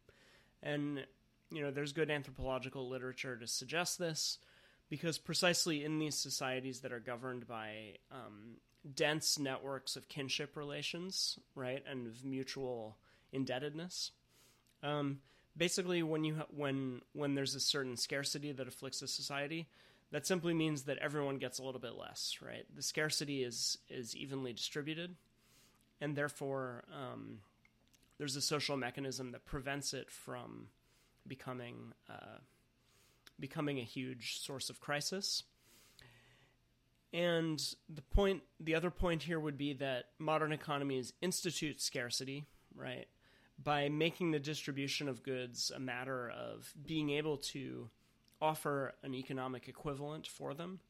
And 0.62 1.06
you 1.50 1.62
know, 1.62 1.70
there's 1.70 1.92
good 1.92 2.10
anthropological 2.10 2.88
literature 2.88 3.36
to 3.36 3.46
suggest 3.46 3.98
this, 3.98 4.38
because 4.90 5.18
precisely 5.18 5.84
in 5.84 5.98
these 5.98 6.16
societies 6.16 6.80
that 6.80 6.92
are 6.92 7.00
governed 7.00 7.46
by 7.46 7.96
um, 8.10 8.56
dense 8.92 9.38
networks 9.38 9.96
of 9.96 10.08
kinship 10.08 10.56
relations, 10.56 11.38
right, 11.54 11.82
and 11.88 12.06
of 12.06 12.24
mutual 12.24 12.96
indebtedness. 13.32 14.10
Um, 14.82 15.20
basically, 15.56 16.02
when 16.02 16.24
you 16.24 16.36
ha- 16.36 16.46
when 16.54 17.00
when 17.12 17.34
there's 17.34 17.54
a 17.54 17.60
certain 17.60 17.96
scarcity 17.96 18.52
that 18.52 18.68
afflicts 18.68 19.02
a 19.02 19.08
society, 19.08 19.66
that 20.10 20.26
simply 20.26 20.54
means 20.54 20.82
that 20.84 20.98
everyone 20.98 21.38
gets 21.38 21.58
a 21.58 21.62
little 21.62 21.80
bit 21.80 21.96
less, 21.96 22.38
right? 22.44 22.64
The 22.74 22.82
scarcity 22.82 23.42
is 23.42 23.78
is 23.88 24.14
evenly 24.14 24.52
distributed, 24.52 25.16
and 26.00 26.14
therefore 26.14 26.84
um, 26.92 27.40
there's 28.18 28.36
a 28.36 28.42
social 28.42 28.76
mechanism 28.76 29.32
that 29.32 29.44
prevents 29.44 29.94
it 29.94 30.10
from 30.10 30.68
becoming 31.26 31.94
uh, 32.08 32.38
becoming 33.40 33.78
a 33.78 33.84
huge 33.84 34.40
source 34.40 34.70
of 34.70 34.80
crisis. 34.80 35.42
And 37.14 37.62
the 37.88 38.02
point, 38.02 38.42
the 38.58 38.74
other 38.74 38.90
point 38.90 39.22
here 39.22 39.38
would 39.38 39.56
be 39.56 39.72
that 39.74 40.06
modern 40.18 40.50
economies 40.52 41.12
institute 41.22 41.80
scarcity, 41.80 42.44
right, 42.74 43.06
by 43.62 43.88
making 43.88 44.32
the 44.32 44.40
distribution 44.40 45.08
of 45.08 45.22
goods 45.22 45.70
a 45.74 45.78
matter 45.78 46.28
of 46.28 46.74
being 46.84 47.10
able 47.10 47.36
to 47.36 47.88
offer 48.42 48.94
an 49.04 49.14
economic 49.14 49.68
equivalent 49.68 50.26
for 50.26 50.54
them 50.54 50.80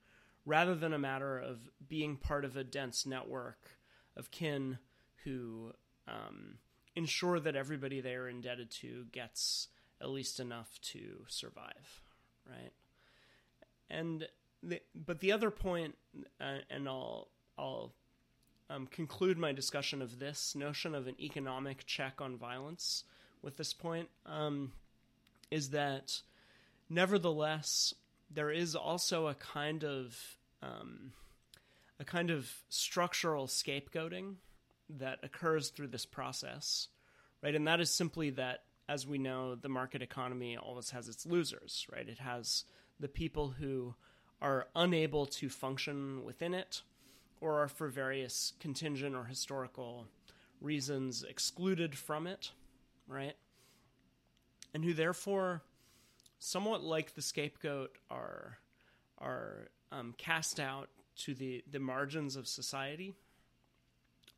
rather 0.47 0.75
than 0.75 0.95
a 0.95 0.99
matter 0.99 1.39
of 1.39 1.68
being 1.87 2.16
part 2.16 2.47
of 2.47 2.57
a 2.57 2.64
dense 2.64 3.05
network 3.05 3.59
of 4.16 4.31
kin 4.31 4.79
who 5.25 5.72
um, 6.09 6.57
ensure 6.97 7.39
that 7.39 7.55
everybody 7.55 8.01
they 8.01 8.14
are 8.14 8.31
indebted 8.31 8.70
to 8.70 9.05
gets 9.12 9.68
at 10.01 10.09
least 10.09 10.41
enough 10.41 10.79
to 10.81 11.25
survive, 11.29 12.01
right? 12.49 12.72
And 13.91 14.27
the, 14.69 14.81
but 14.95 15.21
the 15.21 15.33
other 15.33 15.51
point, 15.51 15.97
uh, 16.41 16.59
and 16.71 16.89
I'll 16.89 17.29
I'll 17.59 17.95
um, 18.71 18.87
conclude 18.87 19.39
my 19.39 19.53
discussion 19.53 20.03
of 20.03 20.19
this 20.19 20.55
notion 20.55 20.95
of 20.95 21.07
an 21.07 21.17
economic 21.21 21.87
check 21.87 22.21
on 22.21 22.37
violence 22.37 23.05
with 23.43 23.57
this 23.57 23.73
point, 23.73 24.09
um, 24.27 24.73
is 25.51 25.71
that 25.71 26.21
nevertheless, 26.89 27.95
there 28.31 28.51
is 28.51 28.75
also 28.75 29.27
a 29.27 29.35
kind 29.35 29.85
of 29.85 30.17
um, 30.62 31.12
a 32.01 32.05
kind 32.05 32.31
of 32.31 32.51
structural 32.69 33.47
scapegoating 33.47 34.37
that 34.89 35.19
occurs 35.23 35.69
through 35.71 35.89
this 35.89 36.07
process, 36.07 36.89
right? 37.43 37.55
And 37.55 37.67
that 37.67 37.81
is 37.81 37.91
simply 37.91 38.31
that, 38.31 38.65
as 38.89 39.07
we 39.07 39.19
know, 39.19 39.55
the 39.55 39.69
market 39.69 40.03
economy 40.03 40.57
always 40.57 40.91
has 40.91 41.09
its 41.09 41.25
losers, 41.27 41.87
right? 41.93 42.09
It 42.09 42.19
has 42.19 42.65
the 43.01 43.09
people 43.09 43.51
who 43.51 43.95
are 44.45 44.66
unable 44.76 45.24
to 45.24 45.49
function 45.49 46.22
within 46.22 46.53
it, 46.53 46.82
or 47.40 47.62
are 47.62 47.68
for 47.68 47.88
various 47.88 48.53
contingent 48.61 49.16
or 49.16 49.24
historical 49.24 50.07
reasons 50.61 51.22
excluded 51.22 51.97
from 51.97 52.26
it, 52.26 52.51
right? 53.09 53.36
And 54.74 54.84
who 54.84 54.92
therefore 54.92 55.62
somewhat 56.38 56.82
like 56.84 57.14
the 57.14 57.22
scapegoat, 57.22 57.97
are 58.11 58.59
are 59.18 59.68
um, 59.90 60.14
cast 60.18 60.61
out 60.61 60.90
to 61.16 61.34
the 61.34 61.64
the 61.70 61.78
margins 61.78 62.36
of 62.36 62.47
society, 62.47 63.14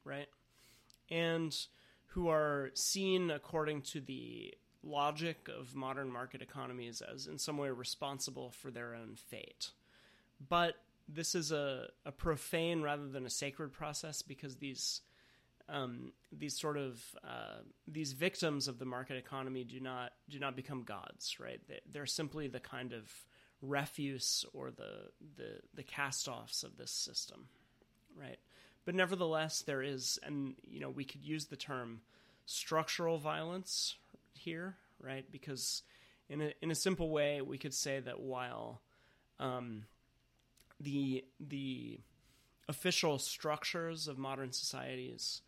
right? 0.05 0.29
And 1.11 1.57
who 2.09 2.29
are 2.29 2.71
seen 2.75 3.31
according 3.31 3.83
to 3.83 4.01
the 4.01 4.55
logic 4.85 5.49
of 5.49 5.75
modern 5.75 6.13
market 6.13 6.43
economies 6.43 7.03
as 7.03 7.27
in 7.27 7.39
some 7.39 7.59
way 7.59 7.71
responsible 7.71 8.53
for 8.53 8.71
their 8.71 8.95
own 8.95 9.17
fate. 9.17 9.73
But 10.49 10.75
this 11.09 11.35
is 11.35 11.53
a, 11.53 11.89
a 12.05 12.13
profane 12.13 12.83
rather 12.83 13.09
than 13.09 13.27
a 13.27 13.31
sacred 13.31 13.73
process 13.73 14.23
because 14.23 14.57
these 14.57 15.01
um, 15.69 16.13
these 16.31 16.59
sort 16.59 16.77
of 16.77 17.03
uh, 17.25 17.61
these 17.89 18.13
victims 18.13 18.69
of 18.69 18.79
the 18.79 18.85
market 18.85 19.17
economy 19.17 19.65
do 19.65 19.81
not 19.81 20.13
do 20.29 20.39
not 20.39 20.55
become 20.55 20.83
gods, 20.83 21.39
right? 21.41 21.61
They, 21.69 21.99
are 21.99 22.07
simply 22.07 22.47
the 22.47 22.61
kind 22.61 22.93
of 22.93 23.11
refuse 23.63 24.45
or 24.53 24.71
the 24.71 25.11
the 25.37 25.61
the 25.75 25.83
cast-offs 25.83 26.63
of 26.63 26.77
this 26.77 26.91
system, 26.91 27.49
right? 28.17 28.39
But 28.85 28.95
nevertheless, 28.95 29.63
there 29.63 29.83
is, 29.83 30.21
and 30.23 30.55
you 30.63 30.79
know, 30.79 30.91
we 30.91 31.05
could 31.05 31.25
use 31.25 31.47
the 31.47 31.57
term 31.57 32.01
structural 32.47 33.19
violence 33.19 33.97
here, 34.35 34.77
right? 35.01 35.25
Because 35.31 35.83
in 36.29 36.41
a 36.41 36.53
in 36.63 36.71
a 36.71 36.77
simple 36.77 37.11
way, 37.11 37.41
we 37.41 37.59
could 37.59 37.75
say 37.75 37.99
that 37.99 38.21
while 38.21 38.83
um, 39.41 39.85
the 40.81 41.25
the 41.41 42.01
official 42.69 43.19
structures 43.19 44.09
of 44.09 44.19
modern 44.19 44.53
societies 44.53 45.43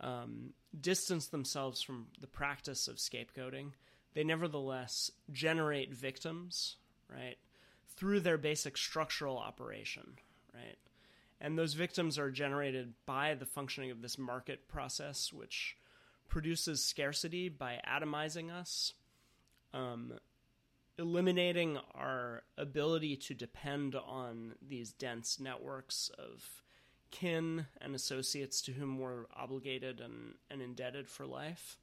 um, 0.00 0.54
distance 0.78 1.26
themselves 1.26 1.82
from 1.82 2.06
the 2.20 2.26
practice 2.26 2.88
of 2.88 2.96
scapegoating, 2.96 3.72
they 4.14 4.24
nevertheless 4.24 5.10
generate 5.32 5.94
victims, 5.94 6.76
right, 7.08 7.36
through 7.96 8.20
their 8.20 8.38
basic 8.38 8.76
structural 8.76 9.38
operation, 9.38 10.16
right? 10.54 10.78
And 11.40 11.58
those 11.58 11.74
victims 11.74 12.18
are 12.18 12.30
generated 12.30 12.94
by 13.06 13.34
the 13.34 13.46
functioning 13.46 13.90
of 13.90 14.02
this 14.02 14.18
market 14.18 14.68
process, 14.68 15.32
which 15.32 15.76
produces 16.28 16.84
scarcity 16.84 17.48
by 17.48 17.80
atomizing 17.86 18.50
us, 18.50 18.94
um, 19.72 20.12
eliminating 20.98 21.78
our 21.94 22.19
ability 22.56 23.16
to 23.16 23.34
depend 23.34 23.94
on 23.94 24.54
these 24.66 24.92
dense 24.92 25.40
networks 25.40 26.10
of 26.18 26.62
kin 27.10 27.66
and 27.80 27.94
associates 27.94 28.62
to 28.62 28.72
whom 28.72 28.98
we're 28.98 29.24
obligated 29.36 30.00
and, 30.00 30.34
and 30.50 30.62
indebted 30.62 31.08
for 31.08 31.26
life, 31.26 31.78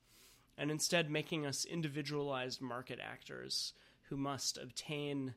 and 0.58 0.72
instead 0.72 1.10
making 1.10 1.46
us 1.46 1.66
individualized 1.66 2.62
market 2.62 3.00
actors 3.02 3.74
who 4.04 4.18
must 4.18 4.58
obtain 4.58 5.34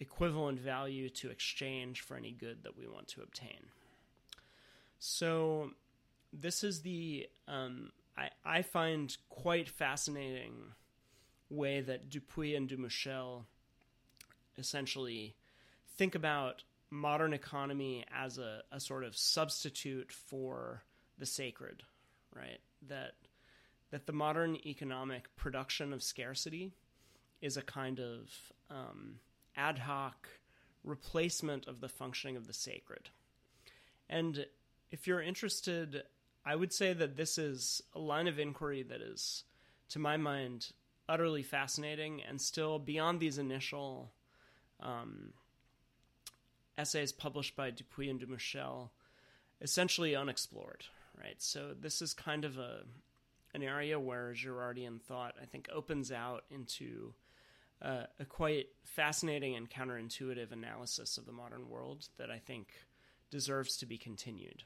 equivalent 0.00 0.58
value 0.58 1.08
to 1.08 1.30
exchange 1.30 2.00
for 2.00 2.16
any 2.16 2.32
good 2.32 2.62
that 2.62 2.76
we 2.76 2.86
want 2.86 3.08
to 3.08 3.22
obtain. 3.22 3.68
So, 4.98 5.70
this 6.32 6.64
is 6.64 6.82
the 6.82 7.28
um, 7.46 7.92
I, 8.16 8.30
I 8.44 8.62
find 8.62 9.16
quite 9.28 9.68
fascinating 9.68 10.72
way 11.50 11.80
that 11.80 12.08
Dupuy 12.10 12.56
and 12.56 12.68
Dumouchel 12.68 13.44
essentially 14.58 15.34
think 15.96 16.14
about 16.14 16.62
modern 16.90 17.32
economy 17.32 18.04
as 18.14 18.38
a, 18.38 18.62
a 18.70 18.80
sort 18.80 19.04
of 19.04 19.16
substitute 19.16 20.12
for 20.12 20.82
the 21.18 21.26
sacred, 21.26 21.82
right? 22.34 22.60
That 22.88 23.12
that 23.90 24.06
the 24.06 24.12
modern 24.12 24.56
economic 24.66 25.34
production 25.36 25.92
of 25.92 26.02
scarcity 26.02 26.72
is 27.40 27.56
a 27.56 27.62
kind 27.62 28.00
of 28.00 28.52
um, 28.68 29.20
ad 29.56 29.78
hoc 29.78 30.28
replacement 30.82 31.68
of 31.68 31.80
the 31.80 31.88
functioning 31.88 32.36
of 32.36 32.46
the 32.46 32.52
sacred. 32.52 33.10
And 34.08 34.46
if 34.90 35.06
you're 35.06 35.22
interested, 35.22 36.02
I 36.44 36.56
would 36.56 36.72
say 36.72 36.92
that 36.92 37.16
this 37.16 37.38
is 37.38 37.82
a 37.94 37.98
line 37.98 38.26
of 38.26 38.38
inquiry 38.38 38.82
that 38.82 39.00
is, 39.00 39.44
to 39.90 39.98
my 39.98 40.16
mind, 40.16 40.72
utterly 41.08 41.42
fascinating 41.42 42.22
and 42.22 42.40
still 42.40 42.78
beyond 42.78 43.20
these 43.20 43.38
initial 43.38 44.12
um, 44.80 45.32
essays 46.76 47.12
published 47.12 47.56
by 47.56 47.70
Dupuy 47.70 48.10
and 48.10 48.20
Dumouchel, 48.20 48.90
essentially 49.60 50.14
unexplored. 50.14 50.84
Right, 51.16 51.40
so 51.40 51.74
this 51.80 52.02
is 52.02 52.12
kind 52.12 52.44
of 52.44 52.58
a 52.58 52.80
an 53.54 53.62
area 53.62 54.00
where 54.00 54.34
Girardian 54.34 55.00
thought, 55.00 55.36
I 55.40 55.44
think, 55.44 55.68
opens 55.72 56.10
out 56.10 56.42
into 56.50 57.14
uh, 57.80 58.04
a 58.18 58.24
quite 58.24 58.66
fascinating 58.82 59.54
and 59.54 59.70
counterintuitive 59.70 60.50
analysis 60.50 61.16
of 61.16 61.26
the 61.26 61.32
modern 61.32 61.68
world 61.68 62.08
that 62.18 62.30
I 62.30 62.38
think 62.38 62.68
deserves 63.30 63.76
to 63.76 63.86
be 63.86 63.96
continued. 63.96 64.64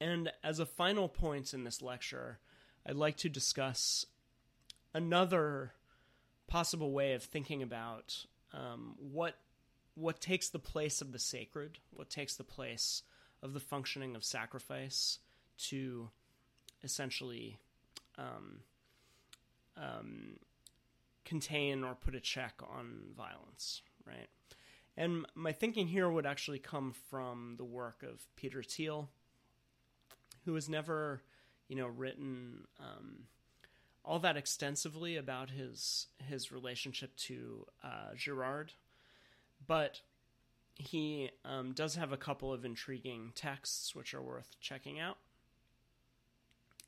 And 0.00 0.32
as 0.42 0.58
a 0.58 0.66
final 0.66 1.08
point 1.08 1.54
in 1.54 1.62
this 1.62 1.80
lecture, 1.80 2.40
I'd 2.84 2.96
like 2.96 3.16
to 3.18 3.28
discuss 3.28 4.04
another 4.92 5.74
possible 6.52 6.92
way 6.92 7.14
of 7.14 7.22
thinking 7.22 7.62
about 7.62 8.26
um, 8.52 8.94
what 8.98 9.36
what 9.94 10.20
takes 10.20 10.50
the 10.50 10.58
place 10.58 11.00
of 11.00 11.10
the 11.10 11.18
sacred, 11.18 11.78
what 11.90 12.10
takes 12.10 12.36
the 12.36 12.44
place 12.44 13.02
of 13.42 13.54
the 13.54 13.60
functioning 13.60 14.14
of 14.14 14.22
sacrifice 14.22 15.18
to 15.56 16.10
essentially 16.84 17.56
um, 18.18 18.60
um, 19.78 20.36
contain 21.24 21.84
or 21.84 21.94
put 21.94 22.14
a 22.14 22.20
check 22.20 22.54
on 22.62 23.00
violence, 23.16 23.80
right? 24.06 24.28
And 24.94 25.24
my 25.34 25.52
thinking 25.52 25.88
here 25.88 26.10
would 26.10 26.26
actually 26.26 26.58
come 26.58 26.94
from 27.10 27.54
the 27.56 27.64
work 27.64 28.02
of 28.02 28.26
Peter 28.36 28.62
Thiel, 28.62 29.08
who 30.44 30.54
has 30.54 30.68
never, 30.68 31.22
you 31.68 31.76
know, 31.76 31.86
written 31.86 32.66
um, 32.78 33.24
all 34.04 34.18
that 34.20 34.36
extensively 34.36 35.16
about 35.16 35.50
his 35.50 36.06
his 36.28 36.50
relationship 36.50 37.14
to 37.16 37.66
uh, 37.84 38.14
Girard, 38.16 38.72
but 39.66 40.00
he 40.74 41.30
um, 41.44 41.72
does 41.72 41.94
have 41.94 42.12
a 42.12 42.16
couple 42.16 42.52
of 42.52 42.64
intriguing 42.64 43.32
texts 43.34 43.94
which 43.94 44.14
are 44.14 44.22
worth 44.22 44.56
checking 44.60 44.98
out. 44.98 45.18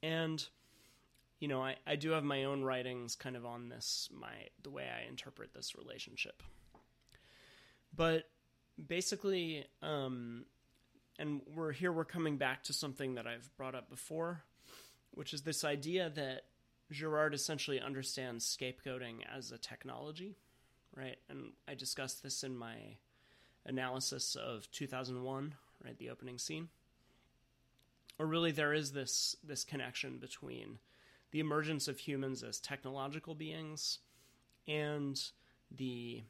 And 0.03 0.45
you 1.41 1.49
know, 1.49 1.63
I, 1.63 1.77
I 1.87 1.97
do 1.97 2.11
have 2.11 2.25
my 2.25 2.45
own 2.45 2.63
writings 2.63 3.17
kind 3.17 3.37
of 3.37 3.45
on 3.45 3.69
this, 3.69 4.09
my 4.13 4.33
the 4.63 4.71
way 4.71 4.85
I 4.89 5.09
interpret 5.09 5.53
this 5.53 5.77
relationship. 5.77 6.43
But 7.95 8.25
basically, 8.89 9.67
um, 9.83 10.47
and 11.19 11.43
we're 11.55 11.73
here 11.73 11.93
we're 11.93 12.05
coming 12.05 12.39
back 12.39 12.65
to 12.65 12.73
something 12.73 13.15
that 13.15 13.27
I've 13.27 13.49
brought 13.57 13.75
up 13.75 13.91
before, 13.91 14.43
which 15.13 15.33
is 15.33 15.43
this 15.43 15.65
idea 15.65 16.11
that 16.15 16.45
Girard 16.91 17.35
essentially 17.35 17.81
understands 17.81 18.45
scapegoating 18.45 19.19
as 19.35 19.51
a 19.51 19.59
technology, 19.59 20.37
right? 20.95 21.17
And 21.29 21.53
I 21.67 21.75
discussed 21.75 22.23
this 22.23 22.45
in 22.45 22.57
my 22.57 22.77
analysis 23.67 24.37
of 24.37 24.71
2001, 24.71 25.55
right, 25.85 25.99
the 25.99 26.11
opening 26.11 26.39
scene. 26.39 26.69
Or 28.19 28.27
really, 28.27 28.53
there 28.53 28.73
is 28.73 28.93
this 28.93 29.35
this 29.43 29.65
connection 29.65 30.19
between 30.19 30.79
the 31.33 31.41
emergence 31.41 31.89
of 31.89 31.99
humans 31.99 32.45
as 32.45 32.61
technological 32.61 33.35
beings 33.35 33.99
and 34.69 35.21
the 35.71 36.23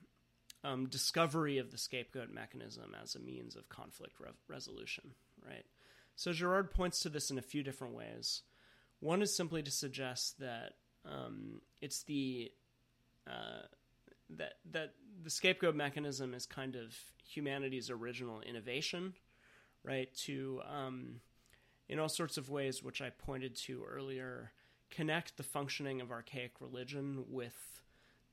um, 0.65 0.87
discovery 0.87 1.59
of 1.59 1.71
the 1.71 1.79
scapegoat 1.79 2.31
mechanism 2.31 2.97
as 3.01 3.15
a 3.15 3.21
means 3.21 3.55
of 3.55 3.69
conflict 3.69 4.19
re- 4.19 4.31
resolution, 4.49 5.11
right? 5.47 5.67
So 6.17 6.33
Girard 6.33 6.71
points 6.71 7.01
to 7.01 7.11
this 7.11 7.31
in 7.31 7.37
a 7.37 7.43
few 7.43 7.63
different 7.63 7.95
ways. 7.95 8.43
One 9.01 9.23
is 9.23 9.37
simply 9.37 9.63
to 9.63 9.71
suggest 9.71 10.39
that 10.41 10.75
um, 11.05 11.61
it's 11.81 12.03
the 12.05 12.51
uh, 13.27 13.67
that 14.31 14.55
that 14.73 14.95
the 15.23 15.31
scapegoat 15.31 15.75
mechanism 15.75 16.35
is 16.35 16.47
kind 16.47 16.77
of 16.77 16.95
humanity's 17.27 17.91
original 17.91 18.41
innovation, 18.41 19.15
right? 19.83 20.13
To 20.25 20.61
um, 20.69 21.21
in 21.89 21.99
all 21.99 22.09
sorts 22.09 22.37
of 22.37 22.51
ways, 22.51 22.83
which 22.83 23.03
I 23.03 23.11
pointed 23.11 23.57
to 23.57 23.85
earlier, 23.85 24.53
connect 24.91 25.37
the 25.37 25.43
functioning 25.43 26.01
of 26.01 26.11
archaic 26.11 26.61
religion 26.61 27.25
with 27.29 27.83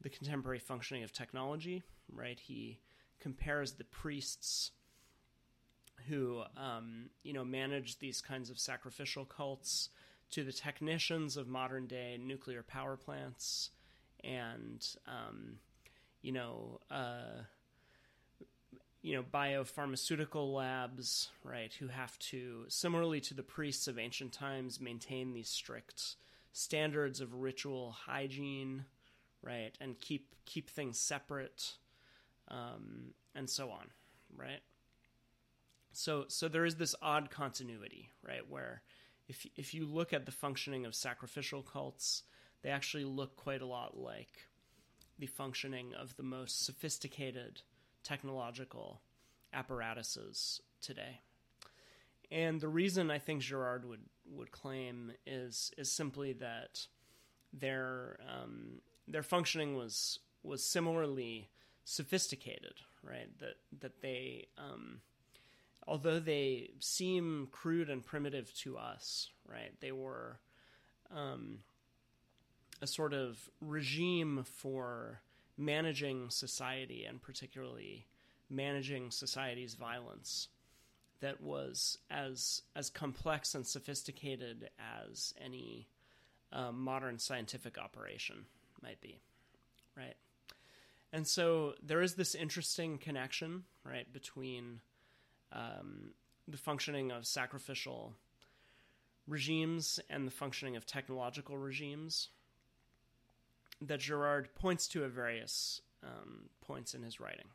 the 0.01 0.09
contemporary 0.09 0.59
functioning 0.59 1.03
of 1.03 1.11
technology. 1.11 1.83
Right? 2.13 2.39
He 2.39 2.79
compares 3.19 3.73
the 3.73 3.83
priests 3.83 4.71
who 6.07 6.43
um, 6.57 7.09
you 7.23 7.33
know 7.33 7.45
manage 7.45 7.99
these 7.99 8.21
kinds 8.21 8.49
of 8.49 8.59
sacrificial 8.59 9.25
cults 9.25 9.89
to 10.31 10.43
the 10.43 10.51
technicians 10.51 11.37
of 11.37 11.47
modern 11.47 11.87
day 11.87 12.17
nuclear 12.21 12.63
power 12.63 12.95
plants 12.95 13.69
and 14.23 14.87
um, 15.07 15.57
you 16.21 16.31
know 16.31 16.79
uh, 16.89 17.43
you 19.01 19.15
know 19.15 19.23
biopharmaceutical 19.23 20.53
labs 20.53 21.29
right 21.43 21.73
who 21.79 21.87
have 21.87 22.17
to 22.19 22.65
similarly 22.67 23.19
to 23.19 23.33
the 23.33 23.43
priests 23.43 23.87
of 23.87 23.99
ancient 23.99 24.31
times 24.31 24.79
maintain 24.79 25.33
these 25.33 25.49
strict 25.49 26.15
standards 26.53 27.21
of 27.21 27.33
ritual 27.35 27.91
hygiene 27.91 28.85
right 29.41 29.77
and 29.79 29.99
keep 29.99 30.35
keep 30.45 30.69
things 30.69 30.97
separate 30.97 31.73
um, 32.49 33.13
and 33.35 33.49
so 33.49 33.69
on 33.69 33.87
right? 34.37 34.61
So 35.93 36.25
so 36.27 36.47
there 36.47 36.65
is 36.65 36.75
this 36.75 36.95
odd 37.01 37.29
continuity 37.29 38.09
right 38.25 38.49
where 38.49 38.81
if 39.31 39.47
if 39.55 39.73
you 39.73 39.85
look 39.85 40.11
at 40.11 40.25
the 40.25 40.31
functioning 40.31 40.85
of 40.85 40.93
sacrificial 40.93 41.63
cults, 41.63 42.23
they 42.61 42.69
actually 42.69 43.05
look 43.05 43.37
quite 43.37 43.61
a 43.61 43.65
lot 43.65 43.97
like 43.97 44.49
the 45.17 45.25
functioning 45.25 45.93
of 45.93 46.17
the 46.17 46.23
most 46.23 46.65
sophisticated 46.65 47.61
technological 48.03 49.01
apparatuses 49.53 50.59
today. 50.81 51.21
And 52.29 52.59
the 52.59 52.67
reason 52.67 53.09
I 53.09 53.19
think 53.19 53.41
Girard 53.41 53.85
would 53.85 54.05
would 54.29 54.51
claim 54.51 55.13
is 55.25 55.71
is 55.77 55.89
simply 55.89 56.33
that 56.33 56.87
their 57.53 58.19
um, 58.27 58.81
their 59.07 59.23
functioning 59.23 59.77
was 59.77 60.19
was 60.43 60.61
similarly 60.61 61.49
sophisticated, 61.85 62.75
right? 63.01 63.29
That 63.39 63.55
that 63.79 64.01
they 64.01 64.47
um, 64.57 64.99
although 65.87 66.19
they 66.19 66.71
seem 66.79 67.47
crude 67.51 67.89
and 67.89 68.05
primitive 68.05 68.53
to 68.53 68.77
us, 68.77 69.29
right? 69.47 69.71
They 69.79 69.91
were 69.91 70.39
um, 71.13 71.59
a 72.81 72.87
sort 72.87 73.13
of 73.13 73.49
regime 73.59 74.45
for 74.57 75.21
managing 75.57 76.29
society 76.29 77.05
and 77.05 77.21
particularly 77.21 78.07
managing 78.49 79.11
society's 79.11 79.75
violence 79.75 80.47
that 81.21 81.39
was 81.41 81.99
as 82.09 82.63
as 82.75 82.89
complex 82.89 83.53
and 83.55 83.65
sophisticated 83.65 84.69
as 84.79 85.33
any 85.39 85.87
um, 86.51 86.81
modern 86.81 87.17
scientific 87.19 87.77
operation 87.77 88.45
might 88.81 88.99
be, 88.99 89.19
right? 89.95 90.15
And 91.13 91.27
so 91.27 91.75
there 91.83 92.01
is 92.01 92.15
this 92.15 92.35
interesting 92.35 92.97
connection, 92.97 93.63
right, 93.83 94.11
between 94.11 94.79
um, 95.51 96.11
the 96.47 96.57
functioning 96.57 97.11
of 97.11 97.25
sacrificial 97.25 98.13
regimes 99.27 99.99
and 100.09 100.27
the 100.27 100.31
functioning 100.31 100.75
of 100.75 100.85
technological 100.85 101.57
regimes 101.57 102.29
that 103.81 103.99
Girard 103.99 104.53
points 104.55 104.87
to 104.89 105.03
at 105.03 105.11
various 105.11 105.81
um, 106.03 106.49
points 106.61 106.93
in 106.93 107.03
his 107.03 107.19
writing. 107.19 107.47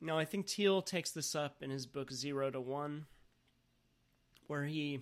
Now, 0.00 0.18
I 0.18 0.24
think 0.24 0.46
Thiel 0.46 0.82
takes 0.82 1.10
this 1.10 1.34
up 1.34 1.62
in 1.62 1.70
his 1.70 1.86
book 1.86 2.12
Zero 2.12 2.50
to 2.50 2.60
One, 2.60 3.06
where 4.46 4.64
he 4.64 5.00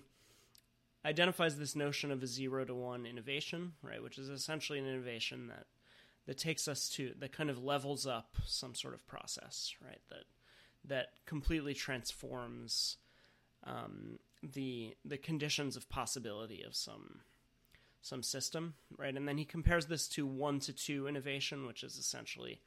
identifies 1.05 1.57
this 1.57 1.75
notion 1.75 2.11
of 2.11 2.23
a 2.23 2.27
zero 2.27 2.65
to 2.65 2.73
one 2.73 3.05
innovation, 3.05 3.73
right, 3.83 4.01
which 4.01 4.17
is 4.17 4.29
essentially 4.29 4.79
an 4.79 4.87
innovation 4.87 5.47
that 5.47 5.67
that 6.25 6.39
takes 6.39 6.67
us 6.67 6.89
to 6.89 7.13
that 7.19 7.31
kind 7.31 7.51
of 7.51 7.63
levels 7.63 8.07
up 8.07 8.35
some 8.45 8.73
sort 8.73 8.95
of 8.95 9.05
process, 9.05 9.75
right, 9.85 10.01
that 10.09 10.23
that 10.87 11.07
completely 11.25 11.73
transforms 11.73 12.97
um, 13.63 14.19
the 14.43 14.95
the 15.03 15.17
conditions 15.17 15.75
of 15.75 15.89
possibility 15.89 16.63
of 16.63 16.75
some 16.75 17.21
some 18.01 18.21
system, 18.21 18.75
right? 18.97 19.15
And 19.15 19.27
then 19.27 19.37
he 19.37 19.45
compares 19.45 19.87
this 19.87 20.07
to 20.09 20.27
one 20.27 20.59
to 20.59 20.73
two 20.73 21.07
innovation, 21.07 21.65
which 21.65 21.83
is 21.83 21.97
essentially, 21.97 22.61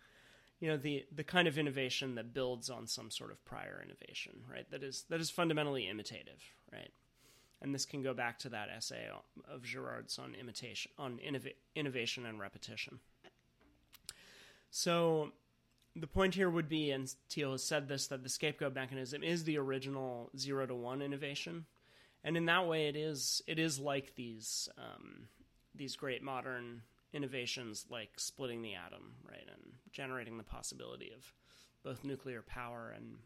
you 0.61 0.69
know, 0.69 0.77
the 0.77 1.07
the 1.15 1.25
kind 1.25 1.47
of 1.47 1.59
innovation 1.59 2.17
that 2.17 2.35
builds 2.35 2.69
on 2.69 2.87
some 2.87 3.11
sort 3.11 3.31
of 3.31 3.45
prior 3.45 3.83
innovation, 3.85 4.43
right? 4.51 4.69
That 4.71 4.83
is 4.83 5.05
that 5.11 5.21
is 5.21 5.31
fundamentally 5.31 5.89
imitative, 5.89 6.43
right? 6.73 6.91
And 7.61 7.75
this 7.75 7.85
can 7.85 8.03
go 8.03 8.15
back 8.15 8.39
to 8.41 8.49
that 8.51 8.69
essay 8.69 9.09
of 9.49 9.63
Girard's 9.63 10.19
on 10.19 10.35
imitation, 10.35 10.93
on 10.97 11.19
innov- 11.19 11.55
innovation 11.75 12.25
and 12.25 12.39
repetition. 12.39 13.01
So 14.71 15.33
the 16.01 16.07
point 16.07 16.35
here 16.35 16.51
would 16.51 16.69
be, 16.69 16.91
and 16.91 17.13
Thiel 17.31 17.53
has 17.53 17.65
said 17.65 17.89
this, 17.89 18.07
that 18.09 18.23
the 18.23 18.29
scapegoat 18.29 18.75
mechanism 18.75 19.23
is 19.23 19.45
the 19.45 19.59
original 19.59 20.31
zero 20.37 20.67
to 20.67 20.75
one 20.75 21.03
innovation, 21.03 21.67
and 22.25 22.37
in 22.37 22.47
that 22.47 22.67
way, 22.67 22.89
it 22.89 22.97
is 22.97 23.43
it 23.47 23.59
is 23.59 23.79
like 23.79 24.15
these 24.17 24.69
um, 24.79 25.29
these 25.75 25.97
great 25.97 26.23
modern 26.23 26.83
innovations, 27.13 27.87
like 27.91 28.11
splitting 28.17 28.63
the 28.63 28.75
atom, 28.75 29.15
right, 29.29 29.47
and 29.47 29.73
generating 29.93 30.37
the 30.37 30.45
possibility 30.45 31.13
of 31.17 31.33
both 31.83 32.05
nuclear 32.05 32.43
power 32.43 32.93
and 32.95 33.17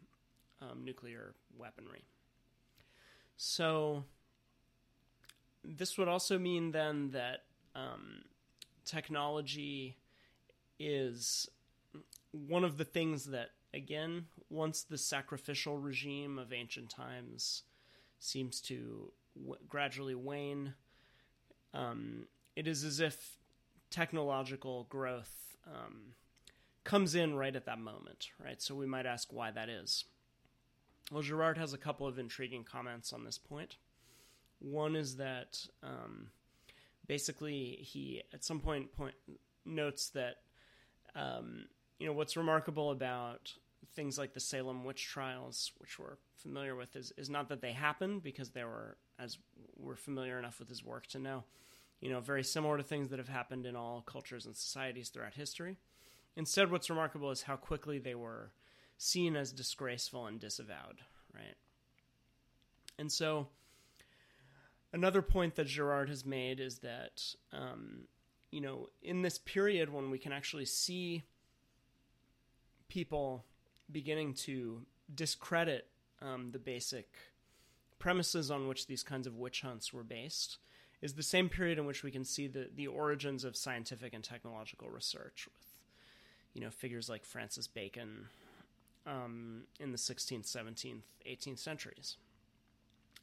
um, 0.61 0.85
nuclear 0.85 1.33
weaponry. 1.57 2.03
So 3.35 4.05
this 5.63 5.97
would 5.97 6.07
also 6.07 6.37
mean 6.37 6.71
then 6.71 7.11
that 7.11 7.43
um, 7.75 8.23
technology 8.85 9.97
is 10.79 11.49
one 12.31 12.63
of 12.63 12.77
the 12.77 12.85
things 12.85 13.25
that, 13.25 13.49
again, 13.73 14.25
once 14.49 14.83
the 14.83 14.97
sacrificial 14.97 15.77
regime 15.77 16.37
of 16.39 16.51
ancient 16.51 16.89
times 16.89 17.63
seems 18.19 18.59
to 18.61 19.11
w- 19.35 19.59
gradually 19.67 20.15
wane, 20.15 20.73
um, 21.73 22.27
it 22.55 22.67
is 22.67 22.83
as 22.83 22.99
if 22.99 23.37
technological 23.89 24.85
growth 24.89 25.57
um, 25.67 26.13
comes 26.83 27.15
in 27.15 27.35
right 27.35 27.55
at 27.55 27.65
that 27.65 27.79
moment, 27.79 28.29
right? 28.43 28.61
So 28.61 28.75
we 28.75 28.85
might 28.85 29.05
ask 29.05 29.31
why 29.31 29.51
that 29.51 29.69
is. 29.69 30.05
Well, 31.11 31.21
Girard 31.21 31.57
has 31.57 31.73
a 31.73 31.77
couple 31.77 32.07
of 32.07 32.17
intriguing 32.17 32.63
comments 32.63 33.13
on 33.13 33.23
this 33.23 33.37
point. 33.37 33.77
One 34.59 34.95
is 34.95 35.17
that 35.17 35.59
um, 35.83 36.27
basically 37.07 37.77
he 37.81 38.23
at 38.33 38.43
some 38.43 38.59
point 38.59 38.91
point 38.93 39.15
notes 39.65 40.09
that 40.09 40.37
um, 41.15 41.65
you 42.03 42.09
know 42.09 42.15
what's 42.15 42.35
remarkable 42.35 42.91
about 42.91 43.53
things 43.95 44.17
like 44.17 44.33
the 44.33 44.39
Salem 44.41 44.83
witch 44.83 45.05
trials, 45.05 45.71
which 45.77 45.97
we're 45.97 46.17
familiar 46.35 46.75
with, 46.75 46.97
is 46.97 47.13
is 47.15 47.29
not 47.29 47.47
that 47.47 47.61
they 47.61 47.71
happened 47.71 48.23
because 48.23 48.49
they 48.49 48.65
were 48.65 48.97
as 49.17 49.37
we're 49.77 49.95
familiar 49.95 50.37
enough 50.37 50.59
with 50.59 50.67
his 50.67 50.83
work 50.83 51.07
to 51.07 51.17
know, 51.17 51.45
you 52.01 52.09
know, 52.09 52.19
very 52.19 52.43
similar 52.43 52.75
to 52.75 52.83
things 52.83 53.09
that 53.09 53.19
have 53.19 53.29
happened 53.29 53.65
in 53.65 53.77
all 53.77 54.03
cultures 54.05 54.45
and 54.45 54.53
societies 54.53 55.07
throughout 55.07 55.35
history. 55.35 55.77
Instead, 56.35 56.69
what's 56.69 56.89
remarkable 56.89 57.31
is 57.31 57.43
how 57.43 57.55
quickly 57.55 57.99
they 57.99 58.15
were 58.15 58.51
seen 58.97 59.37
as 59.37 59.53
disgraceful 59.53 60.25
and 60.25 60.41
disavowed, 60.41 60.99
right? 61.33 61.55
And 62.99 63.09
so, 63.09 63.47
another 64.91 65.21
point 65.21 65.55
that 65.55 65.67
Girard 65.67 66.09
has 66.09 66.25
made 66.25 66.59
is 66.59 66.79
that, 66.79 67.23
um, 67.53 68.09
you 68.51 68.59
know, 68.59 68.89
in 69.01 69.21
this 69.21 69.37
period 69.37 69.89
when 69.89 70.11
we 70.11 70.19
can 70.19 70.33
actually 70.33 70.65
see 70.65 71.23
people 72.93 73.43
beginning 73.91 74.35
to 74.35 74.85
discredit 75.15 75.87
um, 76.21 76.51
the 76.51 76.59
basic 76.59 77.07
premises 77.97 78.51
on 78.51 78.67
which 78.67 78.85
these 78.85 79.01
kinds 79.01 79.25
of 79.25 79.35
witch 79.35 79.61
hunts 79.61 79.91
were 79.91 80.03
based, 80.03 80.59
is 81.01 81.13
the 81.13 81.23
same 81.23 81.49
period 81.49 81.79
in 81.79 81.85
which 81.85 82.03
we 82.03 82.11
can 82.11 82.23
see 82.23 82.45
the, 82.45 82.69
the 82.75 82.85
origins 82.85 83.43
of 83.43 83.55
scientific 83.55 84.13
and 84.13 84.23
technological 84.23 84.89
research 84.89 85.47
with, 85.51 85.67
you 86.53 86.61
know, 86.61 86.69
figures 86.69 87.09
like 87.09 87.25
Francis 87.25 87.65
Bacon 87.65 88.27
um, 89.07 89.63
in 89.79 89.91
the 89.91 89.97
16th, 89.97 90.45
17th, 90.45 91.01
18th 91.27 91.59
centuries. 91.59 92.17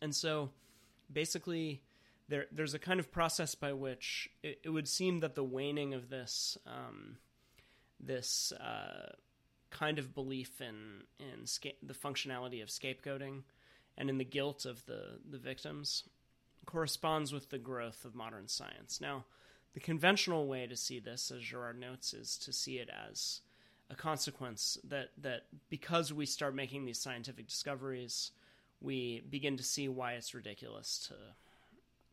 And 0.02 0.12
so 0.12 0.50
basically, 1.12 1.80
there, 2.28 2.46
there's 2.50 2.74
a 2.74 2.78
kind 2.80 2.98
of 2.98 3.12
process 3.12 3.54
by 3.54 3.72
which 3.72 4.30
it, 4.42 4.58
it 4.64 4.70
would 4.70 4.88
seem 4.88 5.20
that 5.20 5.36
the 5.36 5.44
waning 5.44 5.94
of 5.94 6.10
this 6.10 6.58
um, 6.66 7.18
this 8.02 8.52
uh, 8.52 9.12
kind 9.70 9.98
of 9.98 10.14
belief 10.14 10.60
in 10.60 11.04
in 11.18 11.46
sca- 11.46 11.78
the 11.82 11.94
functionality 11.94 12.62
of 12.62 12.68
scapegoating 12.68 13.42
and 13.96 14.10
in 14.10 14.18
the 14.18 14.24
guilt 14.24 14.64
of 14.64 14.84
the 14.86 15.18
the 15.28 15.38
victims 15.38 16.04
corresponds 16.66 17.32
with 17.32 17.50
the 17.50 17.58
growth 17.58 18.04
of 18.04 18.14
modern 18.14 18.46
science. 18.46 19.00
Now, 19.00 19.24
the 19.72 19.80
conventional 19.80 20.46
way 20.46 20.66
to 20.66 20.76
see 20.76 20.98
this, 20.98 21.30
as 21.30 21.42
Girard 21.42 21.78
notes, 21.78 22.12
is 22.12 22.36
to 22.38 22.52
see 22.52 22.78
it 22.78 22.90
as 22.90 23.40
a 23.88 23.94
consequence 23.94 24.78
that 24.84 25.10
that 25.18 25.46
because 25.68 26.12
we 26.12 26.26
start 26.26 26.54
making 26.54 26.84
these 26.84 27.00
scientific 27.00 27.46
discoveries, 27.46 28.32
we 28.80 29.22
begin 29.28 29.56
to 29.56 29.62
see 29.62 29.88
why 29.88 30.12
it's 30.12 30.34
ridiculous 30.34 31.08
to, 31.08 31.14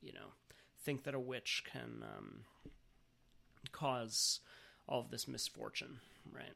you 0.02 0.14
know, 0.14 0.34
think 0.84 1.04
that 1.04 1.16
a 1.16 1.20
witch 1.20 1.64
can 1.72 2.04
um, 2.04 2.40
cause 3.72 4.40
all 4.88 5.02
of 5.02 5.12
this 5.12 5.28
misfortune, 5.28 6.00
right? 6.32 6.54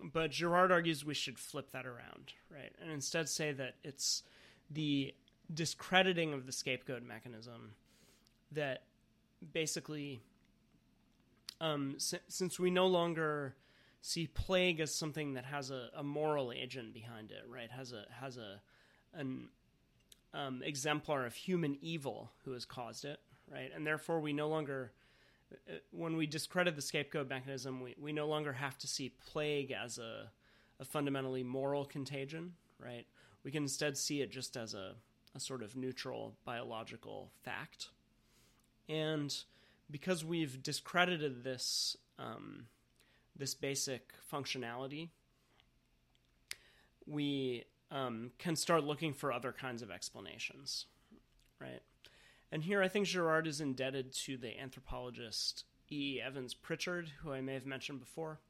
But 0.00 0.30
Girard 0.30 0.70
argues 0.70 1.04
we 1.04 1.14
should 1.14 1.38
flip 1.38 1.70
that 1.72 1.86
around, 1.86 2.34
right, 2.50 2.72
and 2.80 2.90
instead 2.90 3.28
say 3.28 3.52
that 3.52 3.76
it's 3.82 4.22
the 4.70 5.14
discrediting 5.52 6.32
of 6.34 6.44
the 6.44 6.52
scapegoat 6.52 7.02
mechanism 7.02 7.72
that 8.52 8.82
basically, 9.52 10.20
um, 11.60 11.94
si- 11.98 12.18
since 12.28 12.58
we 12.58 12.70
no 12.70 12.86
longer 12.86 13.54
see 14.02 14.26
plague 14.26 14.80
as 14.80 14.94
something 14.94 15.34
that 15.34 15.44
has 15.46 15.70
a, 15.70 15.88
a 15.94 16.02
moral 16.02 16.52
agent 16.52 16.92
behind 16.92 17.30
it, 17.30 17.44
right? 17.48 17.70
Has 17.70 17.92
a 17.92 18.04
has 18.20 18.36
a 18.36 18.60
an 19.14 19.48
um, 20.34 20.62
exemplar 20.62 21.24
of 21.24 21.34
human 21.34 21.78
evil 21.80 22.30
who 22.44 22.52
has 22.52 22.64
caused 22.64 23.04
it, 23.04 23.18
right? 23.50 23.70
And 23.74 23.86
therefore, 23.86 24.20
we 24.20 24.32
no 24.32 24.48
longer, 24.48 24.92
when 25.90 26.16
we 26.16 26.26
discredit 26.26 26.76
the 26.76 26.82
scapegoat 26.82 27.28
mechanism, 27.28 27.80
we, 27.80 27.94
we 28.00 28.12
no 28.12 28.26
longer 28.26 28.52
have 28.52 28.76
to 28.78 28.86
see 28.86 29.12
plague 29.26 29.72
as 29.72 29.98
a, 29.98 30.30
a 30.80 30.84
fundamentally 30.84 31.42
moral 31.42 31.84
contagion, 31.84 32.52
right? 32.78 33.06
We 33.44 33.50
can 33.50 33.64
instead 33.64 33.96
see 33.96 34.20
it 34.20 34.30
just 34.30 34.56
as 34.56 34.74
a, 34.74 34.94
a 35.34 35.40
sort 35.40 35.62
of 35.62 35.76
neutral 35.76 36.34
biological 36.44 37.30
fact. 37.44 37.88
And 38.88 39.34
because 39.90 40.24
we've 40.24 40.62
discredited 40.62 41.44
this 41.44 41.96
um, 42.18 42.66
this 43.38 43.54
basic 43.54 44.14
functionality, 44.32 45.10
we 47.06 47.64
um, 47.90 48.30
can 48.38 48.56
start 48.56 48.84
looking 48.84 49.12
for 49.12 49.30
other 49.30 49.52
kinds 49.52 49.82
of 49.82 49.90
explanations, 49.90 50.86
right? 51.60 51.82
And 52.52 52.62
here 52.62 52.82
I 52.82 52.88
think 52.88 53.06
Girard 53.06 53.46
is 53.46 53.60
indebted 53.60 54.12
to 54.24 54.36
the 54.36 54.58
anthropologist 54.58 55.64
E. 55.90 56.20
Evans 56.24 56.54
Pritchard, 56.54 57.10
who 57.22 57.32
I 57.32 57.40
may 57.40 57.54
have 57.54 57.66
mentioned 57.66 58.00
before, 58.00 58.40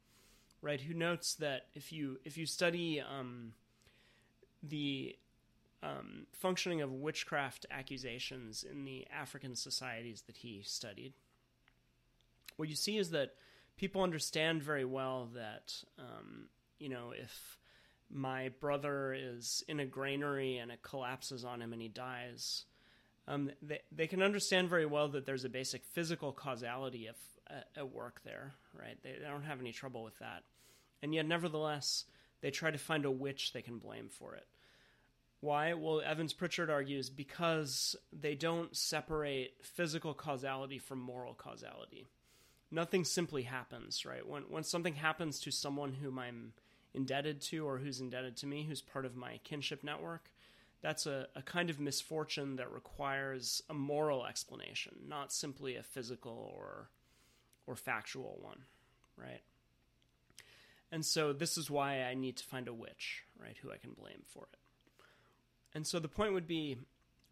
right? 0.63 0.81
Who 0.81 0.95
notes 0.95 1.35
that 1.37 1.67
if 1.75 1.93
you 1.93 2.19
if 2.25 2.37
you 2.37 2.47
study 2.47 3.01
um, 3.01 3.53
the 4.63 5.17
um, 5.83 6.27
functioning 6.33 6.83
of 6.83 6.93
witchcraft 6.93 7.67
accusations 7.71 8.65
in 8.65 8.85
the 8.85 9.07
African 9.15 9.55
societies 9.55 10.23
that 10.27 10.39
he 10.39 10.63
studied, 10.65 11.13
what 12.57 12.69
you 12.69 12.75
see 12.75 12.97
is 12.97 13.11
that 13.11 13.35
people 13.77 14.03
understand 14.03 14.63
very 14.63 14.85
well 14.85 15.29
that 15.35 15.75
um, 15.99 16.49
you 16.79 16.89
know 16.89 17.13
if 17.17 17.59
my 18.11 18.51
brother 18.61 19.15
is 19.15 19.65
in 19.69 19.81
a 19.81 19.87
granary 19.87 20.59
and 20.59 20.71
it 20.71 20.83
collapses 20.83 21.45
on 21.45 21.61
him 21.61 21.73
and 21.73 21.83
he 21.83 21.89
dies. 21.89 22.65
Um, 23.29 23.51
they, 23.61 23.81
they 23.91 24.07
can 24.07 24.23
understand 24.23 24.69
very 24.69 24.87
well 24.87 25.09
that 25.09 25.27
there's 25.27 25.45
a 25.45 25.49
basic 25.49 25.85
physical 25.85 26.33
causality 26.33 27.07
of, 27.09 27.17
uh, 27.51 27.61
at 27.77 27.93
work 27.93 28.21
there, 28.25 28.55
right? 28.79 28.97
They, 29.03 29.13
they 29.21 29.29
don't 29.29 29.43
have 29.43 29.61
any 29.61 29.73
trouble 29.73 30.05
with 30.05 30.19
that. 30.21 30.45
And 31.03 31.15
yet, 31.15 31.27
nevertheless, 31.27 32.05
they 32.41 32.51
try 32.51 32.71
to 32.71 32.79
find 32.79 33.05
a 33.05 33.11
witch 33.11 33.53
they 33.53 33.63
can 33.63 33.79
blame 33.79 34.09
for 34.09 34.35
it. 34.35 34.47
Why? 35.41 35.75
Well, 35.75 36.01
Evans 36.01 36.33
Pritchard 36.33 36.71
argues 36.71 37.11
because 37.11 37.95
they 38.13 38.35
don't 38.35 38.75
separate 38.75 39.55
physical 39.63 40.15
causality 40.15 40.79
from 40.79 40.99
moral 40.99 41.35
causality. 41.35 42.09
Nothing 42.71 43.05
simply 43.05 43.43
happens, 43.43 44.05
right? 44.07 44.27
When, 44.27 44.43
when 44.49 44.65
something 44.65 44.95
happens 44.95 45.39
to 45.41 45.51
someone 45.51 45.93
whom 45.93 46.19
I'm 46.19 46.53
indebted 46.95 47.41
to 47.43 47.67
or 47.67 47.79
who's 47.79 48.01
indebted 48.01 48.37
to 48.39 48.47
me, 48.47 48.65
who's 48.65 48.81
part 48.81 49.05
of 49.05 49.15
my 49.15 49.39
kinship 49.45 49.85
network, 49.85 50.31
that's 50.83 51.07
a, 51.07 51.27
a 51.35 51.43
kind 51.43 51.71
of 51.71 51.81
misfortune 51.81 52.57
that 52.57 52.73
requires 52.73 53.63
a 53.69 53.75
moral 53.75 54.27
explanation, 54.27 54.95
not 55.09 55.33
simply 55.33 55.77
a 55.77 55.83
physical 55.83 56.53
or 56.57 56.91
or 57.67 57.75
factual 57.75 58.39
one, 58.41 58.61
right? 59.17 59.43
And 60.93 61.05
so 61.05 61.33
this 61.33 61.59
is 61.59 61.69
why 61.69 62.03
I 62.03 62.15
need 62.15 62.37
to 62.37 62.45
find 62.45 62.69
a 62.69 62.75
witch, 62.75 63.25
right, 63.41 63.57
who 63.61 63.73
I 63.73 63.77
can 63.77 63.91
blame 63.93 64.23
for 64.27 64.47
it. 64.53 64.59
And 65.75 65.85
so 65.85 65.99
the 65.99 66.09
point 66.09 66.33
would 66.33 66.47
be 66.47 66.79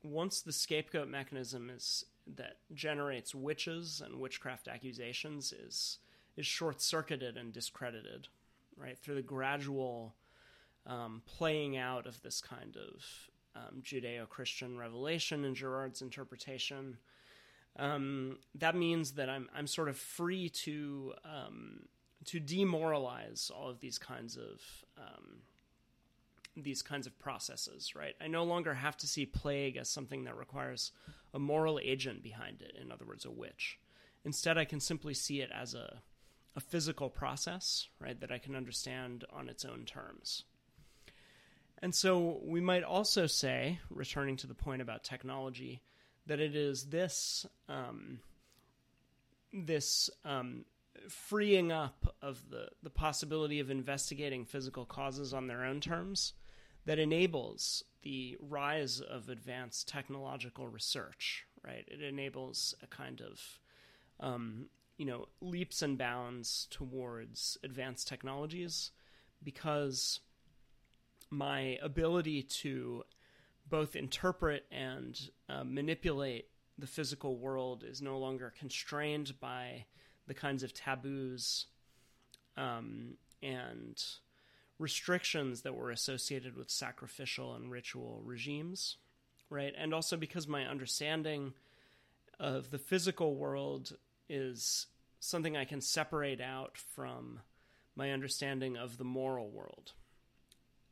once 0.03 0.40
the 0.40 0.53
scapegoat 0.53 1.09
mechanism 1.09 1.70
is 1.70 2.05
that 2.36 2.57
generates 2.74 3.34
witches 3.34 4.03
and 4.05 4.18
witchcraft 4.18 4.66
accusations 4.68 5.53
is 5.53 5.99
is 6.36 6.47
short 6.47 6.82
circuited 6.82 7.36
and 7.36 7.53
discredited, 7.53 8.26
right, 8.76 8.99
through 8.99 9.14
the 9.14 9.22
gradual 9.22 10.14
um, 10.86 11.22
playing 11.26 11.76
out 11.76 12.07
of 12.07 12.20
this 12.22 12.40
kind 12.40 12.76
of 12.76 13.30
um, 13.57 13.82
Judeo 13.82 14.28
Christian 14.28 14.76
revelation 14.78 15.44
in 15.44 15.55
Girard's 15.55 16.02
interpretation. 16.02 16.98
Um, 17.76 18.38
that 18.55 18.76
means 18.76 19.12
that 19.12 19.28
I'm 19.28 19.48
I'm 19.55 19.66
sort 19.66 19.88
of 19.88 19.96
free 19.96 20.48
to 20.48 21.14
um, 21.24 21.86
to 22.26 22.40
demoralize 22.40 23.50
all 23.55 23.68
of 23.68 23.80
these 23.80 23.98
kinds 23.98 24.36
of 24.36 24.61
um, 24.98 25.42
these 26.57 26.82
kinds 26.82 27.07
of 27.07 27.18
processes. 27.18 27.94
Right, 27.94 28.14
I 28.20 28.28
no 28.28 28.44
longer 28.44 28.74
have 28.74 28.96
to 28.98 29.07
see 29.07 29.26
plague 29.26 29.76
as 29.76 29.88
something 29.88 30.24
that 30.24 30.36
requires 30.36 30.92
a 31.32 31.38
moral 31.38 31.80
agent 31.82 32.22
behind 32.22 32.62
it. 32.62 32.76
In 32.80 32.92
other 32.92 33.05
words, 33.05 33.24
a 33.24 33.30
witch. 33.30 33.78
Instead, 34.24 34.57
I 34.57 34.64
can 34.64 34.80
simply 34.80 35.14
see 35.14 35.40
it 35.40 35.50
as 35.52 35.74
a 35.74 36.00
a 36.57 36.61
physical 36.61 37.11
process, 37.11 37.88
right, 37.98 38.20
that 38.20 38.30
I 38.30 38.38
can 38.38 38.55
understand 38.55 39.24
on 39.32 39.48
its 39.48 39.64
own 39.64 39.84
terms. 39.84 40.44
And 41.81 41.95
so 41.95 42.41
we 42.45 42.61
might 42.61 42.83
also 42.83 43.27
say, 43.27 43.81
returning 43.91 44.37
to 44.39 44.47
the 44.47 44.55
point 44.55 44.81
about 44.81 45.05
technology, 45.05 45.83
that 46.27 46.41
it 46.41 46.57
is 46.57 46.85
this 46.85 47.45
um, 47.68 48.20
this 49.53 50.11
um, 50.25 50.64
freeing 51.09 51.70
up 51.70 52.14
of 52.22 52.51
the, 52.51 52.68
the 52.83 52.91
possibility 52.91 53.61
of 53.61 53.70
investigating 53.70 54.45
physical 54.45 54.85
causes 54.85 55.33
on 55.35 55.47
their 55.47 55.64
own 55.64 55.81
terms 55.81 56.33
that 56.87 56.99
enables 56.99 57.85
the 58.03 58.37
rise 58.41 59.01
of 59.01 59.29
advanced 59.29 59.89
technological 59.89 60.66
research, 60.66 61.47
right? 61.64 61.85
It 61.87 62.03
enables 62.03 62.75
a 62.83 62.87
kind 62.87 63.22
of, 63.22 63.41
um, 64.20 64.66
you 64.99 65.07
know, 65.07 65.27
leaps 65.41 65.83
and 65.83 65.97
bounds 65.97 66.68
towards 66.70 67.57
advanced 67.64 68.09
technologies 68.09 68.91
because 69.43 70.20
my 71.31 71.79
ability 71.83 72.43
to 72.43 73.05
both 73.68 73.97
interpret 73.97 74.66
and 74.70 75.31
uh, 75.49 75.64
manipulate 75.64 76.49
the 76.79 76.87
physical 76.87 77.37
world 77.37 77.85
is 77.89 78.03
no 78.03 78.18
longer 78.18 78.53
constrained 78.59 79.39
by 79.41 79.85
the 80.27 80.35
kinds 80.35 80.62
of 80.62 80.75
taboos 80.75 81.66
um, 82.57 83.14
and 83.43 84.03
restrictions 84.79 85.62
that 85.62 85.75
were 85.75 85.91
associated 85.91 86.57
with 86.57 86.70
sacrificial 86.70 87.55
and 87.55 87.70
ritual 87.70 88.20
regimes, 88.25 88.97
right? 89.51 89.72
And 89.79 89.95
also 89.95 90.16
because 90.16 90.49
my 90.49 90.66
understanding 90.66 91.55
of 92.41 92.70
the 92.70 92.79
physical 92.79 93.37
world 93.37 93.97
is 94.29 94.87
something 95.20 95.57
I 95.57 95.64
can 95.64 95.81
separate 95.81 96.41
out 96.41 96.77
from 96.77 97.41
my 97.95 98.11
understanding 98.11 98.77
of 98.77 98.99
the 98.99 99.05
moral 99.05 99.49
world 99.49 99.93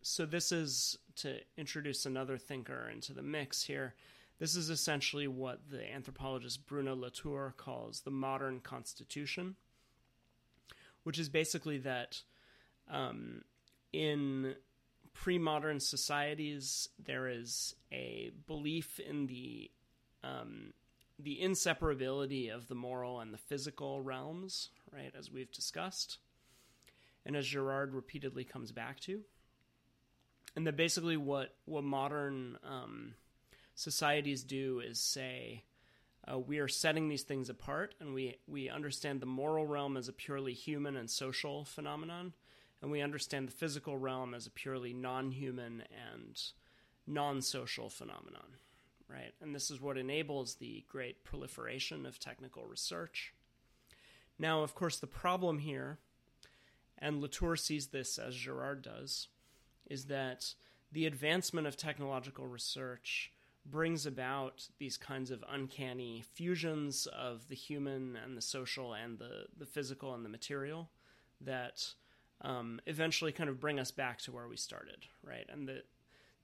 so 0.02 0.26
this 0.26 0.52
is 0.52 0.98
to 1.16 1.38
introduce 1.56 2.06
another 2.06 2.36
thinker 2.36 2.90
into 2.92 3.12
the 3.12 3.22
mix 3.22 3.62
here. 3.62 3.94
This 4.38 4.56
is 4.56 4.70
essentially 4.70 5.28
what 5.28 5.60
the 5.70 5.90
anthropologist 5.92 6.66
Bruno 6.66 6.96
Latour 6.96 7.54
calls 7.56 8.00
the 8.00 8.10
modern 8.10 8.60
constitution, 8.60 9.54
which 11.04 11.18
is 11.18 11.28
basically 11.28 11.78
that 11.78 12.22
um, 12.90 13.42
in 13.92 14.56
pre 15.12 15.38
modern 15.38 15.78
societies, 15.78 16.88
there 16.98 17.28
is 17.28 17.76
a 17.92 18.32
belief 18.46 18.98
in 18.98 19.26
the 19.26 19.70
um, 20.24 20.72
the 21.18 21.38
inseparability 21.40 22.52
of 22.52 22.66
the 22.66 22.74
moral 22.74 23.20
and 23.20 23.32
the 23.32 23.38
physical 23.38 24.00
realms, 24.00 24.70
right, 24.92 25.12
as 25.16 25.30
we've 25.30 25.52
discussed, 25.52 26.18
and 27.24 27.36
as 27.36 27.46
Girard 27.46 27.94
repeatedly 27.94 28.42
comes 28.42 28.72
back 28.72 28.98
to 29.00 29.22
and 30.56 30.66
that 30.66 30.76
basically 30.76 31.16
what 31.16 31.54
what 31.64 31.84
modern 31.84 32.58
um, 32.64 33.14
societies 33.74 34.42
do 34.42 34.80
is 34.80 35.00
say 35.00 35.64
uh, 36.30 36.38
we 36.38 36.58
are 36.58 36.68
setting 36.68 37.08
these 37.08 37.22
things 37.22 37.48
apart, 37.48 37.94
and 38.00 38.14
we 38.14 38.36
we 38.46 38.68
understand 38.68 39.20
the 39.20 39.26
moral 39.26 39.66
realm 39.66 39.96
as 39.96 40.08
a 40.08 40.12
purely 40.12 40.52
human 40.52 40.96
and 40.96 41.10
social 41.10 41.64
phenomenon, 41.64 42.32
and 42.80 42.90
we 42.90 43.00
understand 43.00 43.48
the 43.48 43.52
physical 43.52 43.96
realm 43.96 44.34
as 44.34 44.46
a 44.46 44.50
purely 44.50 44.92
non-human 44.92 45.82
and 46.14 46.40
non-social 47.06 47.88
phenomenon, 47.88 48.56
right? 49.08 49.32
And 49.40 49.54
this 49.54 49.70
is 49.70 49.80
what 49.80 49.98
enables 49.98 50.56
the 50.56 50.84
great 50.88 51.24
proliferation 51.24 52.06
of 52.06 52.18
technical 52.18 52.66
research. 52.66 53.34
Now, 54.38 54.62
of 54.62 54.74
course, 54.74 54.98
the 54.98 55.06
problem 55.08 55.58
here, 55.58 55.98
and 56.98 57.20
Latour 57.20 57.56
sees 57.56 57.88
this 57.88 58.18
as 58.18 58.36
Girard 58.36 58.82
does 58.82 59.26
is 59.86 60.06
that 60.06 60.54
the 60.92 61.06
advancement 61.06 61.66
of 61.66 61.76
technological 61.76 62.46
research 62.46 63.32
brings 63.64 64.06
about 64.06 64.68
these 64.78 64.96
kinds 64.96 65.30
of 65.30 65.44
uncanny 65.48 66.24
fusions 66.34 67.06
of 67.06 67.48
the 67.48 67.54
human 67.54 68.16
and 68.16 68.36
the 68.36 68.42
social 68.42 68.92
and 68.92 69.18
the, 69.18 69.44
the 69.56 69.66
physical 69.66 70.14
and 70.14 70.24
the 70.24 70.28
material 70.28 70.90
that 71.40 71.86
um, 72.42 72.80
eventually 72.86 73.32
kind 73.32 73.48
of 73.48 73.60
bring 73.60 73.78
us 73.78 73.90
back 73.90 74.18
to 74.18 74.32
where 74.32 74.48
we 74.48 74.56
started, 74.56 75.06
right? 75.22 75.46
And 75.48 75.68
the, 75.68 75.82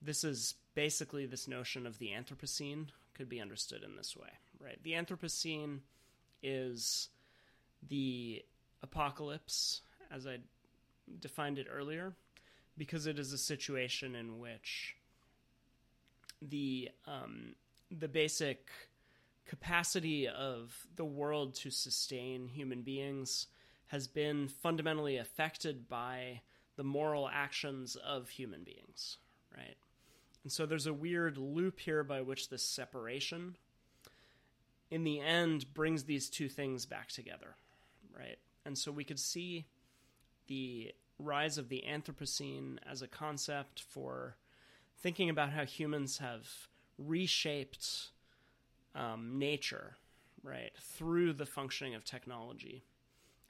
this 0.00 0.22
is 0.22 0.54
basically 0.74 1.26
this 1.26 1.48
notion 1.48 1.86
of 1.86 1.98
the 1.98 2.10
Anthropocene 2.10 2.86
could 3.14 3.28
be 3.28 3.40
understood 3.40 3.82
in 3.82 3.96
this 3.96 4.16
way, 4.16 4.28
right? 4.60 4.78
The 4.84 4.92
Anthropocene 4.92 5.80
is 6.42 7.08
the 7.88 8.44
apocalypse, 8.82 9.80
as 10.12 10.26
I 10.26 10.38
defined 11.20 11.58
it 11.58 11.66
earlier, 11.70 12.12
because 12.78 13.06
it 13.06 13.18
is 13.18 13.32
a 13.32 13.38
situation 13.38 14.14
in 14.14 14.38
which 14.38 14.96
the 16.40 16.90
um, 17.06 17.54
the 17.90 18.08
basic 18.08 18.68
capacity 19.46 20.28
of 20.28 20.86
the 20.96 21.04
world 21.04 21.54
to 21.54 21.70
sustain 21.70 22.48
human 22.48 22.82
beings 22.82 23.46
has 23.88 24.06
been 24.06 24.46
fundamentally 24.46 25.16
affected 25.16 25.88
by 25.88 26.40
the 26.76 26.84
moral 26.84 27.28
actions 27.28 27.96
of 27.96 28.28
human 28.28 28.62
beings, 28.62 29.16
right? 29.56 29.76
And 30.44 30.52
so 30.52 30.66
there's 30.66 30.86
a 30.86 30.92
weird 30.92 31.38
loop 31.38 31.80
here 31.80 32.04
by 32.04 32.20
which 32.20 32.50
this 32.50 32.62
separation, 32.62 33.56
in 34.90 35.02
the 35.02 35.20
end, 35.20 35.72
brings 35.74 36.04
these 36.04 36.28
two 36.28 36.48
things 36.48 36.86
back 36.86 37.08
together, 37.08 37.56
right? 38.16 38.38
And 38.64 38.76
so 38.76 38.92
we 38.92 39.04
could 39.04 39.18
see 39.18 39.66
the 40.46 40.92
rise 41.18 41.58
of 41.58 41.68
the 41.68 41.84
Anthropocene 41.88 42.78
as 42.88 43.02
a 43.02 43.08
concept 43.08 43.80
for 43.80 44.36
thinking 45.00 45.30
about 45.30 45.50
how 45.50 45.64
humans 45.64 46.18
have 46.18 46.46
reshaped 46.98 48.08
um, 48.94 49.38
nature, 49.38 49.96
right, 50.42 50.72
through 50.80 51.32
the 51.32 51.46
functioning 51.46 51.94
of 51.94 52.04
technology 52.04 52.84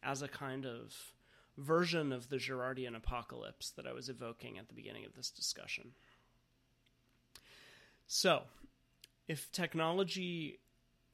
as 0.02 0.22
a 0.22 0.28
kind 0.28 0.66
of 0.66 0.94
version 1.56 2.12
of 2.12 2.28
the 2.28 2.36
Girardian 2.36 2.96
apocalypse 2.96 3.70
that 3.70 3.86
I 3.86 3.92
was 3.92 4.08
evoking 4.08 4.58
at 4.58 4.68
the 4.68 4.74
beginning 4.74 5.04
of 5.04 5.14
this 5.14 5.30
discussion. 5.30 5.92
So, 8.06 8.42
if 9.26 9.50
technology 9.52 10.60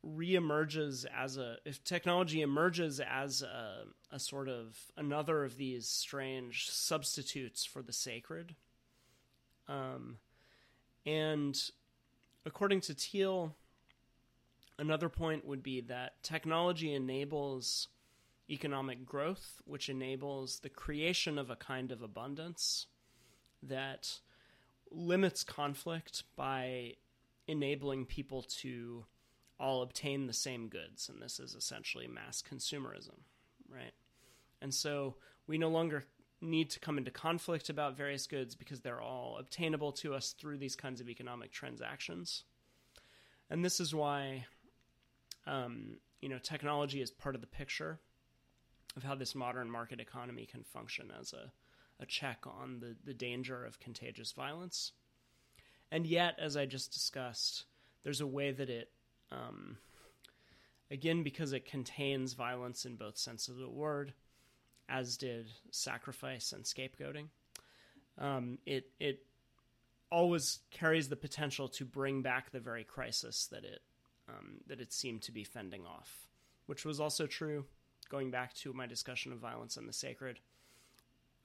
reemerges 0.05 1.07
as 1.17 1.37
a 1.39 1.57
if 1.65 1.83
technology 1.85 2.43
emerges 2.43 3.01
as 3.01 3.43
a, 3.43 3.85
a 4.11 4.19
sort 4.19 4.49
of 4.49 4.79
another 4.97 5.45
of 5.45 5.57
these 5.57 5.89
strange 5.89 6.69
substitutes 6.71 7.65
for 7.65 7.83
the 7.83 7.93
sacred 7.93 8.55
Um, 9.69 10.19
and 11.07 11.59
according 12.45 12.83
to 12.83 12.95
Thiel 12.95 13.55
another 14.79 15.09
point 15.09 15.47
would 15.47 15.63
be 15.63 15.81
that 15.83 16.23
technology 16.23 16.93
enables 16.93 17.89
economic 18.51 19.07
growth, 19.07 19.63
which 19.65 19.89
enables 19.89 20.61
the 20.61 20.69
creation 20.69 21.39
of 21.39 21.51
a 21.51 21.57
kind 21.57 21.91
of 21.91 22.03
abundance 22.03 22.87
that 23.63 24.21
limits 24.91 25.45
conflict 25.45 26.25
by 26.37 26.93
enabling 27.47 28.05
people 28.05 28.43
to 28.43 29.05
all 29.59 29.83
obtain 29.83 30.27
the 30.27 30.33
same 30.33 30.69
goods. 30.69 31.09
And 31.09 31.23
this 31.23 31.39
is 31.39 31.55
essentially 31.55 32.07
mass 32.07 32.43
consumerism, 32.43 33.21
right? 33.69 33.93
And 34.61 34.73
so 34.73 35.17
we 35.47 35.59
no 35.59 35.69
longer 35.69 36.07
need 36.41 36.71
to 36.71 36.81
come 36.81 36.99
into 36.99 37.11
conflict 37.11 37.69
about 37.69 37.97
various 37.97 38.27
goods 38.27 38.55
because 38.55 38.81
they're 38.81 39.01
all 39.01 39.37
obtainable 39.39 39.93
to 39.93 40.15
us 40.15 40.35
through 40.39 40.59
these 40.59 40.77
kinds 40.77 41.01
of 41.01 41.09
economic 41.09 41.53
transactions. 41.53 42.45
And 43.51 43.65
this 43.65 43.81
is 43.81 43.95
why, 43.95 44.47
um, 45.47 45.99
you 46.21 46.29
know, 46.29 46.39
technology 46.39 47.01
is 47.01 47.11
part 47.11 47.35
of 47.35 47.41
the 47.41 47.47
picture 47.47 48.01
of 48.97 49.03
how 49.03 49.15
this 49.15 49.35
modern 49.35 49.71
market 49.71 50.01
economy 50.01 50.47
can 50.47 50.65
function 50.65 51.13
as 51.19 51.33
a, 51.33 51.53
a 52.01 52.07
check 52.07 52.39
on 52.47 52.81
the, 52.81 52.97
the 53.05 53.15
danger 53.15 53.65
of 53.65 53.81
contagious 53.81 54.33
violence. 54.33 54.93
And 55.91 56.07
yet, 56.07 56.35
as 56.39 56.57
I 56.57 56.67
just 56.67 56.93
discussed, 56.93 57.65
there's 58.03 58.21
a 58.21 58.27
way 58.27 58.53
that 58.53 58.71
it, 58.71 58.91
um, 59.35 59.77
again, 60.91 61.23
because 61.23 61.53
it 61.53 61.67
contains 61.67 62.35
violence 62.35 62.85
in 62.85 62.97
both 62.97 63.17
senses 63.17 63.57
of 63.57 63.57
the 63.57 63.69
word, 63.69 64.13
as 64.89 65.17
did 65.17 65.51
sacrifice 65.71 66.53
and 66.53 66.65
scapegoating. 66.65 67.29
Um, 68.19 68.59
it 68.65 68.91
it 69.01 69.27
always 70.11 70.61
carries 70.71 71.09
the 71.09 71.17
potential 71.17 71.69
to 71.69 71.85
bring 71.85 72.23
back 72.23 72.51
the 72.51 72.61
very 72.61 72.85
crisis 72.85 73.47
that 73.51 73.65
it 73.65 73.81
um, 74.29 74.61
that 74.67 74.81
it 74.81 74.93
seemed 74.93 75.23
to 75.23 75.33
be 75.33 75.45
fending 75.45 75.85
off, 75.87 76.29
which 76.67 76.85
was 76.85 77.01
also 77.01 77.27
true 77.27 77.65
going 78.11 78.31
back 78.31 78.55
to 78.55 78.73
my 78.73 78.87
discussion 78.87 79.33
of 79.33 79.39
violence 79.39 79.77
and 79.77 79.89
the 79.89 79.93
sacred 79.93 80.39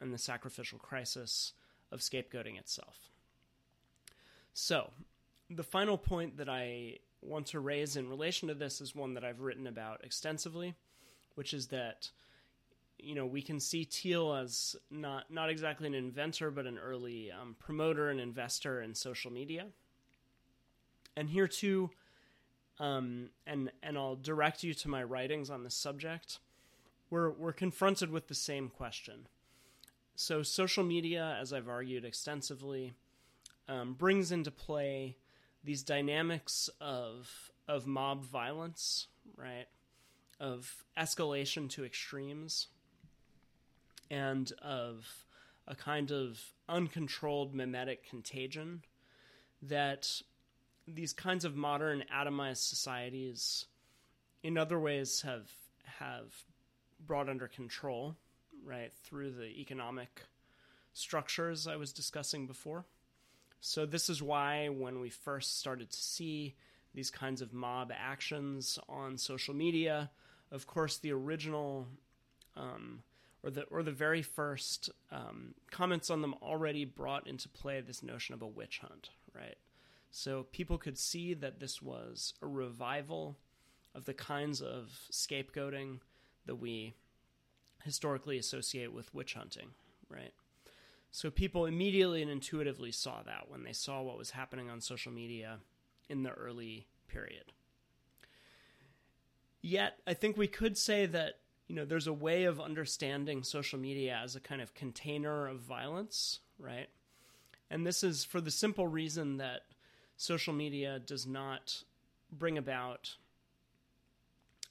and 0.01 0.13
the 0.13 0.17
sacrificial 0.17 0.77
crisis 0.77 1.53
of 1.91 1.99
scapegoating 1.99 2.59
itself. 2.59 3.09
So, 4.53 4.91
the 5.49 5.63
final 5.63 5.97
point 5.97 6.37
that 6.37 6.49
I 6.49 6.99
want 7.21 7.47
to 7.47 7.59
raise 7.59 7.95
in 7.95 8.09
relation 8.09 8.47
to 8.47 8.53
this 8.53 8.81
is 8.81 8.95
one 8.95 9.13
that 9.13 9.23
I've 9.23 9.41
written 9.41 9.67
about 9.67 10.03
extensively, 10.03 10.75
which 11.35 11.53
is 11.53 11.67
that 11.67 12.09
you 12.97 13.15
know 13.15 13.25
we 13.25 13.41
can 13.41 13.59
see 13.59 13.83
Thiel 13.83 14.33
as 14.33 14.75
not 14.89 15.31
not 15.31 15.49
exactly 15.49 15.87
an 15.87 15.93
inventor, 15.93 16.51
but 16.51 16.65
an 16.65 16.77
early 16.77 17.31
um, 17.31 17.55
promoter 17.59 18.09
and 18.09 18.19
investor 18.19 18.81
in 18.81 18.95
social 18.95 19.31
media. 19.31 19.67
And 21.15 21.29
here 21.29 21.47
too, 21.47 21.91
um, 22.79 23.29
and 23.45 23.71
and 23.83 23.97
I'll 23.97 24.15
direct 24.15 24.63
you 24.63 24.73
to 24.75 24.89
my 24.89 25.03
writings 25.03 25.49
on 25.49 25.63
this 25.63 25.75
subject. 25.75 26.39
We're 27.09 27.31
we're 27.31 27.53
confronted 27.53 28.11
with 28.11 28.27
the 28.27 28.35
same 28.35 28.69
question. 28.69 29.27
So 30.15 30.43
social 30.43 30.83
media, 30.83 31.37
as 31.39 31.53
I've 31.53 31.69
argued 31.69 32.03
extensively, 32.03 32.93
um, 33.69 33.93
brings 33.93 34.33
into 34.33 34.51
play 34.51 35.15
these 35.63 35.83
dynamics 35.83 36.69
of 36.79 37.51
of 37.67 37.85
mob 37.85 38.25
violence, 38.25 39.07
right? 39.37 39.67
Of 40.39 40.85
escalation 40.97 41.69
to 41.71 41.85
extremes 41.85 42.67
and 44.09 44.51
of 44.61 45.25
a 45.67 45.75
kind 45.75 46.11
of 46.11 46.41
uncontrolled 46.67 47.53
mimetic 47.53 48.09
contagion 48.09 48.81
that 49.61 50.21
these 50.87 51.13
kinds 51.13 51.45
of 51.45 51.55
modern 51.55 52.03
atomized 52.13 52.67
societies 52.67 53.65
in 54.41 54.57
other 54.57 54.79
ways 54.79 55.21
have 55.21 55.51
have 55.99 56.33
brought 57.05 57.29
under 57.29 57.47
control 57.47 58.15
right 58.63 58.91
through 59.03 59.31
the 59.31 59.47
economic 59.59 60.21
structures 60.93 61.67
I 61.67 61.75
was 61.75 61.93
discussing 61.93 62.47
before. 62.47 62.85
So 63.61 63.85
this 63.85 64.09
is 64.09 64.21
why 64.21 64.69
when 64.69 64.99
we 64.99 65.09
first 65.09 65.59
started 65.59 65.89
to 65.89 65.97
see 65.97 66.55
these 66.93 67.11
kinds 67.11 67.41
of 67.41 67.53
mob 67.53 67.91
actions 67.95 68.79
on 68.87 69.17
social 69.17 69.53
media, 69.53 70.09
of 70.51 70.65
course 70.65 70.97
the 70.97 71.11
original 71.11 71.87
um, 72.55 73.03
or 73.43 73.51
the 73.51 73.63
or 73.63 73.83
the 73.83 73.91
very 73.91 74.21
first 74.21 74.89
um, 75.11 75.53
comments 75.71 76.09
on 76.09 76.21
them 76.21 76.35
already 76.41 76.85
brought 76.85 77.27
into 77.27 77.47
play 77.49 77.81
this 77.81 78.03
notion 78.03 78.33
of 78.33 78.41
a 78.41 78.47
witch 78.47 78.79
hunt, 78.79 79.09
right? 79.33 79.57
So 80.11 80.47
people 80.51 80.77
could 80.77 80.97
see 80.97 81.33
that 81.35 81.59
this 81.59 81.81
was 81.81 82.33
a 82.41 82.47
revival 82.47 83.37
of 83.93 84.05
the 84.05 84.13
kinds 84.13 84.61
of 84.61 84.91
scapegoating 85.11 85.99
that 86.45 86.55
we 86.55 86.95
historically 87.83 88.37
associate 88.37 88.91
with 88.91 89.13
witch 89.13 89.35
hunting, 89.35 89.69
right? 90.09 90.33
So 91.11 91.31
people 91.31 91.65
immediately 91.65 92.21
and 92.21 92.29
intuitively 92.29 92.91
saw 92.91 93.23
that 93.23 93.45
when 93.49 93.63
they 93.63 93.73
saw 93.73 94.01
what 94.01 94.17
was 94.17 94.31
happening 94.31 94.69
on 94.69 94.79
social 94.79 95.11
media 95.11 95.57
in 96.07 96.23
the 96.23 96.31
early 96.31 96.87
period. 97.07 97.51
Yet, 99.61 99.99
I 100.07 100.13
think 100.13 100.37
we 100.37 100.47
could 100.47 100.77
say 100.77 101.05
that 101.07 101.39
you 101.67 101.75
know, 101.75 101.85
there's 101.85 102.07
a 102.07 102.13
way 102.13 102.45
of 102.45 102.59
understanding 102.59 103.43
social 103.43 103.77
media 103.77 104.19
as 104.23 104.35
a 104.35 104.39
kind 104.39 104.59
of 104.59 104.73
container 104.73 105.47
of 105.47 105.59
violence, 105.59 106.39
right? 106.57 106.89
And 107.69 107.85
this 107.85 108.03
is 108.03 108.23
for 108.23 108.41
the 108.41 108.49
simple 108.49 108.87
reason 108.87 109.37
that 109.37 109.61
social 110.17 110.51
media 110.51 110.97
does 110.97 111.27
not 111.27 111.83
bring 112.31 112.57
about 112.57 113.15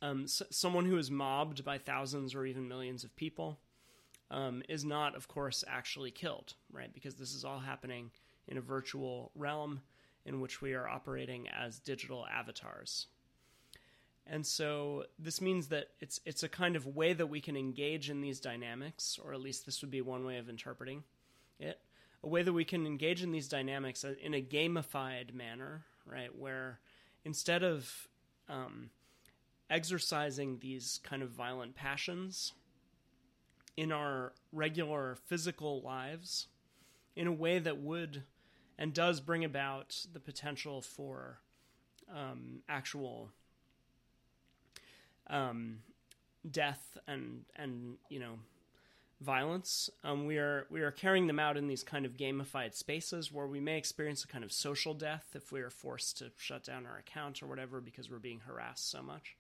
um, 0.03 0.25
s- 0.25 0.43
someone 0.51 0.87
who 0.87 0.97
is 0.97 1.09
mobbed 1.09 1.65
by 1.65 1.79
thousands 1.79 2.35
or 2.35 2.45
even 2.45 2.67
millions 2.67 3.05
of 3.05 3.15
people 3.15 3.61
um, 4.31 4.63
is 4.69 4.85
not, 4.85 5.17
of 5.17 5.29
course, 5.29 5.65
actually 5.67 6.11
killed, 6.11 6.55
right? 6.71 6.93
Because 6.93 7.15
this 7.15 7.35
is 7.35 7.45
all 7.45 7.59
happening 7.59 8.11
in 8.47 8.59
a 8.59 8.63
virtual 8.63 9.31
realm 9.35 9.81
in 10.25 10.41
which 10.41 10.61
we 10.61 10.75
are 10.75 10.89
operating 10.89 11.49
as 11.49 11.79
digital 11.79 12.27
avatars. 12.27 13.07
And 14.27 14.47
so 14.47 15.05
this 15.19 15.41
means 15.41 15.69
that 15.69 15.89
it's 16.01 16.21
it's 16.27 16.43
a 16.43 16.49
kind 16.49 16.77
of 16.77 16.87
way 16.87 17.15
that 17.15 17.29
we 17.29 17.41
can 17.41 17.57
engage 17.57 18.11
in 18.11 18.21
these 18.21 18.41
dynamics, 18.41 19.19
or 19.23 19.33
at 19.33 19.41
least 19.41 19.65
this 19.65 19.81
would 19.81 19.91
be 19.91 20.03
one 20.03 20.25
way 20.25 20.37
of 20.37 20.51
interpreting 20.51 21.03
it. 21.59 21.81
A 22.23 22.29
way 22.29 22.43
that 22.43 22.53
we 22.53 22.65
can 22.65 22.87
engage 22.87 23.23
in 23.23 23.33
these 23.33 23.49
dynamics 23.49 24.05
in 24.05 24.35
a 24.35 24.43
gamified 24.43 25.33
manner, 25.33 25.85
right? 26.05 26.37
Where 26.37 26.81
instead 27.25 27.63
of 27.63 28.09
um, 28.49 28.91
exercising 29.71 30.59
these 30.59 31.01
kind 31.03 31.23
of 31.23 31.31
violent 31.31 31.75
passions 31.75 32.53
in 33.79 33.93
our 33.93 34.33
regular 34.53 35.17
physical 35.27 35.81
lives, 35.83 36.49
in 37.15 37.29
a 37.29 37.33
way 37.33 37.61
that 37.61 37.79
would 37.79 38.25
and 38.77 38.93
does 38.93 39.21
bring 39.21 39.45
about 39.45 40.05
the 40.13 40.19
potential 40.19 40.83
for 40.83 41.39
um, 42.13 42.59
actual 42.69 43.31
um, 45.29 45.79
death 46.51 46.99
and 47.07 47.45
and 47.55 47.99
you 48.09 48.19
know 48.19 48.41
violence. 49.21 49.89
Um, 50.03 50.27
we 50.27 50.39
are 50.39 50.67
we 50.71 50.81
are 50.81 50.91
carrying 50.91 51.29
them 51.29 51.39
out 51.39 51.57
in 51.57 51.69
these 51.69 51.85
kind 51.85 52.05
of 52.05 52.17
gamified 52.17 52.75
spaces 52.75 53.31
where 53.31 53.47
we 53.47 53.61
may 53.61 53.79
experience 53.79 54.25
a 54.25 54.27
kind 54.27 54.43
of 54.43 54.51
social 54.51 54.93
death 54.93 55.27
if 55.35 55.53
we 55.53 55.61
are 55.61 55.71
forced 55.71 56.19
to 56.19 56.33
shut 56.37 56.65
down 56.65 56.85
our 56.85 56.99
account 56.99 57.45
or 57.45 57.47
whatever 57.47 57.81
because 57.81 58.11
we're 58.11 58.19
being 58.19 58.41
harassed 58.41 58.91
so 58.91 59.05
much. 59.05 59.37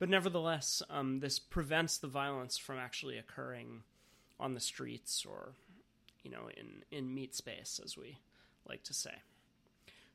But 0.00 0.08
nevertheless, 0.08 0.82
um, 0.88 1.20
this 1.20 1.38
prevents 1.38 1.98
the 1.98 2.08
violence 2.08 2.56
from 2.56 2.78
actually 2.78 3.18
occurring 3.18 3.82
on 4.40 4.54
the 4.54 4.60
streets 4.60 5.26
or 5.28 5.52
you 6.24 6.30
know 6.30 6.48
in 6.56 6.82
in 6.90 7.14
meat 7.14 7.36
space 7.36 7.80
as 7.84 7.96
we 7.96 8.18
like 8.66 8.82
to 8.84 8.94
say. 8.94 9.12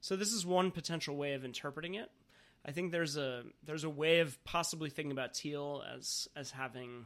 So 0.02 0.16
this 0.16 0.34
is 0.34 0.46
one 0.46 0.72
potential 0.72 1.16
way 1.16 1.34
of 1.34 1.46
interpreting 1.46 1.94
it. 1.94 2.12
I 2.66 2.72
think 2.72 2.92
there's 2.92 3.16
a 3.16 3.44
there's 3.64 3.84
a 3.84 3.90
way 3.90 4.20
of 4.20 4.44
possibly 4.44 4.90
thinking 4.90 5.12
about 5.12 5.38
Thiel 5.38 5.84
as 5.96 6.28
as 6.36 6.50
having 6.50 7.06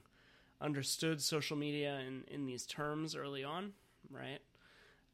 understood 0.61 1.21
social 1.21 1.57
media 1.57 1.99
in 2.07 2.23
in 2.29 2.45
these 2.45 2.65
terms 2.65 3.13
early 3.13 3.43
on, 3.43 3.73
right? 4.09 4.39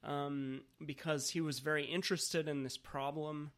Um, 0.03 0.61
because 0.85 1.31
he 1.31 1.41
was 1.41 1.59
very 1.59 1.85
interested 1.85 2.47
in 2.47 2.61
this 2.61 2.77
problem, 2.77 3.51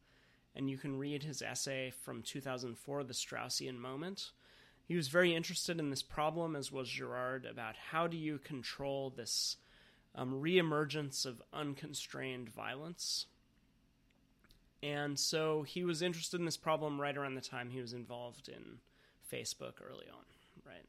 and 0.58 0.68
you 0.68 0.76
can 0.76 0.98
read 0.98 1.22
his 1.22 1.40
essay 1.40 1.90
from 1.90 2.22
2004, 2.22 3.04
"The 3.04 3.14
Straussian 3.14 3.78
Moment." 3.78 4.32
He 4.84 4.96
was 4.96 5.08
very 5.08 5.34
interested 5.34 5.78
in 5.78 5.88
this 5.88 6.02
problem, 6.02 6.54
as 6.54 6.70
was 6.70 6.90
Girard, 6.90 7.46
about 7.46 7.76
how 7.76 8.06
do 8.06 8.16
you 8.16 8.38
control 8.38 9.08
this 9.10 9.56
um, 10.14 10.42
reemergence 10.42 11.24
of 11.24 11.42
unconstrained 11.52 12.50
violence 12.50 13.26
and 14.82 15.18
so 15.18 15.62
he 15.62 15.84
was 15.84 16.02
interested 16.02 16.38
in 16.38 16.46
this 16.46 16.56
problem 16.56 17.00
right 17.00 17.16
around 17.16 17.34
the 17.34 17.40
time 17.40 17.70
he 17.70 17.80
was 17.80 17.92
involved 17.92 18.48
in 18.48 18.78
Facebook 19.30 19.74
early 19.82 20.06
on, 20.12 20.24
right? 20.64 20.84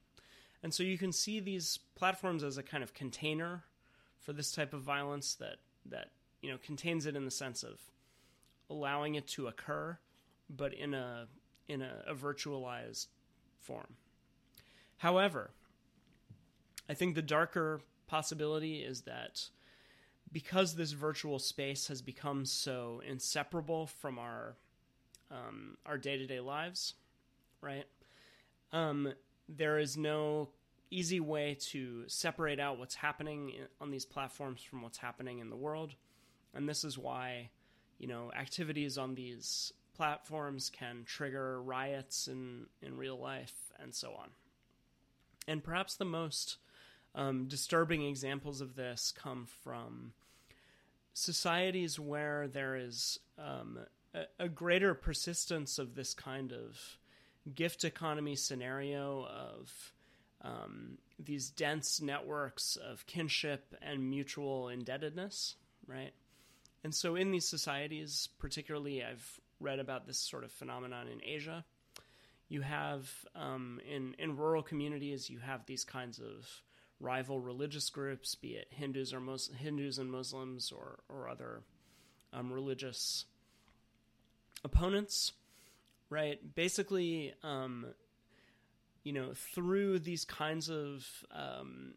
And 0.62 0.74
so 0.74 0.84
you 0.84 0.98
can 0.98 1.12
see 1.12 1.40
these 1.40 1.80
platforms 1.96 2.44
as 2.44 2.58
a 2.58 2.64
kind 2.64 2.84
of 2.84 2.94
container 2.94 3.64
for 4.20 4.34
this 4.34 4.52
type 4.52 4.74
of 4.74 4.82
violence 4.82 5.34
that 5.36 5.58
that 5.86 6.10
you 6.42 6.52
know 6.52 6.58
contains 6.64 7.06
it 7.06 7.16
in 7.16 7.26
the 7.26 7.32
sense 7.32 7.64
of 7.64 7.80
allowing 8.70 9.16
it 9.16 9.28
to 9.28 9.48
occur, 9.48 9.98
but 10.50 10.74
in 10.74 10.94
a 10.94 11.28
in 11.68 11.82
a, 11.82 12.04
a 12.08 12.16
virtualized 12.16 13.08
form. 13.60 13.96
However, 14.98 15.52
I 16.90 16.94
think 16.94 17.16
the 17.16 17.22
darker 17.22 17.82
possibility 18.08 18.80
is 18.80 19.02
that 19.02 19.50
because 20.32 20.76
this 20.76 20.92
virtual 20.92 21.40
space 21.40 21.88
has 21.88 22.02
become 22.02 22.46
so 22.46 23.02
inseparable 23.08 23.88
from 23.88 24.20
our 24.20 24.56
um, 25.32 25.78
our 25.86 25.98
day 25.98 26.18
to 26.18 26.26
day 26.26 26.40
lives, 26.40 26.96
right? 27.62 27.86
Um, 28.72 29.14
there 29.48 29.78
is 29.78 29.96
no 29.96 30.50
easy 30.92 31.20
way 31.20 31.56
to 31.60 32.04
separate 32.08 32.60
out 32.60 32.80
what's 32.80 32.96
happening 32.96 33.54
on 33.80 33.92
these 33.92 34.06
platforms 34.06 34.62
from 34.64 34.82
what's 34.82 34.98
happening 34.98 35.38
in 35.38 35.50
the 35.52 35.56
world, 35.56 35.94
and 36.54 36.68
this 36.68 36.84
is 36.84 36.98
why 36.98 37.50
you 38.00 38.08
know 38.08 38.32
activities 38.38 38.98
on 38.98 39.16
these 39.16 39.72
platforms 39.96 40.70
can 40.70 41.04
trigger 41.06 41.62
riots 41.62 42.28
in 42.28 42.66
in 42.82 42.98
real 42.98 43.20
life 43.20 43.54
and 43.80 43.94
so 43.94 44.14
on. 44.14 44.30
And 45.48 45.64
perhaps 45.64 45.96
the 45.96 46.06
most 46.06 46.58
um, 47.16 47.48
disturbing 47.48 48.06
examples 48.06 48.62
of 48.62 48.76
this 48.76 49.12
come 49.16 49.48
from 49.64 50.14
societies 51.14 52.00
where 52.00 52.48
there 52.48 52.76
is 52.76 53.20
um, 53.38 53.80
a, 54.14 54.24
a, 54.40 54.48
greater 54.48 54.94
persistence 54.94 55.80
of 55.80 55.96
this 55.96 56.14
kind 56.14 56.54
of 56.54 56.80
gift 57.56 57.84
economy 57.84 58.36
scenario 58.36 59.26
of 59.26 59.94
um, 60.42 60.98
these 61.18 61.50
dense 61.50 62.00
networks 62.00 62.76
of 62.78 63.06
kinship 63.06 63.76
and 63.82 64.10
mutual 64.10 64.70
indebtedness, 64.70 65.56
right? 65.88 66.14
And 66.84 66.96
so, 66.96 67.16
in 67.16 67.32
these 67.32 67.48
societies, 67.48 68.30
particularly, 68.40 69.04
I've 69.04 69.40
read 69.60 69.80
about 69.80 70.08
this 70.08 70.18
sort 70.18 70.44
of 70.44 70.52
phenomenon 70.52 71.08
in 71.08 71.22
Asia. 71.24 71.66
You 72.48 72.62
have 72.62 73.10
um, 73.36 73.80
in 73.90 74.16
in 74.18 74.38
rural 74.38 74.64
communities, 74.64 75.30
you 75.30 75.40
have 75.40 75.66
these 75.66 75.84
kinds 75.84 76.20
of 76.20 76.48
rival 77.00 77.40
religious 77.40 77.90
groups, 77.90 78.36
be 78.36 78.50
it 78.50 78.68
Hindus 78.72 79.14
or 79.14 79.20
Mus- 79.20 79.52
Hindus 79.58 79.98
and 80.00 80.12
Muslims 80.12 80.72
or 80.72 81.00
or 81.10 81.30
other 81.30 81.64
um, 82.34 82.52
religious 82.52 83.26
opponents, 84.64 85.34
right? 86.10 86.40
Basically, 86.56 87.34
um, 87.44 87.88
you 89.04 89.14
know, 89.14 89.32
through 89.34 90.00
these 90.00 90.26
kinds 90.26 90.70
of 90.70 91.06
um, 91.32 91.94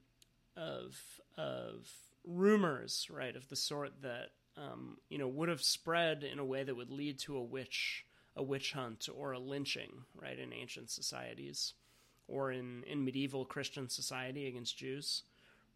of 0.56 1.00
of 1.36 1.88
rumors, 2.24 3.08
right, 3.10 3.34
of 3.34 3.48
the 3.48 3.56
sort 3.56 4.02
that 4.02 4.30
um, 4.56 4.98
you 5.08 5.18
know 5.18 5.28
would 5.28 5.48
have 5.48 5.62
spread 5.62 6.24
in 6.24 6.38
a 6.38 6.44
way 6.44 6.62
that 6.62 6.74
would 6.74 6.90
lead 6.90 7.18
to 7.20 7.36
a 7.36 7.42
witch 7.42 8.04
a 8.36 8.42
witch 8.42 8.72
hunt 8.72 9.08
or 9.14 9.32
a 9.32 9.38
lynching, 9.38 9.90
right, 10.14 10.38
in 10.38 10.52
ancient 10.52 10.90
societies 10.90 11.74
or 12.28 12.50
in, 12.50 12.82
in 12.84 13.04
medieval 13.04 13.44
Christian 13.44 13.88
society 13.88 14.46
against 14.46 14.76
Jews, 14.76 15.24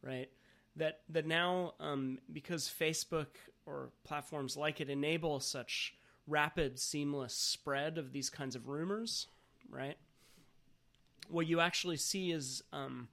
right? 0.02 0.30
That 0.76 1.00
that 1.08 1.26
now 1.26 1.74
um, 1.80 2.18
because 2.32 2.68
Facebook 2.68 3.26
or 3.66 3.90
platforms 4.04 4.56
like 4.56 4.80
it 4.80 4.88
enable 4.88 5.40
such 5.40 5.94
rapid, 6.26 6.78
seamless 6.78 7.34
spread 7.34 7.98
of 7.98 8.12
these 8.12 8.30
kinds 8.30 8.56
of 8.56 8.68
rumors, 8.68 9.26
right? 9.70 9.96
What 11.28 11.46
you 11.46 11.60
actually 11.60 11.96
see 11.96 12.30
is 12.30 12.62
um, 12.72 13.08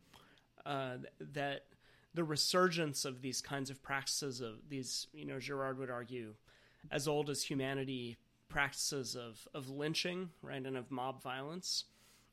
uh, 0.66 0.98
that 1.34 1.66
the 2.14 2.24
resurgence 2.24 3.06
of 3.06 3.22
these 3.22 3.42
kinds 3.42 3.70
of 3.70 3.82
practices 3.82 4.42
of 4.42 4.70
these, 4.70 5.08
you 5.14 5.26
know, 5.26 5.40
Girard 5.40 5.78
would 5.80 5.90
argue, 5.90 6.36
as 6.92 7.08
old 7.08 7.30
as 7.30 7.44
humanity, 7.44 8.18
practices 8.50 9.16
of 9.16 9.48
of 9.54 9.70
lynching, 9.70 10.30
right, 10.42 10.64
and 10.66 10.78
of 10.78 10.92
mob 10.92 11.22
violence, 11.24 11.86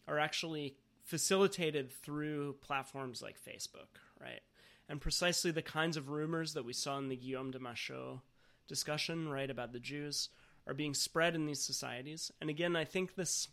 are 0.06 0.18
actually 0.18 0.76
facilitated 1.02 1.90
through 1.90 2.54
platforms 2.60 3.22
like 3.22 3.36
Facebook, 3.38 3.98
right? 4.20 4.40
And 4.88 5.00
precisely 5.00 5.50
the 5.50 5.62
kinds 5.62 5.96
of 5.96 6.10
rumors 6.10 6.54
that 6.54 6.64
we 6.64 6.72
saw 6.72 6.98
in 6.98 7.08
the 7.08 7.16
Guillaume 7.16 7.52
de 7.52 7.58
Machaut 7.58 8.20
discussion, 8.68 9.28
right, 9.28 9.50
about 9.50 9.72
the 9.72 9.80
Jews, 9.80 10.28
are 10.66 10.74
being 10.74 10.94
spread 10.94 11.34
in 11.34 11.46
these 11.46 11.62
societies. 11.62 12.30
And 12.40 12.50
again, 12.50 12.76
I 12.76 12.84
think 12.84 13.14
this 13.14 13.48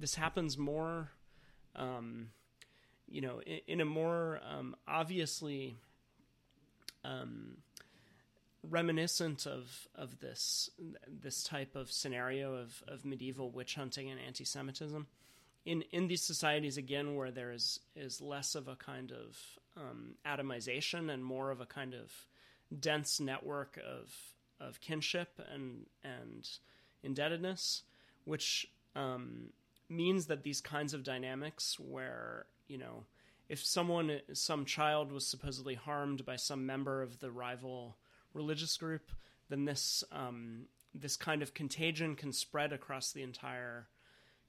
this 0.00 0.14
happens 0.16 0.58
more, 0.58 1.12
um, 1.76 2.30
you 3.12 3.20
know, 3.20 3.40
in, 3.46 3.60
in 3.66 3.80
a 3.80 3.84
more 3.84 4.40
um, 4.48 4.74
obviously 4.88 5.76
um, 7.04 7.58
reminiscent 8.68 9.46
of 9.46 9.88
of 9.94 10.18
this 10.20 10.70
this 11.08 11.42
type 11.42 11.76
of 11.76 11.90
scenario 11.90 12.54
of 12.54 12.82
of 12.88 13.04
medieval 13.04 13.50
witch 13.50 13.74
hunting 13.74 14.10
and 14.10 14.20
anti-Semitism 14.20 15.06
in 15.64 15.82
in 15.92 16.08
these 16.08 16.22
societies 16.22 16.76
again 16.76 17.14
where 17.14 17.30
there 17.30 17.52
is 17.52 17.80
is 17.94 18.20
less 18.20 18.54
of 18.54 18.68
a 18.68 18.76
kind 18.76 19.12
of 19.12 19.36
um, 19.76 20.14
atomization 20.26 21.12
and 21.12 21.24
more 21.24 21.50
of 21.50 21.60
a 21.60 21.66
kind 21.66 21.94
of 21.94 22.10
dense 22.80 23.20
network 23.20 23.78
of 23.86 24.14
of 24.60 24.80
kinship 24.80 25.40
and 25.52 25.86
and 26.04 26.48
indebtedness, 27.02 27.82
which 28.24 28.66
um, 28.94 29.50
means 29.92 30.26
that 30.26 30.42
these 30.42 30.60
kinds 30.60 30.94
of 30.94 31.04
dynamics 31.04 31.78
where 31.78 32.46
you 32.68 32.78
know 32.78 33.04
if 33.48 33.64
someone 33.64 34.20
some 34.32 34.64
child 34.64 35.12
was 35.12 35.26
supposedly 35.26 35.74
harmed 35.74 36.24
by 36.24 36.36
some 36.36 36.64
member 36.64 37.02
of 37.02 37.20
the 37.20 37.30
rival 37.30 37.96
religious 38.34 38.76
group, 38.76 39.10
then 39.48 39.64
this 39.64 40.02
um, 40.10 40.66
this 40.94 41.16
kind 41.16 41.42
of 41.42 41.54
contagion 41.54 42.16
can 42.16 42.32
spread 42.32 42.72
across 42.72 43.12
the 43.12 43.22
entire 43.22 43.88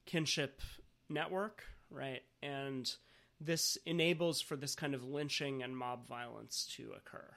kinship 0.05 0.61
network, 1.09 1.63
right? 1.89 2.21
And 2.41 2.93
this 3.39 3.77
enables 3.85 4.41
for 4.41 4.55
this 4.55 4.75
kind 4.75 4.93
of 4.93 5.03
lynching 5.03 5.63
and 5.63 5.77
mob 5.77 6.07
violence 6.07 6.69
to 6.77 6.91
occur. 6.95 7.35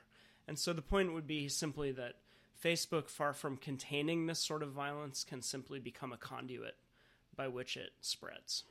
And 0.49 0.59
so 0.59 0.73
the 0.73 0.83
point 0.83 1.13
would 1.13 1.27
be 1.27 1.49
simply 1.49 1.93
that 1.93 2.15
Facebook, 2.63 3.09
far 3.09 3.33
from 3.33 3.57
containing 3.57 4.27
this 4.27 4.39
sort 4.39 4.63
of 4.63 4.71
violence, 4.71 5.25
can 5.25 5.43
simply 5.43 5.79
become 5.79 6.13
a 6.13 6.17
conduit 6.17 6.77
by 7.37 7.49
which 7.49 7.77
it 7.77 7.91
spreads. 8.01 8.65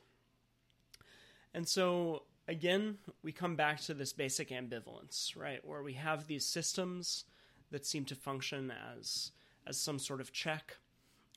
And 1.54 1.66
so, 1.66 2.22
again, 2.48 2.98
we 3.22 3.32
come 3.32 3.56
back 3.56 3.80
to 3.82 3.94
this 3.94 4.12
basic 4.12 4.50
ambivalence, 4.50 5.36
right? 5.36 5.64
Where 5.64 5.82
we 5.82 5.94
have 5.94 6.26
these 6.26 6.44
systems 6.44 7.24
that 7.70 7.86
seem 7.86 8.04
to 8.06 8.14
function 8.14 8.72
as, 8.94 9.32
as 9.66 9.78
some 9.78 9.98
sort 9.98 10.20
of 10.20 10.32
check, 10.32 10.76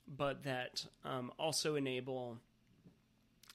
but 0.08 0.44
that 0.44 0.86
um, 1.06 1.32
also 1.38 1.76
enable 1.76 2.38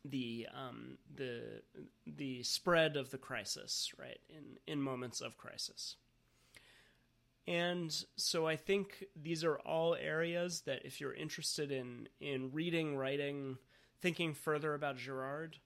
the 0.05 0.46
um, 0.55 0.98
the 1.16 1.62
the 2.06 2.42
spread 2.42 2.96
of 2.96 3.10
the 3.10 3.18
crisis, 3.18 3.92
right? 3.98 4.20
In 4.28 4.59
in 4.66 4.80
moments 4.80 5.20
of 5.20 5.38
crisis. 5.38 5.96
And 7.46 7.94
so 8.16 8.46
I 8.46 8.56
think 8.56 9.05
these 9.20 9.44
are 9.44 9.59
all 9.59 9.94
areas 9.94 10.62
that 10.62 10.84
if 10.84 11.01
you're 11.01 11.14
interested 11.14 11.70
in 11.70 12.09
in 12.20 12.51
reading, 12.52 12.96
writing, 12.96 13.59
thinking 14.05 14.35
further 14.35 14.74
about 14.74 14.98
Girard, 14.98 15.56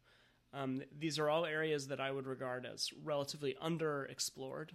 um, 0.55 0.81
these 0.97 1.19
are 1.19 1.29
all 1.29 1.45
areas 1.45 1.89
that 1.89 2.01
I 2.01 2.13
would 2.13 2.25
regard 2.25 2.65
as 2.65 2.89
relatively 3.03 3.57
underexplored. 3.61 4.69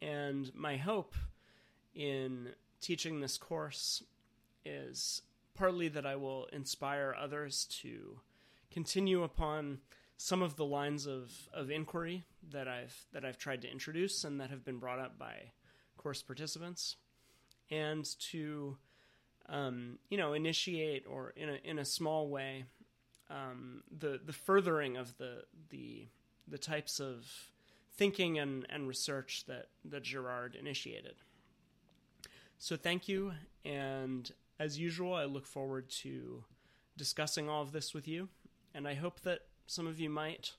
And 0.00 0.50
my 0.54 0.78
hope 0.78 1.14
in 1.94 2.48
teaching 2.80 3.20
this 3.20 3.36
course 3.36 4.02
is 4.64 5.20
partly 5.54 5.88
that 5.88 6.06
I 6.06 6.16
will 6.16 6.46
inspire 6.46 7.14
others 7.20 7.66
to 7.82 8.18
continue 8.70 9.22
upon 9.22 9.80
some 10.16 10.40
of 10.40 10.56
the 10.56 10.64
lines 10.64 11.06
of, 11.06 11.30
of 11.52 11.70
inquiry 11.70 12.24
that 12.52 12.68
I've 12.68 12.96
that 13.12 13.22
I've 13.22 13.36
tried 13.36 13.60
to 13.62 13.70
introduce 13.70 14.24
and 14.24 14.40
that 14.40 14.48
have 14.48 14.64
been 14.64 14.78
brought 14.78 14.98
up 14.98 15.18
by 15.18 15.34
course 15.98 16.22
participants, 16.22 16.96
and 17.70 18.08
to 18.30 18.78
um, 19.52 19.98
you 20.08 20.18
know 20.18 20.32
initiate 20.32 21.04
or 21.06 21.32
in 21.36 21.48
a 21.48 21.58
in 21.62 21.78
a 21.78 21.84
small 21.84 22.28
way 22.28 22.64
um, 23.30 23.84
the 23.96 24.20
the 24.24 24.32
furthering 24.32 24.96
of 24.96 25.16
the 25.18 25.44
the 25.70 26.08
the 26.48 26.58
types 26.58 26.98
of 26.98 27.24
thinking 27.94 28.38
and, 28.38 28.66
and 28.68 28.88
research 28.88 29.44
that 29.46 29.68
that 29.84 30.02
Girard 30.02 30.56
initiated. 30.56 31.14
So 32.58 32.76
thank 32.76 33.08
you, 33.08 33.32
and 33.64 34.30
as 34.58 34.78
usual, 34.78 35.14
I 35.14 35.24
look 35.24 35.46
forward 35.46 35.88
to 36.02 36.44
discussing 36.96 37.48
all 37.48 37.62
of 37.62 37.72
this 37.72 37.94
with 37.94 38.08
you 38.08 38.28
and 38.74 38.88
I 38.88 38.94
hope 38.94 39.20
that 39.20 39.40
some 39.66 39.86
of 39.86 40.00
you 40.00 40.10
might, 40.10 40.52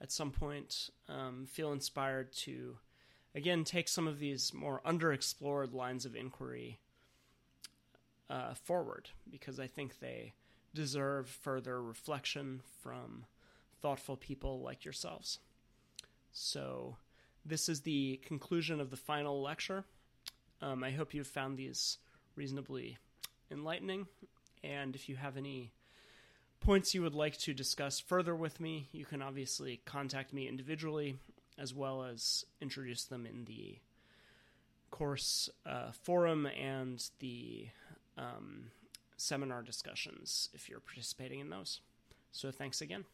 at 0.00 0.12
some 0.12 0.30
point, 0.30 0.90
um, 1.08 1.46
feel 1.46 1.72
inspired 1.72 2.32
to, 2.32 2.78
again, 3.34 3.64
take 3.64 3.88
some 3.88 4.08
of 4.08 4.18
these 4.18 4.52
more 4.54 4.80
underexplored 4.86 5.72
lines 5.72 6.04
of 6.04 6.16
inquiry 6.16 6.80
uh, 8.30 8.54
forward, 8.54 9.10
because 9.30 9.60
I 9.60 9.66
think 9.66 9.98
they 9.98 10.34
deserve 10.74 11.28
further 11.28 11.82
reflection 11.82 12.62
from 12.82 13.26
thoughtful 13.80 14.16
people 14.16 14.60
like 14.60 14.84
yourselves. 14.84 15.38
So, 16.32 16.96
this 17.44 17.68
is 17.68 17.80
the 17.80 18.20
conclusion 18.24 18.80
of 18.80 18.90
the 18.90 18.96
final 18.96 19.42
lecture. 19.42 19.84
Um, 20.60 20.84
I 20.84 20.92
hope 20.92 21.12
you've 21.12 21.26
found 21.26 21.58
these 21.58 21.98
reasonably 22.36 22.98
enlightening. 23.50 24.06
And 24.62 24.94
if 24.94 25.08
you 25.08 25.16
have 25.16 25.36
any 25.36 25.72
points 26.60 26.94
you 26.94 27.02
would 27.02 27.14
like 27.14 27.36
to 27.38 27.52
discuss 27.52 27.98
further 27.98 28.34
with 28.34 28.60
me, 28.60 28.88
you 28.92 29.04
can 29.04 29.20
obviously 29.20 29.80
contact 29.84 30.32
me 30.32 30.48
individually 30.48 31.16
as 31.58 31.74
well 31.74 32.04
as 32.04 32.44
introduce 32.60 33.04
them 33.04 33.26
in 33.26 33.44
the 33.44 33.78
course 34.90 35.48
uh, 35.66 35.90
forum 35.90 36.46
and 36.46 37.10
the 37.18 37.66
um, 38.16 38.70
seminar 39.16 39.62
discussions 39.62 40.48
if 40.52 40.68
you're 40.68 40.80
participating 40.80 41.40
in 41.40 41.50
those. 41.50 41.80
So 42.32 42.50
thanks 42.50 42.80
again. 42.80 43.04